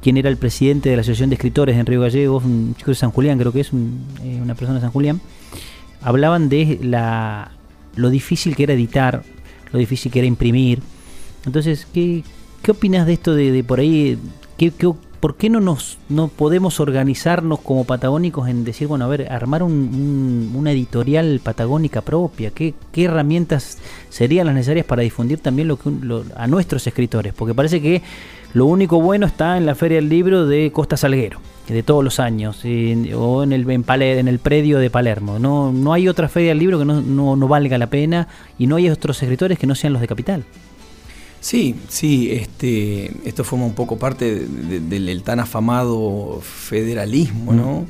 [0.04, 2.96] quien era el presidente de la Asociación de Escritores en Río Gallegos, un chico de
[2.96, 5.22] San Julián, creo que es un- eh, una persona de San Julián,
[6.02, 7.52] hablaban de la,
[7.96, 9.24] lo difícil que era editar,
[9.72, 10.82] lo difícil que era imprimir.
[11.46, 12.24] Entonces, ¿qué,
[12.62, 14.18] qué opinas de esto de, por ahí?
[14.58, 19.08] ¿Qué, qué, ¿por qué no nos no podemos organizarnos como patagónicos en decir, bueno, a
[19.08, 22.52] ver, armar un- un- una editorial patagónica propia?
[22.52, 23.78] ¿Qué, herramientas
[24.10, 25.72] serían las necesarias para difundir también
[26.36, 27.34] a nuestros escritores?
[27.34, 28.02] Porque parece que
[28.54, 32.20] lo único bueno está en la Feria del Libro de Costa Salguero, de todos los
[32.20, 32.64] años,
[33.16, 35.40] o en el, en, Pale- en el predio de Palermo.
[35.40, 38.28] No, no hay otra Feria del Libro que no, no, no valga la pena
[38.60, 40.44] y no hay otros escritores que no sean los de Capital.
[41.40, 47.52] Sí, sí, este, esto forma un poco parte de- de- del el tan afamado federalismo,
[47.54, 47.86] ¿no?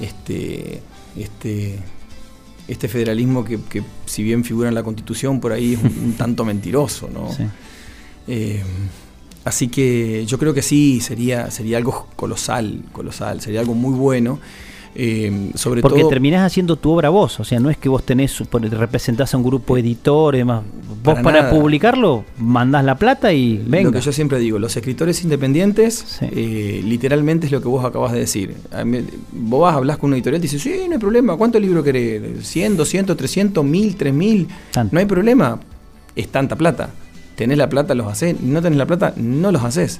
[0.00, 0.80] Este,
[1.16, 1.78] este,
[2.66, 6.12] este federalismo que, que si bien figura en la Constitución, por ahí es un, un
[6.14, 7.30] tanto mentiroso, ¿no?
[7.32, 7.44] Sí.
[8.26, 8.62] Eh,
[9.50, 14.38] así que yo creo que sí, sería, sería algo colosal, colosal, sería algo muy bueno.
[14.94, 18.02] eh, sobre Porque todo, terminás haciendo tu obra vos, o sea, no es que vos
[18.04, 20.62] tenés, representás a un grupo editor y demás.
[21.02, 23.84] Vos Para publicarlo, mandás la plata y venga.
[23.90, 28.12] Lo que yo siempre digo, los escritores independientes, eh, literalmente es lo que vos acabas
[28.12, 28.54] de decir.
[28.84, 31.84] Mí- vos vas, hablas con una editorial y dices, sí, no hay problema, ¿cuántos libros
[31.84, 32.20] querés?
[32.54, 34.48] ¿100, 200, 300, 1000, 3000?
[34.92, 35.58] No hay problema,
[36.16, 36.90] es tanta plata.
[37.40, 39.98] Tenés la plata, los haces, no tenés la plata, no los haces.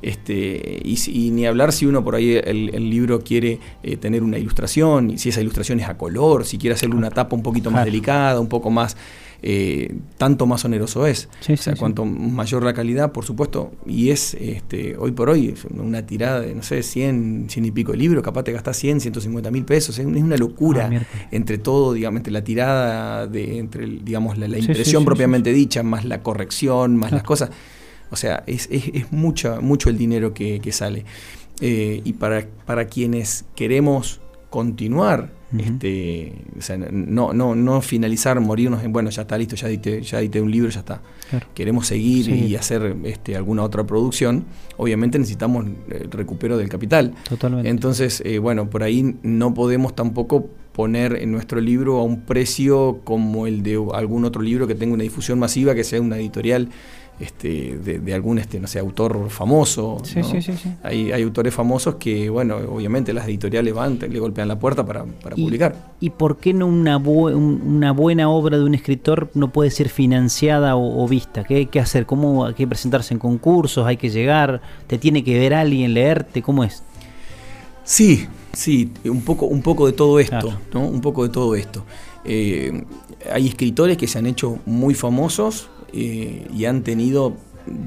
[0.00, 4.38] Este, y, ni hablar si uno por ahí el, el libro quiere eh, tener una
[4.38, 7.70] ilustración, y si esa ilustración es a color, si quiere hacerle una tapa un poquito
[7.70, 7.90] más Claro.
[7.90, 8.96] delicada, un poco más,
[9.42, 11.28] eh, tanto más oneroso es.
[11.40, 11.78] Sí, o sea, sí, sí.
[11.78, 16.54] cuanto mayor la calidad, por supuesto, y es este, hoy por hoy una tirada de,
[16.54, 19.98] no sé, 100, 100 y pico de libros, capaz te gastás 100, 150 mil pesos,
[19.98, 25.04] es una locura Ah, entre todo, digamos, entre la tirada, de, entre digamos, la, impresión
[25.04, 27.50] propiamente dicha, más la corrección, más las cosas.
[28.10, 31.04] O sea, es, es, es mucha, mucho el dinero que, que sale.
[31.60, 34.20] Eh, y para, para quienes queremos
[34.52, 39.66] continuar, este, o sea, no, no, no finalizar, morirnos en, bueno, ya está listo, ya
[39.68, 41.00] edité, ya edité un libro, ya está.
[41.30, 41.46] Claro.
[41.54, 42.32] Queremos seguir Sí.
[42.48, 44.44] y hacer este, alguna otra producción,
[44.76, 47.14] obviamente necesitamos el recupero del capital.
[47.28, 47.68] Totalmente.
[47.70, 53.00] Entonces, eh, bueno, por ahí no podemos tampoco poner en nuestro libro a un precio
[53.04, 56.68] como el de algún otro libro que tenga una difusión masiva, que sea una editorial
[57.20, 59.98] este, de, de algún este, no sé, autor famoso.
[60.02, 60.24] Sí, ¿no?
[60.24, 60.70] sí, sí, sí.
[60.82, 64.84] Hay, hay autores famosos que, bueno, obviamente las editoriales van, te- le golpean la puerta
[64.84, 65.92] para, para Y- publicar.
[66.00, 69.88] ¿Y por qué no una, bu- una buena obra de un escritor no puede ser
[69.88, 71.44] financiada o, o vista?
[71.44, 72.06] ¿Qué hay que hacer?
[72.06, 73.86] ¿Cómo hay que presentarse en concursos?
[73.86, 74.60] ¿Hay que llegar?
[74.88, 76.42] ¿Te tiene que ver alguien, leerte?
[76.42, 76.82] ¿Cómo es?
[77.84, 80.86] Sí, sí, un poco, un poco de todo esto, ¿no?
[80.86, 81.84] Un poco de todo esto.
[82.24, 82.84] Eh,
[83.32, 87.34] hay escritores que se han hecho muy famosos eh, y han tenido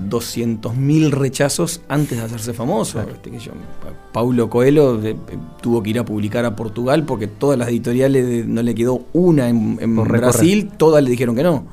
[0.10, 3.06] 200.000 rechazos antes de hacerse famosos.
[3.11, 5.15] Este, que yo, Pa- Paulo Coelho eh,
[5.61, 9.03] tuvo que ir a publicar a Portugal porque todas las editoriales de- no le quedó
[9.14, 9.95] una en, en.
[9.95, 11.65] Brasil, todas le dijeron que no.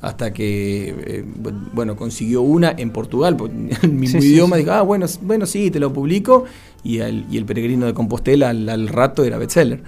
[0.00, 3.36] Hasta que, eh, bu- bueno, consiguió una en Portugal,
[3.90, 4.62] mismo Sí, sí, idioma, sí.
[4.62, 6.44] dijo, ah, bueno, bueno, sí, te lo publico.
[6.84, 9.82] Y el, y el peregrino de Compostela al, al rato era bestseller.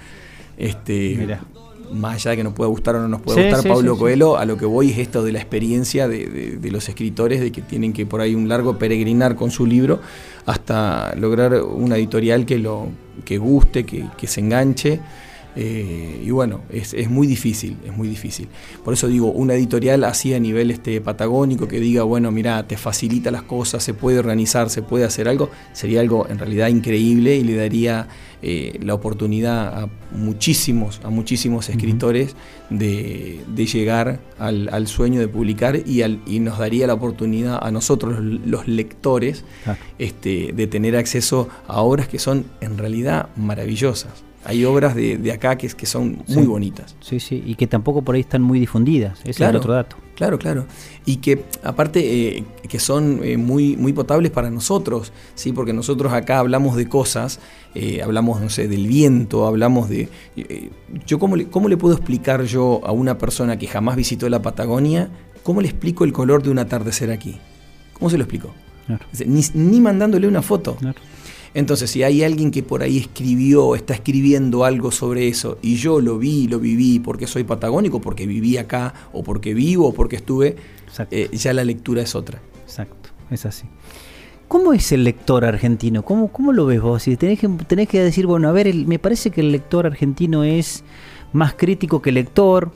[0.57, 1.39] Este,
[1.93, 3.95] más allá de que nos pueda gustar o no nos pueda Sí, gustar sí, Pablo
[3.95, 3.99] sí.
[4.01, 7.41] Coelho, a lo que voy es esto de la experiencia de, de- de los escritores,
[7.41, 10.01] de que tienen que por ahí un largo peregrinar con su libro
[10.47, 12.89] hasta lograr una editorial que lo
[13.25, 15.01] que guste, que, que se enganche.
[15.59, 18.47] Eh, y bueno, es, es muy difícil, es muy difícil.
[18.85, 22.77] Por eso digo, una editorial así a nivel este, patagónico que diga, bueno, mira, te
[22.77, 27.37] facilita las cosas, se puede organizar, se puede hacer algo, sería algo en realidad increíble
[27.37, 28.07] y le daría
[28.43, 32.37] eh, la oportunidad a muchísimos, a muchísimos escritores
[32.69, 37.59] de, de llegar al, al sueño de publicar y, al- y nos daría la oportunidad
[37.63, 39.45] a nosotros, los lectores,
[39.99, 44.26] este, de tener acceso a obras que son en realidad maravillosas.
[44.49, 46.95] Hay obras de, de acá que, que son muy bonitas.
[47.01, 49.19] Sí, sí, y que tampoco por ahí están muy difundidas.
[49.25, 49.97] Ese es el otro dato.
[50.15, 50.67] Claro, claro.
[51.05, 55.53] Y que aparte eh, que son eh, muy, muy potables para nosotros, ¿sí?
[55.53, 57.41] Porque nosotros acá hablamos de cosas,
[57.75, 60.09] eh, hablamos, no sé, del viento, hablamos de...
[60.37, 60.71] eh,
[61.05, 64.41] yo cómo le, ¿Cómo le puedo explicar yo a una persona que jamás visitó la
[64.43, 65.11] Patagonia,
[65.43, 67.37] cómo le explico el color de un atardecer aquí?
[67.93, 68.55] ¿Cómo se lo explico?
[68.87, 69.05] Claro.
[69.27, 70.77] Ni, ni mandándole una foto.
[71.57, 76.01] Entonces, si hay alguien que por ahí escribió, está escribiendo algo sobre eso, y yo
[76.03, 80.17] lo vi, lo viví porque soy patagónico, porque viví acá, o porque vivo, o porque
[80.17, 80.57] estuve,
[81.11, 82.43] eh, ya la lectura es otra.
[82.63, 83.65] Exacto, es así.
[84.49, 86.05] ¿Cómo es el lector argentino?
[86.05, 87.05] ¿Cómo, cómo lo ves vos?
[87.05, 89.87] Si tenés que, tenés que decir, bueno, a ver, el- me parece que el lector
[89.87, 90.85] argentino es
[91.33, 92.71] más crítico que el lector.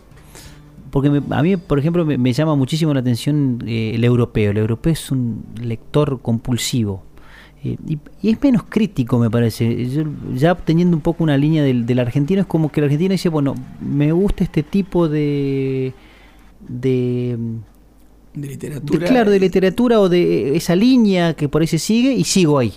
[0.90, 4.50] Porque me- a mí, por ejemplo, me, me llama muchísimo la atención eh, el europeo.
[4.52, 7.04] El europeo es un lector compulsivo.
[7.62, 9.86] Eh, y, y es menos crítico, me parece.
[9.90, 10.04] Yo,
[10.34, 13.28] ya teniendo un poco una línea del, del argentino, es como que el argentino dice,
[13.28, 15.92] bueno, me gusta este tipo de...
[16.66, 17.36] de
[18.34, 19.06] De de- literatura.
[19.06, 22.72] claro, de literatura o de esa línea que por ahí se sigue y sigo ahí.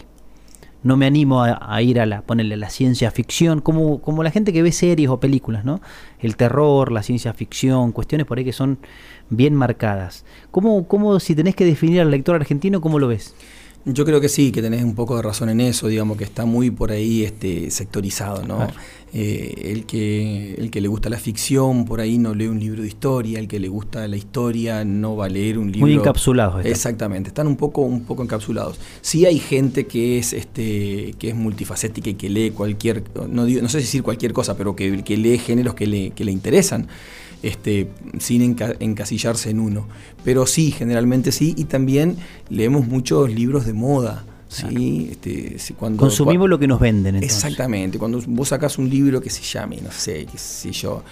[0.83, 4.31] no me animo a, a ir a la, ponerle la ciencia ficción, como, como la
[4.31, 5.79] gente que ve series o películas, ¿no?
[6.19, 8.79] El terror, la ciencia ficción, cuestiones por ahí que son
[9.29, 10.25] bien marcadas.
[10.51, 13.33] ¿Cómo, cómo si tenés que definir al lector argentino, cómo lo ves?
[13.85, 16.45] Yo creo que sí, que tenés un poco de razón en eso, digamos que está
[16.45, 18.65] muy por ahí este, sectorizado, ¿no?
[19.15, 22.81] Eh, el, que, el que le gusta la ficción, por ahí no lee un libro
[22.81, 25.81] de historia, el que le gusta la historia no va a leer un libro.
[25.81, 26.71] Muy encapsulados están.
[26.71, 28.79] Exactamente, están un poco, un poco encapsulados.
[29.01, 33.61] Sí hay gente que es, este, que es multifacética y que lee cualquier, no, digo-
[33.61, 36.31] no sé si decir cualquier cosa, pero que, que lee géneros que le, que le
[36.31, 36.87] interesan.
[37.43, 37.89] Este,
[38.19, 39.85] sin enca- encasillarse en uno.
[40.23, 42.15] Pero sí, generalmente sí, y también
[42.49, 44.25] leemos muchos libros de moda.
[44.47, 45.09] ¿sí?
[45.11, 47.15] Este, cuando, Consumimos lo que nos venden.
[47.15, 47.43] Entonces.
[47.43, 51.03] Exactamente, cuando vos sacás un libro que se llame, no sé, qué sé yo,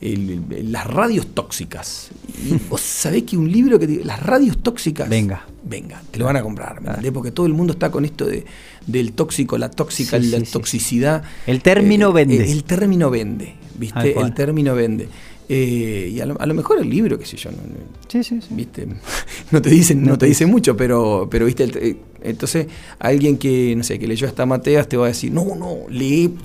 [0.00, 2.10] el- el- las radios tóxicas.
[2.46, 5.08] Y vos sabés que un libro que te- las radios tóxicas.
[5.08, 5.44] Venga.
[5.64, 7.12] Venga, te lo van a comprar, ¿me entendés?
[7.12, 8.44] Porque todo el mundo está con esto de,
[8.86, 11.22] del tóxico, la tóxica, Sí, la sí, sí, toxicidad.
[11.46, 12.36] El término Eh, vende.
[12.36, 14.18] El, el término vende, ¿viste?
[14.18, 15.08] El término vende.
[15.52, 18.22] Eh, y a lo, a lo mejor el libro, qué sé yo, no, no- Sí,
[18.22, 18.48] sí, sí.
[18.54, 18.86] ¿viste?
[19.50, 22.68] No te dicen, no, te dicen mucho, pero, pero viste, el- eh, entonces
[23.00, 26.36] alguien que, no sé, que leyó hasta Mateas te va a decir, no, no, lee,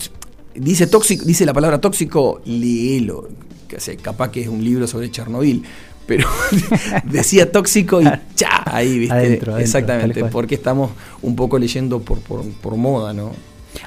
[0.56, 3.30] dice tóxico, dice la palabra tóxico, léelo.
[3.68, 5.62] Que sé, capaz que es un libro sobre Chernobyl.
[6.08, 6.28] Pero
[7.04, 8.06] decía tóxico y
[8.36, 9.14] ya, ahí, ¿viste?
[9.14, 10.90] Adentro, adentro, Exactamente, porque estamos
[11.22, 13.32] un poco leyendo por, por, por moda, ¿no?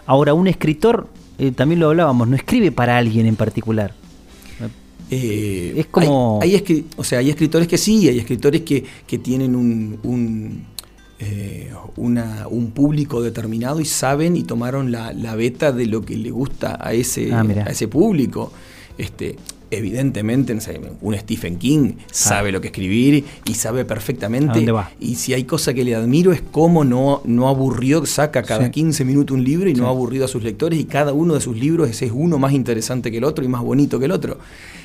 [0.07, 1.09] Ahora, un escritor,
[1.39, 3.95] eh, también lo hablábamos, no escribe para alguien en particular.
[5.10, 9.18] Eh, Es como- Hay, hay o sea, hay escritores que sí, hay escritores que, que
[9.18, 10.64] tienen un, un,
[11.18, 16.16] eh, una- un público determinado y saben y tomaron la, la beta de lo que
[16.16, 18.52] le gusta a ese, Ah, a ese público.
[18.98, 19.36] Este,
[19.70, 24.55] evidentemente, no sé, un Stephen King sabe lo que escribir y sabe ¿A perfectamente.
[24.55, 24.90] dónde va?
[25.01, 28.70] Y si hay cosa que le admiro es cómo no, no aburrió, saca cada Sí.
[28.70, 31.40] 15 minutos un libro y no ha aburrido a sus lectores y cada uno de
[31.40, 34.12] sus libros es, es uno más interesante que el otro y más bonito que el
[34.12, 34.39] otro.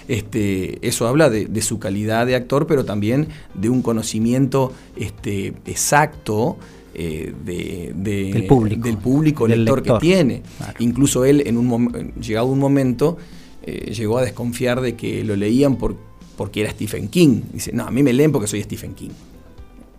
[0.08, 5.54] Este, eso habla de, de su calidad de actor, pero también de un conocimiento este,
[5.66, 6.58] exacto
[6.94, 8.86] eh, de, de- Del público.
[8.88, 10.00] del público Del lector, lector.
[10.00, 10.42] que tiene.
[10.58, 10.74] Claro.
[10.80, 13.18] Incluso él, en un llegado un momento,
[13.64, 15.96] eh, llegó a desconfiar de que lo leían por,
[16.38, 17.42] porque era Stephen King.
[17.54, 19.10] Dice, no, a mí me leen porque soy Stephen King.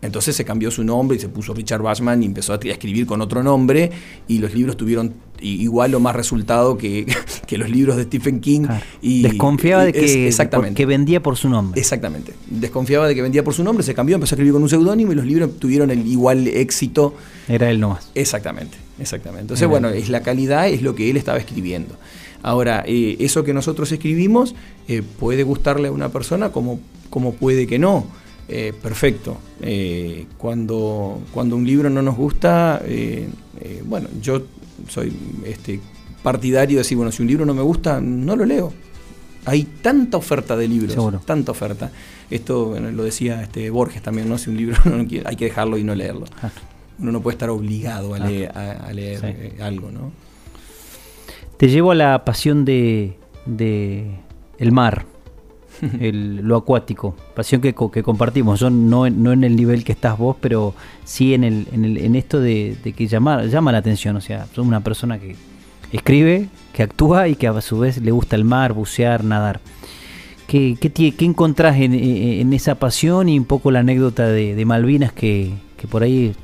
[0.03, 3.23] Entonces se cambió su nombre y se puso Richard Bachman y empezó a escribir con
[3.23, 3.91] otro nombre
[4.29, 7.07] y los libros tuvieron igual o más resultado que,
[7.47, 8.63] que los libros de Stephen King.
[8.65, 8.85] Claro.
[9.01, 10.75] Y, Desconfiaba de y es- que, exactamente.
[10.77, 11.81] que vendía por su nombre.
[11.81, 12.35] Exactamente.
[12.51, 15.13] Desconfiaba de que vendía por su nombre, se cambió, empezó a escribir con un seudónimo
[15.13, 17.15] y los libros tuvieron el igual éxito.
[17.49, 18.11] Era él nomás.
[18.15, 19.41] Exactamente, exactamente.
[19.43, 19.95] Entonces, Era bueno, él.
[19.97, 21.97] es la calidad, es lo que él estaba escribiendo.
[22.45, 24.55] Ahora, eh, eso que nosotros escribimos
[24.87, 26.79] eh, puede gustarle a una persona como,
[27.11, 28.07] como puede que no.
[28.49, 29.39] Eh, perfecto.
[29.63, 33.29] Eh, cuando, cuando un libro no nos gusta, eh,
[33.61, 34.43] eh, bueno, yo
[34.89, 35.11] soy
[35.47, 35.81] este,
[36.23, 38.73] partidario de decir, bueno, si un libro no me gusta, no lo leo.
[39.47, 41.21] Hay tanta oferta de libros, Seguro.
[41.25, 41.91] tanta oferta.
[42.31, 44.37] Esto bueno, lo decía este Borges también, ¿no?
[44.39, 46.27] Si un libro no hay que dejarlo y no leerlo.
[46.99, 49.21] Uno no puede estar obligado a leer, a, a leer
[49.57, 49.63] Sí.
[49.63, 50.13] algo, ¿no?
[51.65, 53.17] Te llevo a la pasión de,
[53.47, 54.05] de
[54.59, 55.07] el mar,
[55.99, 58.61] el- lo acuático, pasión que, que compartimos.
[58.61, 60.75] Yo no, en- no en el nivel que estás vos, pero
[61.05, 64.15] sí en, el, en, el- en esto de, de que llama, llama la atención.
[64.17, 65.37] O sea, sos una persona que
[65.91, 69.61] escribe, que actúa y que a su vez le gusta el mar, bucear, nadar.
[70.47, 74.65] ¿Qué, qué, tie- qué encontrás en, esa pasión y un poco la anécdota de, de
[74.67, 76.35] Malvinas que, que por ahí,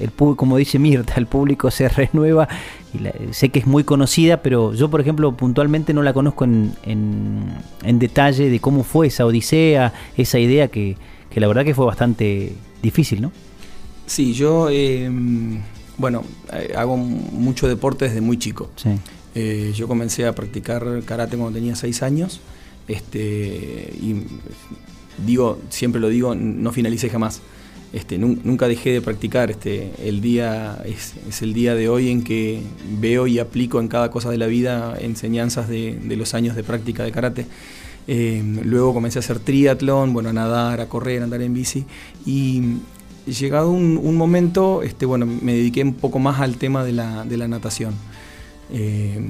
[0.00, 2.46] el, como dice Mirta, el público se renueva?
[2.94, 6.44] Y la- sé que es muy conocida, pero yo, por ejemplo, puntualmente no la conozco
[6.44, 7.44] en, en,
[7.84, 10.96] en detalle de cómo fue esa odisea, esa idea que,
[11.30, 12.52] que la verdad que fue bastante
[12.82, 13.32] difícil, ¿no?
[14.06, 15.08] Sí, yo, eh,
[15.98, 16.24] bueno,
[16.76, 18.70] hago mucho deporte desde muy chico.
[18.74, 18.90] Sí.
[19.36, 22.40] Eh, yo comencé a practicar karate cuando tenía seis años.
[22.88, 24.24] Este, y
[25.24, 27.40] digo, siempre lo digo, no finalicé jamás.
[27.92, 29.50] Este, nun- nunca dejé de practicar.
[29.50, 32.62] Este, el día es, el día de hoy en que
[33.00, 37.02] veo y aplico en cada cosa de la vida enseñanzas de, los años de práctica
[37.04, 37.46] de karate.
[38.06, 41.84] Eh, luego comencé a hacer triatlón, bueno, a nadar, a correr, a andar en bici.
[42.24, 42.78] Y
[43.26, 47.36] llegado un, momento, este, bueno, me dediqué un poco más al tema de la, de
[47.36, 47.94] la natación.
[48.72, 49.20] Eh,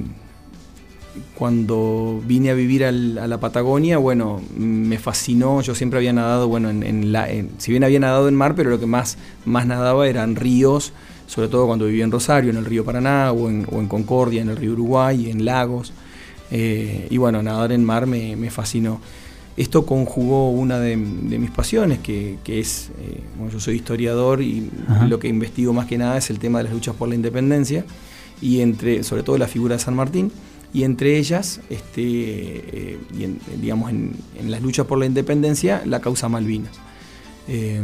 [1.37, 6.47] cuando vine a vivir al- a la Patagonia, bueno, me fascinó, yo siempre había nadado,
[6.47, 9.17] bueno, en, en la, en- si bien había nadado en mar, pero lo que más,
[9.45, 10.93] más nadaba eran ríos,
[11.27, 14.41] sobre todo cuando vivía en Rosario, en el río Paraná, o en, o en Concordia,
[14.41, 15.93] en el río Uruguay, en lagos.
[16.51, 18.99] Eh, y bueno, nadar en mar me, me fascinó.
[19.57, 24.41] esto conjugó una de, de mis pasiones, que, que es, eh, bueno, yo soy historiador
[24.41, 25.07] y Ajá.
[25.07, 27.85] lo que investigo más que nada es el tema de las luchas por la independencia,
[28.41, 30.31] y entre, sobre todo la figura de San Martín,
[30.73, 35.81] y entre ellas, este, eh, y en- digamos, en, en las luchas por la independencia,
[35.85, 36.71] la causa Malvinas.
[37.47, 37.81] Eh,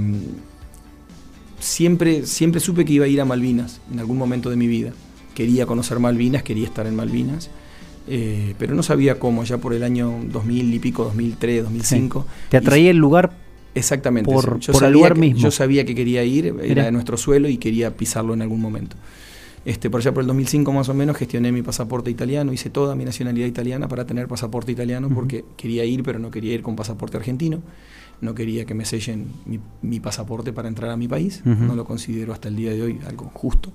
[1.60, 4.92] siempre, siempre supe que iba a ir a Malvinas en algún momento de mi vida.
[5.36, 7.50] Quería conocer Malvinas, quería estar en Malvinas,
[8.08, 12.26] eh, pero no sabía cómo, ya por el año 2000 y pico, 2003, 2005.
[12.50, 13.38] Te atraía el lugar
[13.76, 14.32] Exactamente.
[14.32, 15.40] por, yo por el lugar que- mismo.
[15.42, 16.66] Yo sabía que quería ir, Mirá.
[16.66, 18.96] era de nuestro suelo y quería pisarlo en algún momento.
[19.66, 22.96] Este, por allá por el 2005 más o menos gestioné mi pasaporte italiano, hice toda
[22.96, 26.76] mi nacionalidad italiana para tener pasaporte italiano porque quería ir, pero no quería ir con
[26.76, 27.62] pasaporte argentino.
[28.20, 31.42] No quería que me sellen mi, mi pasaporte para entrar a mi país.
[31.46, 33.72] No lo considero hasta el día de hoy algo justo.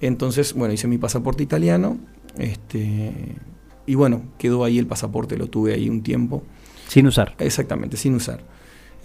[0.00, 1.98] Entonces, bueno, hice mi pasaporte italiano.
[2.38, 3.36] Este,
[3.86, 6.42] y bueno, quedó ahí el pasaporte, lo tuve ahí un tiempo.
[6.88, 7.34] sin usar.
[7.38, 8.44] Exactamente, sin usar.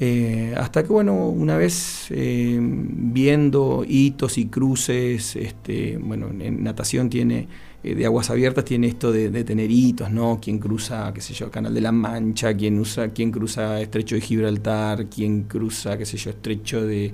[0.01, 7.09] Eh, hasta que, bueno, una vez eh, viendo hitos y cruces, este, bueno, en natación
[7.09, 7.49] tiene,
[7.83, 10.39] eh, de aguas abiertas tiene esto de, tener hitos, ¿no?
[10.41, 14.21] Quien cruza, qué sé yo, Canal de la Mancha, quien, usa, quien cruza Estrecho de
[14.21, 17.11] Gibraltar, quien cruza, qué sé yo, Estrecho de,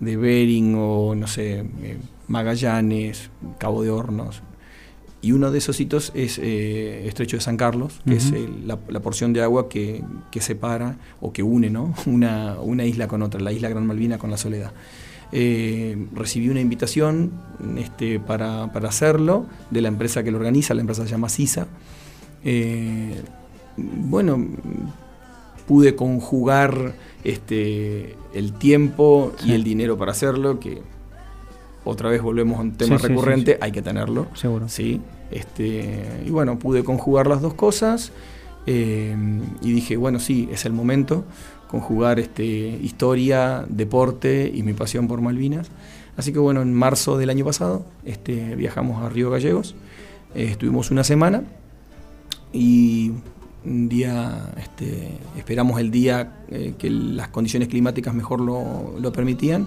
[0.00, 1.98] de Bering o, no sé, eh,
[2.28, 4.42] Magallanes, Cabo de Hornos.
[5.26, 8.78] Y uno de esos hitos es eh, Estrecho de San Carlos, que es el- la,
[8.88, 11.94] la porción de agua que, que separa o que une ¿no?
[12.06, 14.70] una, una isla con otra, la isla Gran Malvina con la Soledad.
[15.32, 17.32] Eh, recibí una invitación
[17.76, 21.66] este, para, para hacerlo de la empresa que lo organiza, la empresa se llama CISA.
[22.44, 23.20] Eh,
[23.76, 24.46] bueno,
[25.66, 26.94] pude conjugar
[27.24, 30.80] este, el tiempo y el dinero para hacerlo, que
[31.84, 33.58] otra vez volvemos a un tema sí, recurrente, sí.
[33.60, 34.28] hay que tenerlo.
[34.34, 34.68] Seguro.
[34.68, 35.00] Sí,
[35.30, 38.12] este, y bueno, pude conjugar las dos cosas
[38.66, 39.14] eh,
[39.62, 41.24] y dije, bueno, sí, es el momento,
[41.68, 45.70] conjugar este, historia, deporte y mi pasión por Malvinas.
[46.16, 49.74] Así que bueno, en marzo del año pasado este, viajamos a Río Gallegos,
[50.34, 51.44] eh, estuvimos una semana
[52.52, 53.12] y
[53.64, 59.66] un día, este, esperamos el día eh, que las condiciones climáticas mejor lo, lo permitían.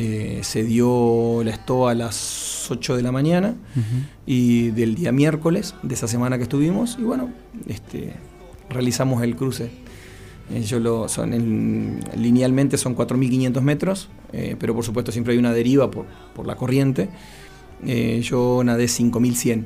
[0.00, 3.56] Eh, se dio la estoa a las 8 de la mañana
[4.26, 7.30] y del día miércoles de esa semana que estuvimos y bueno,
[7.66, 8.12] este,
[8.70, 9.70] realizamos el cruce.
[10.54, 15.38] Eh, yo lo, son en- linealmente son 4.500 metros, eh, pero por supuesto siempre hay
[15.40, 17.08] una deriva por, por la corriente.
[17.84, 19.64] Eh, yo nadé 5.100.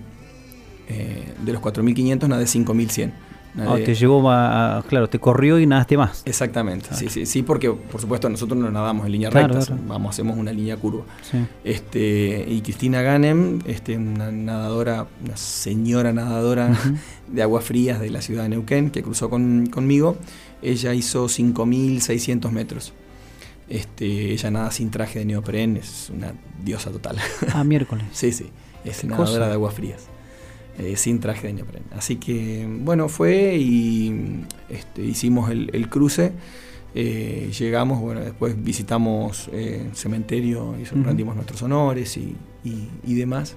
[0.89, 3.13] Eh, de los 4.500 nadé 5.100.
[3.59, 6.23] Ah, te llegó a, a- claro, te corrió y nadaste más.
[6.25, 9.83] Exactamente, sí, sí, sí, porque por supuesto nosotros no nadamos en línea Claro, recta, claro.
[9.87, 11.05] vamos, hacemos una línea curva.
[11.31, 11.37] Sí.
[11.63, 16.75] Este, y Cristina Ganem, este, una nadadora, una señora nadadora
[17.29, 20.17] de aguas frías de la ciudad de Neuquén, que cruzó con- conmigo,
[20.63, 22.93] ella hizo 5.600 metros.
[23.69, 27.17] Este, ella nada sin traje de neopren, es una diosa total.
[27.55, 28.05] Ah, miércoles.
[28.13, 28.51] sí, sí,
[28.85, 29.47] es nadadora cosa.
[29.49, 30.07] de aguas frías.
[30.79, 31.83] Eh, sin traje de neopren.
[31.97, 36.33] Así que, bueno, fue y este, hicimos el, el cruce.
[36.95, 43.15] eh, llegamos, bueno, después visitamos eh, el cementerio y rendimos nuestros honores y, y- y
[43.15, 43.57] demás.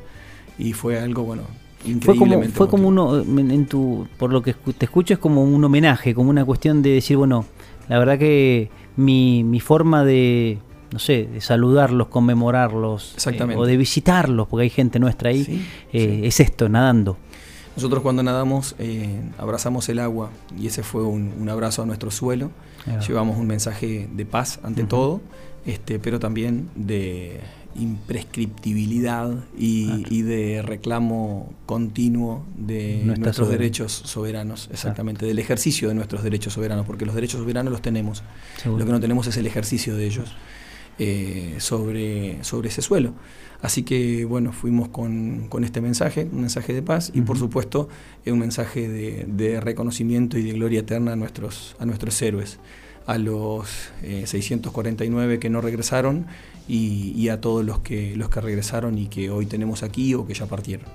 [0.58, 1.44] Y fue algo, bueno,
[1.80, 5.44] Fue como, increíblemente fue como uno, en, tu, por lo que te escucho, es como
[5.44, 7.46] un homenaje, como una cuestión de decir, bueno,
[7.90, 10.58] la verdad que mi, mi forma de,
[10.92, 15.66] no sé, de saludarlos, conmemorarlos, eh, o de visitarlos, porque hay gente nuestra ahí, Sí,
[15.94, 17.18] eh, es esto, nadando.
[17.76, 22.10] Nosotros cuando nadamos eh, abrazamos el agua y ese fue un, un abrazo a nuestro
[22.12, 22.52] suelo.
[23.08, 25.20] Llevamos un mensaje de paz ante todo,
[25.66, 27.42] este, pero también de
[27.76, 30.04] imprescriptibilidad y, Claro.
[30.10, 36.54] y de reclamo continuo de Nuestra nuestros derechos soberanos, exactamente, del ejercicio de nuestros derechos
[36.54, 38.24] soberanos, porque los derechos soberanos los tenemos.
[38.62, 38.80] Seguro.
[38.80, 40.30] Lo que no tenemos es el ejercicio de ellos
[41.00, 43.14] eh, sobre, sobre ese suelo.
[43.62, 47.90] Así que bueno, fuimos con, con este mensaje, un mensaje de paz y por supuesto
[48.26, 52.60] eh, un mensaje de, de reconocimiento y de gloria eterna a nuestros, a nuestros héroes,
[53.08, 56.28] a los eh, 649 que no regresaron
[56.68, 60.26] y, y a todos los que, los que regresaron y que hoy tenemos aquí o
[60.26, 60.86] que ya partieron.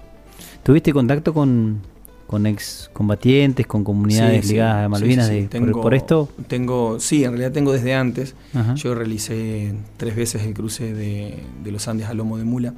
[0.63, 1.81] ¿Tuviste contacto con,
[2.31, 6.29] con ex combatientes, con comunidades Sí, sí, ligadas a Malvinas sí, de- Tengo- por, esto?
[6.47, 8.37] Tengo, sí, en realidad tengo desde antes.
[8.55, 8.77] Ajá.
[8.77, 11.35] Yo realicé tres veces el cruce de,
[11.65, 12.73] de los Andes a Lomo de Mula.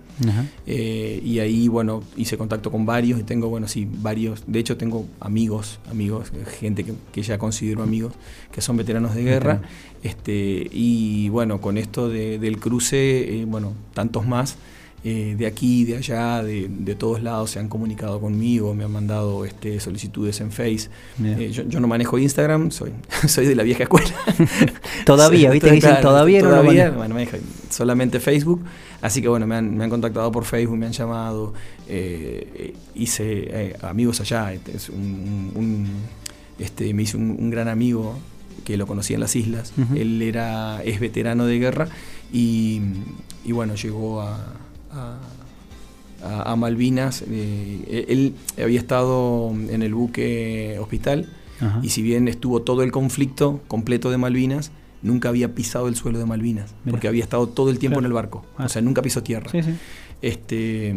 [0.66, 4.42] Eh, y ahí, bueno, hice contacto con varios y tengo, bueno, sí, varios.
[4.46, 8.14] De hecho, tengo amigos, amigos, gente que, que ya considero amigos,
[8.52, 9.60] que son veteranos de guerra.
[10.02, 14.56] Este, y bueno, con esto de- del cruce, eh, bueno, tantos más.
[15.04, 18.92] Eh, de aquí, de allá, de, de todos lados se han comunicado conmigo, me han
[18.92, 20.88] mandado este, solicitudes en Face.
[21.24, 22.92] Eh, yo, yo no manejo Instagram, soy,
[23.28, 24.10] soy de la vieja escuela.
[25.04, 26.96] Todavía, Soy- ¿viste que dicen todavía no todavía, manejo?
[26.98, 27.36] bueno, manejo
[27.70, 28.62] solamente Facebook.
[29.00, 31.52] Así que bueno, me han, me han contactado por Facebook, me han llamado,
[31.88, 35.88] eh, hice amigos allá, este, es un, un- un-
[36.58, 38.16] este, me hice un, un gran amigo
[38.64, 39.72] que lo conocí en las islas.
[39.96, 41.88] Él era, es veterano de guerra
[42.32, 42.80] y,
[43.44, 44.38] y bueno, llegó a,
[44.93, 45.19] a-
[46.23, 47.24] a- a Malvinas.
[47.28, 51.28] eh, él había estado en el buque hospital
[51.60, 51.81] Ajá.
[51.82, 54.70] y si bien estuvo todo el conflicto completo de Malvinas,
[55.02, 56.93] nunca había pisado el suelo de Malvinas, Mira.
[56.93, 58.06] porque había estado todo el tiempo Claro.
[58.06, 58.66] en el barco, Ah.
[58.66, 59.51] o sea, nunca pisó tierra.
[59.51, 59.74] Sí, sí.
[60.20, 60.94] Este,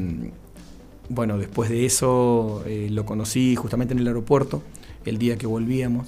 [1.09, 4.61] bueno, después de eso eh, lo conocí justamente en el aeropuerto,
[5.05, 6.07] el día que volvíamos,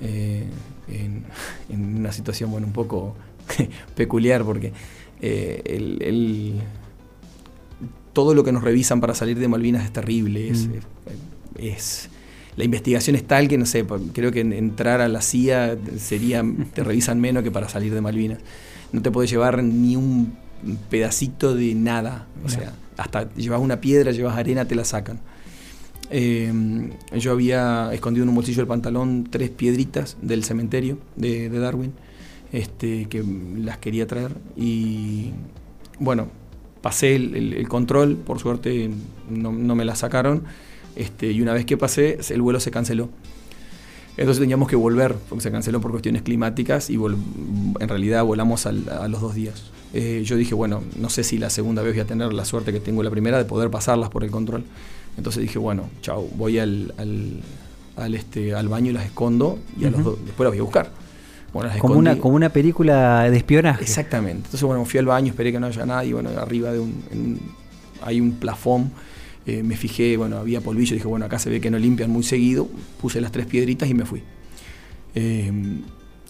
[0.00, 0.44] eh,
[0.88, 1.24] en,
[1.68, 3.14] en una situación bueno, un poco
[3.94, 4.72] peculiar, porque
[5.20, 6.60] eh, el-
[8.18, 10.72] todo lo que nos revisan para salir de Malvinas es terrible, es, Mm.
[11.60, 12.08] es-
[12.56, 15.76] la investigación es tal que no sé, pa- creo que en- entrar a la CIA
[15.98, 18.38] sería, te revisan menos que para salir de Malvinas.
[18.92, 20.32] No te puedes llevar ni un
[20.90, 25.20] pedacito de nada, o sea, hasta llevas una piedra, llevas arena, te la sacan.
[26.10, 26.52] Eh,
[27.16, 31.92] yo había escondido en un bolsillo del pantalón tres piedritas del cementerio de, de Darwin,
[32.50, 33.22] este, que
[33.58, 35.30] las quería traer y
[36.00, 36.26] bueno,
[36.82, 38.90] pasé el, el- el control, por suerte
[39.30, 40.42] no, no me las sacaron,
[40.96, 43.08] este, y una vez que pasé, el vuelo se canceló.
[44.16, 48.88] Entonces teníamos que volver, porque se canceló por cuestiones climáticas y en realidad volamos al-
[48.88, 49.70] a los dos días.
[49.94, 52.72] Eh, yo dije, bueno, no sé si la segunda vez voy a tener la suerte
[52.72, 54.64] que tengo la primera de poder pasarlas por el control.
[55.16, 57.40] Entonces dije, bueno, chao, voy al, al,
[57.96, 60.62] al, este, al baño y las escondo y a los dos- después las voy a
[60.62, 60.90] buscar.
[61.52, 63.82] Bueno, Como una, como una película de espionaje.
[63.82, 64.38] Exactamente.
[64.46, 66.12] Entonces, bueno, fui al baño, esperé que no haya nadie.
[66.12, 67.40] Bueno, arriba de un-
[68.02, 68.90] hay un plafón.
[69.46, 70.94] eh, me fijé, bueno, había polvillo.
[70.94, 72.68] Dije, bueno, acá se ve que no limpian muy seguido.
[73.00, 74.22] Puse las tres piedritas y me fui.
[75.14, 75.50] Eh,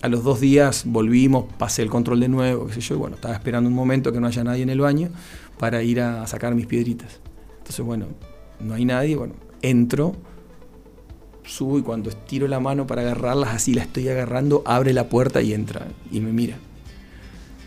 [0.03, 2.95] a los dos días volvimos, pasé el control de nuevo, qué sé yo.
[2.95, 5.09] Y bueno, estaba esperando un momento que no haya nadie en el baño
[5.59, 7.19] para ir a sacar mis piedritas.
[7.59, 8.07] Entonces, bueno,
[8.61, 9.17] no hay nadie.
[9.17, 10.15] Bueno, entro,
[11.49, 15.41] subo y cuando estiro la mano para agarrarlas, así la estoy agarrando, abre la puerta
[15.43, 16.57] y entra y me mira.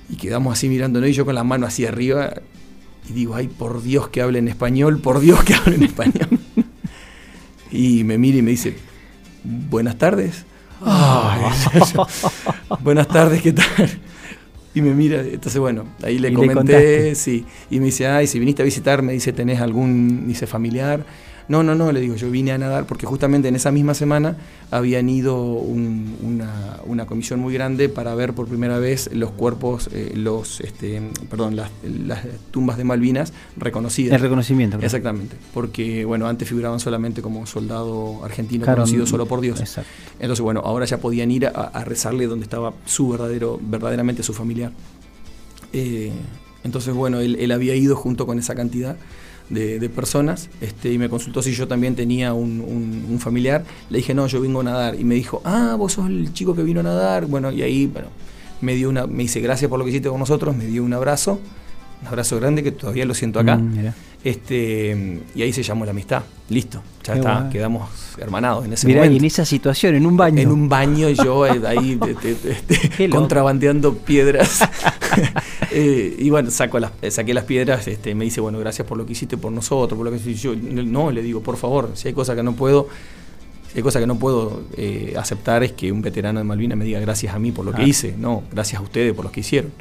[0.09, 2.33] Y quedamos así mirándonos y yo con la mano hacia arriba
[3.09, 6.39] y digo, ay, por Dios que hable en español, por Dios que hable en español.
[7.71, 8.75] y me mira y me dice,
[9.43, 10.45] buenas tardes.
[10.83, 11.41] Ay,
[12.83, 13.89] buenas tardes, ¿qué tal?
[14.73, 18.61] Y me mira, entonces bueno, ahí le comenté, sí, y me dice, ay, si viniste
[18.61, 21.05] a visitar, me dice, ¿tenés algún, dice, familiar?
[21.51, 24.37] No, no, no, le digo, yo vine a nadar porque justamente en esa misma semana
[24.71, 29.89] habían ido un- una, una comisión muy grande para ver por primera vez los cuerpos,
[29.91, 32.19] eh, los, este, perdón, las, las
[32.51, 34.15] tumbas de Malvinas reconocidas.
[34.15, 34.77] El reconocimiento.
[34.77, 34.85] claro.
[34.85, 39.59] Exactamente, porque bueno, antes figuraban solamente como soldado argentino Claro, conocido mm, solo por Dios.
[39.59, 39.89] exacto.
[40.19, 44.33] Entonces, bueno, ahora ya podían ir a, a rezarle donde estaba su verdadero, verdaderamente su
[44.33, 44.71] familiar.
[45.73, 46.11] Eh,
[46.63, 48.95] entonces, bueno, él, él había ido junto con esa cantidad
[49.51, 53.63] de, de personas este, y me consultó si yo también tenía un, un- familiar.
[53.89, 54.95] Le dije, no, yo vengo a nadar.
[54.99, 57.25] Y me dijo, ah, vos sos el chico que vino a nadar.
[57.27, 58.07] Bueno, y ahí, bueno,
[58.61, 60.93] me dio una, me dice, gracias por lo que hiciste con nosotros, me dio un
[60.93, 61.39] abrazo,
[62.01, 63.57] un abrazo grande que todavía lo siento acá.
[63.57, 63.93] Mm.
[64.23, 66.23] Este, y ahí se llamó la amistad.
[66.49, 70.17] Listo, ya Qué está, quedamos hermanados en ese Mirá, y en esa situación, en un
[70.17, 70.41] baño.
[70.41, 71.97] En un baño yo eh, ahí
[73.09, 74.61] contrabandeando piedras.
[75.73, 79.05] Eh, y bueno, saco las, saqué las piedras, este, me dice, bueno, gracias por lo
[79.05, 80.41] que hiciste por nosotros, por lo que hiciste.
[80.41, 82.89] Yo, no, le digo, por favor, si hay cosas que no puedo,
[83.71, 86.83] si hay cosas que no puedo eh, aceptar es que un veterano de Malvinas me
[86.83, 89.39] diga gracias a mí por lo que hice, no, gracias a ustedes por lo que
[89.39, 89.71] hicieron.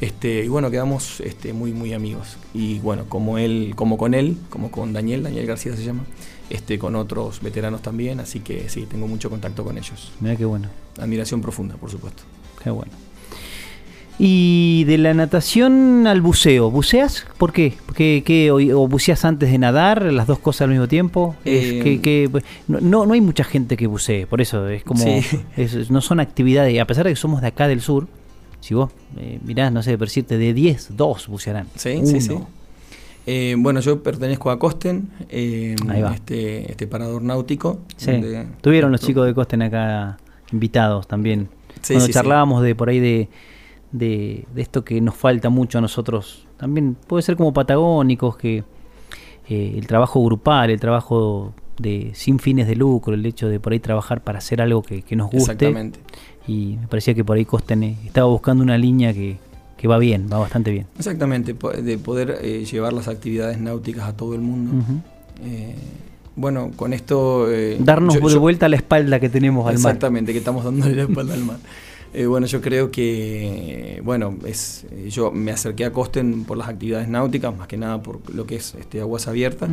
[0.00, 2.36] Este, y bueno, quedamos este, muy, muy amigos.
[2.54, 6.04] Y bueno, como él, como con él, como con Daniel, Daniel García se llama,
[6.48, 10.12] este, con otros veteranos también, así que sí, tengo mucho contacto con ellos.
[10.20, 10.68] Mirá qué bueno.
[10.98, 12.22] Admiración profunda, por supuesto.
[12.64, 12.92] Qué bueno.
[14.22, 17.26] Y de la natación al buceo, ¿buceas?
[17.38, 17.74] ¿Por qué?
[17.94, 21.36] ¿Qué, qué- o, o buceas antes de nadar, las dos cosas al mismo tiempo?
[21.46, 25.02] Eh, que- que- no, no, no hay mucha gente que bucee, por eso es como...
[25.02, 25.22] Sí.
[25.56, 28.08] es- no son actividades, a pesar de que somos de acá del sur,
[28.60, 31.66] si vos eh, mirás, no sé, por decirte, de 10, 2 bucearán.
[31.76, 32.32] Sí, sí, sí.
[32.32, 32.48] Uno.
[33.26, 35.76] Eh, bueno, yo pertenezco a Costen, eh.
[36.14, 37.80] Este, este parador náutico.
[37.96, 38.12] Sí.
[38.12, 40.18] donde- Tuvieron los chicos de Costen acá
[40.52, 41.48] invitados también.
[41.82, 42.12] Sí, Cuando sí, sí.
[42.14, 43.28] charlábamos de por ahí de,
[43.92, 48.64] de, de esto que nos falta mucho a nosotros, también puede ser como patagónicos, que
[49.48, 53.72] eh, el trabajo grupal, el trabajo de sin fines de lucro, el hecho de por
[53.72, 55.52] ahí trabajar para hacer algo que, que nos guste.
[55.52, 56.00] Exactamente.
[56.46, 59.36] Y me parecía que por ahí Costen eh, estaba buscando una línea que,
[59.76, 60.86] que va bien, va bastante bien.
[60.98, 64.84] Exactamente, de poder eh, llevar las actividades náuticas a todo el mundo.
[65.44, 65.74] Eh,
[66.36, 67.50] bueno, con esto...
[67.50, 69.90] eh, Darnos yo- de yo- vuelta la espalda que tenemos al mar.
[69.92, 71.58] Exactamente, que estamos dándole la espalda al mar.
[72.12, 76.68] Eh, bueno, yo creo que, bueno, es, eh, yo me acerqué a Costen por las
[76.68, 79.70] actividades náuticas, más que nada por lo que es este, aguas abiertas,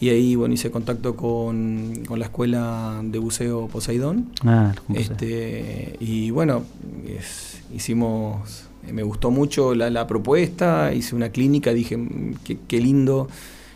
[0.00, 5.02] y ahí, bueno, hice contacto con, con la escuela de buceo Poseidón, Ah, ¿cómo se-
[5.04, 6.64] este, y bueno,
[7.06, 12.80] es- hicimos, me gustó mucho la, la propuesta, hice una clínica, dije, "Mm, qué, qué
[12.80, 13.28] lindo,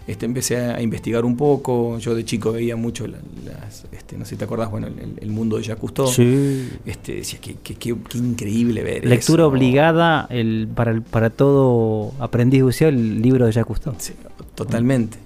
[0.06, 4.24] este, empecé a, investigar un poco, yo de chico veía mucho, la- las, este, no
[4.24, 6.68] sé si te acordás, bueno, el, el mundo de Jacques Cousteau, Sí.
[6.86, 9.48] este, decía, qué, qué- qué- qué increíble ver Lectura eso".
[9.48, 13.94] obligada el, para, el- para todo aprendiz de buceo, el libro de Jacques Cousteau.
[13.98, 14.12] Sí,
[14.54, 15.18] totalmente.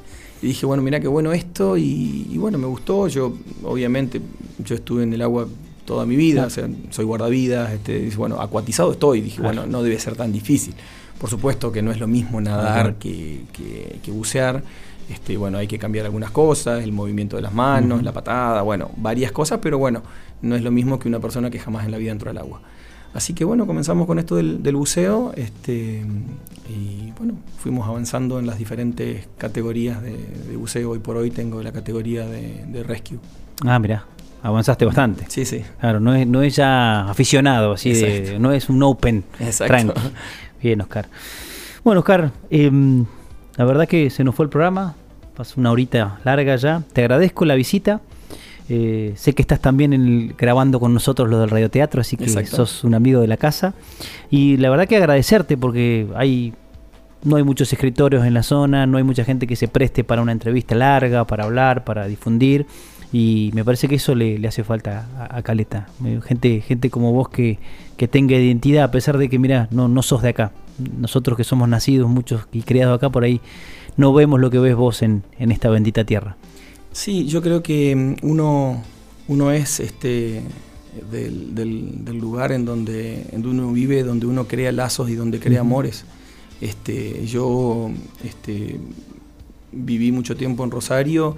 [0.43, 3.09] Y dije, bueno, mira qué bueno esto, y, y bueno, me gustó.
[3.09, 3.35] Yo,
[3.65, 4.21] obviamente,
[4.65, 5.49] yo estuve en el agua
[5.87, 9.23] toda mi vida, o sea, soy guardavidas, este, bueno, acuatizado estoy.
[9.23, 9.55] Dije, Claro.
[9.63, 10.75] bueno, no debe ser tan difícil.
[11.19, 14.63] Por supuesto que no es lo mismo nadar que, que- que bucear.
[15.09, 18.91] Este, bueno, hay que cambiar algunas cosas, el movimiento de las manos, la patada, bueno,
[18.97, 20.03] varias cosas, pero bueno,
[20.43, 22.61] no es lo mismo que una persona que jamás en la vida entró al agua.
[23.15, 26.05] Así que bueno, comenzamos con esto del, del buceo este,
[26.69, 30.91] y bueno, fuimos avanzando en las diferentes categorías de, de buceo.
[30.91, 33.19] Hoy por hoy tengo la categoría de, de rescue.
[33.65, 34.05] Ah, mira,
[34.43, 35.25] avanzaste bastante.
[35.29, 35.63] Sí, sí.
[35.81, 39.25] Claro, no es, no es ya aficionado, así de, no es un open.
[39.41, 39.93] Exacto.
[39.93, 40.01] Tranqui.
[40.63, 41.09] Bien, Oscar.
[41.85, 43.05] Bueno, Oscar, em,
[43.57, 44.95] la verdad que se nos fue el programa,
[45.37, 46.83] pasó una horita larga ya.
[46.93, 48.01] Te agradezco la visita.
[48.69, 52.25] Eh, sé que estás también en el- grabando con nosotros lo del radioteatro, así que
[52.25, 52.57] Exacto.
[52.57, 53.75] sos un amigo de la casa.
[54.31, 56.53] Y la verdad que agradecerte porque hay
[57.23, 60.23] no hay muchos escritorios en la zona, no hay mucha gente que se preste para
[60.23, 62.67] una entrevista larga, para hablar, para difundir.
[63.13, 65.89] Y me parece que eso le, le hace falta a, a Caleta.
[66.05, 67.59] Eh, Gente, gente como vos que,
[67.97, 70.53] que tenga identidad, a pesar de que, mira, no, no sos de acá.
[70.99, 73.41] Nosotros que somos nacidos, muchos y criados acá, por ahí
[73.97, 76.37] no vemos lo que ves vos en, en esta bendita tierra.
[76.93, 78.83] Sí, yo creo que mm, uno,
[79.29, 80.43] uno es este
[81.11, 85.15] del, del- del lugar en donde, en donde uno vive, donde uno crea lazos y
[85.15, 86.05] donde crea amores.
[86.61, 87.91] Este, yo
[88.25, 88.81] este,
[89.73, 91.37] viví mucho tiempo en Rosario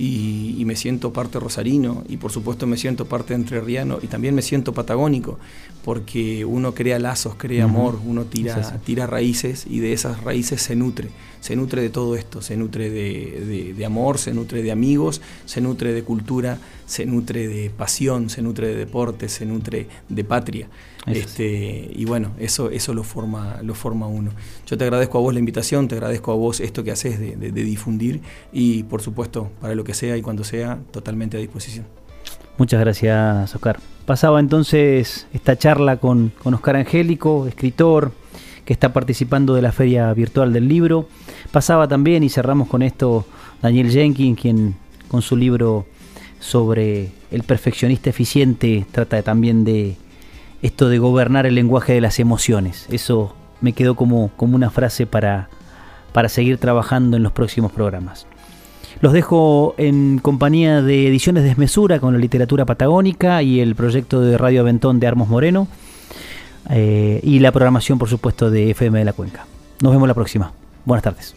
[0.00, 4.34] y, y me siento parte rosarino y por supuesto me siento parte entrerriano y también
[4.34, 5.38] me siento patagónico
[5.84, 8.54] porque uno crea lazos, crea amor, uno tira,
[8.84, 11.08] tira raíces y de esas raíces se nutre,
[11.40, 15.20] se nutre de todo esto, se nutre de, de- de amor, se nutre de amigos,
[15.46, 16.58] se nutre de cultura,
[16.90, 20.68] se nutre de pasión, se nutre de deporte, se nutre de patria.
[21.06, 24.32] Eso Este, y bueno, eso, eso lo forma, lo forma uno.
[24.66, 27.36] Yo te agradezco a vos la invitación, te agradezco a vos esto que haces de,
[27.36, 28.20] de- de difundir
[28.52, 31.86] y por supuesto, para lo que sea y cuando sea, totalmente a disposición.
[32.58, 33.78] Muchas gracias, Oscar.
[34.04, 38.10] Pasaba entonces esta charla con, con Oscar Angélico, escritor,
[38.64, 41.08] que está participando de la Feria Virtual del Libro.
[41.52, 43.24] Pasaba también, y cerramos con esto,
[43.62, 44.74] Daniel Jenkins, quien
[45.08, 45.86] con su libro
[46.40, 49.96] sobre el perfeccionista eficiente trata también de
[50.62, 52.86] esto de gobernar el lenguaje de las emociones.
[52.90, 55.48] Eso me quedó como, como una frase para,
[56.12, 58.26] para seguir trabajando en los próximos programas.
[59.00, 64.36] Los dejo en compañía de Ediciones Desmesura con la literatura patagónica y el proyecto de
[64.36, 65.68] Radio Aventón de Armos Moreno
[66.68, 69.46] eh, y la programación, por supuesto, de FM de la Cuenca.
[69.80, 70.52] Nos vemos la próxima.
[70.84, 71.34] Buenas tardes.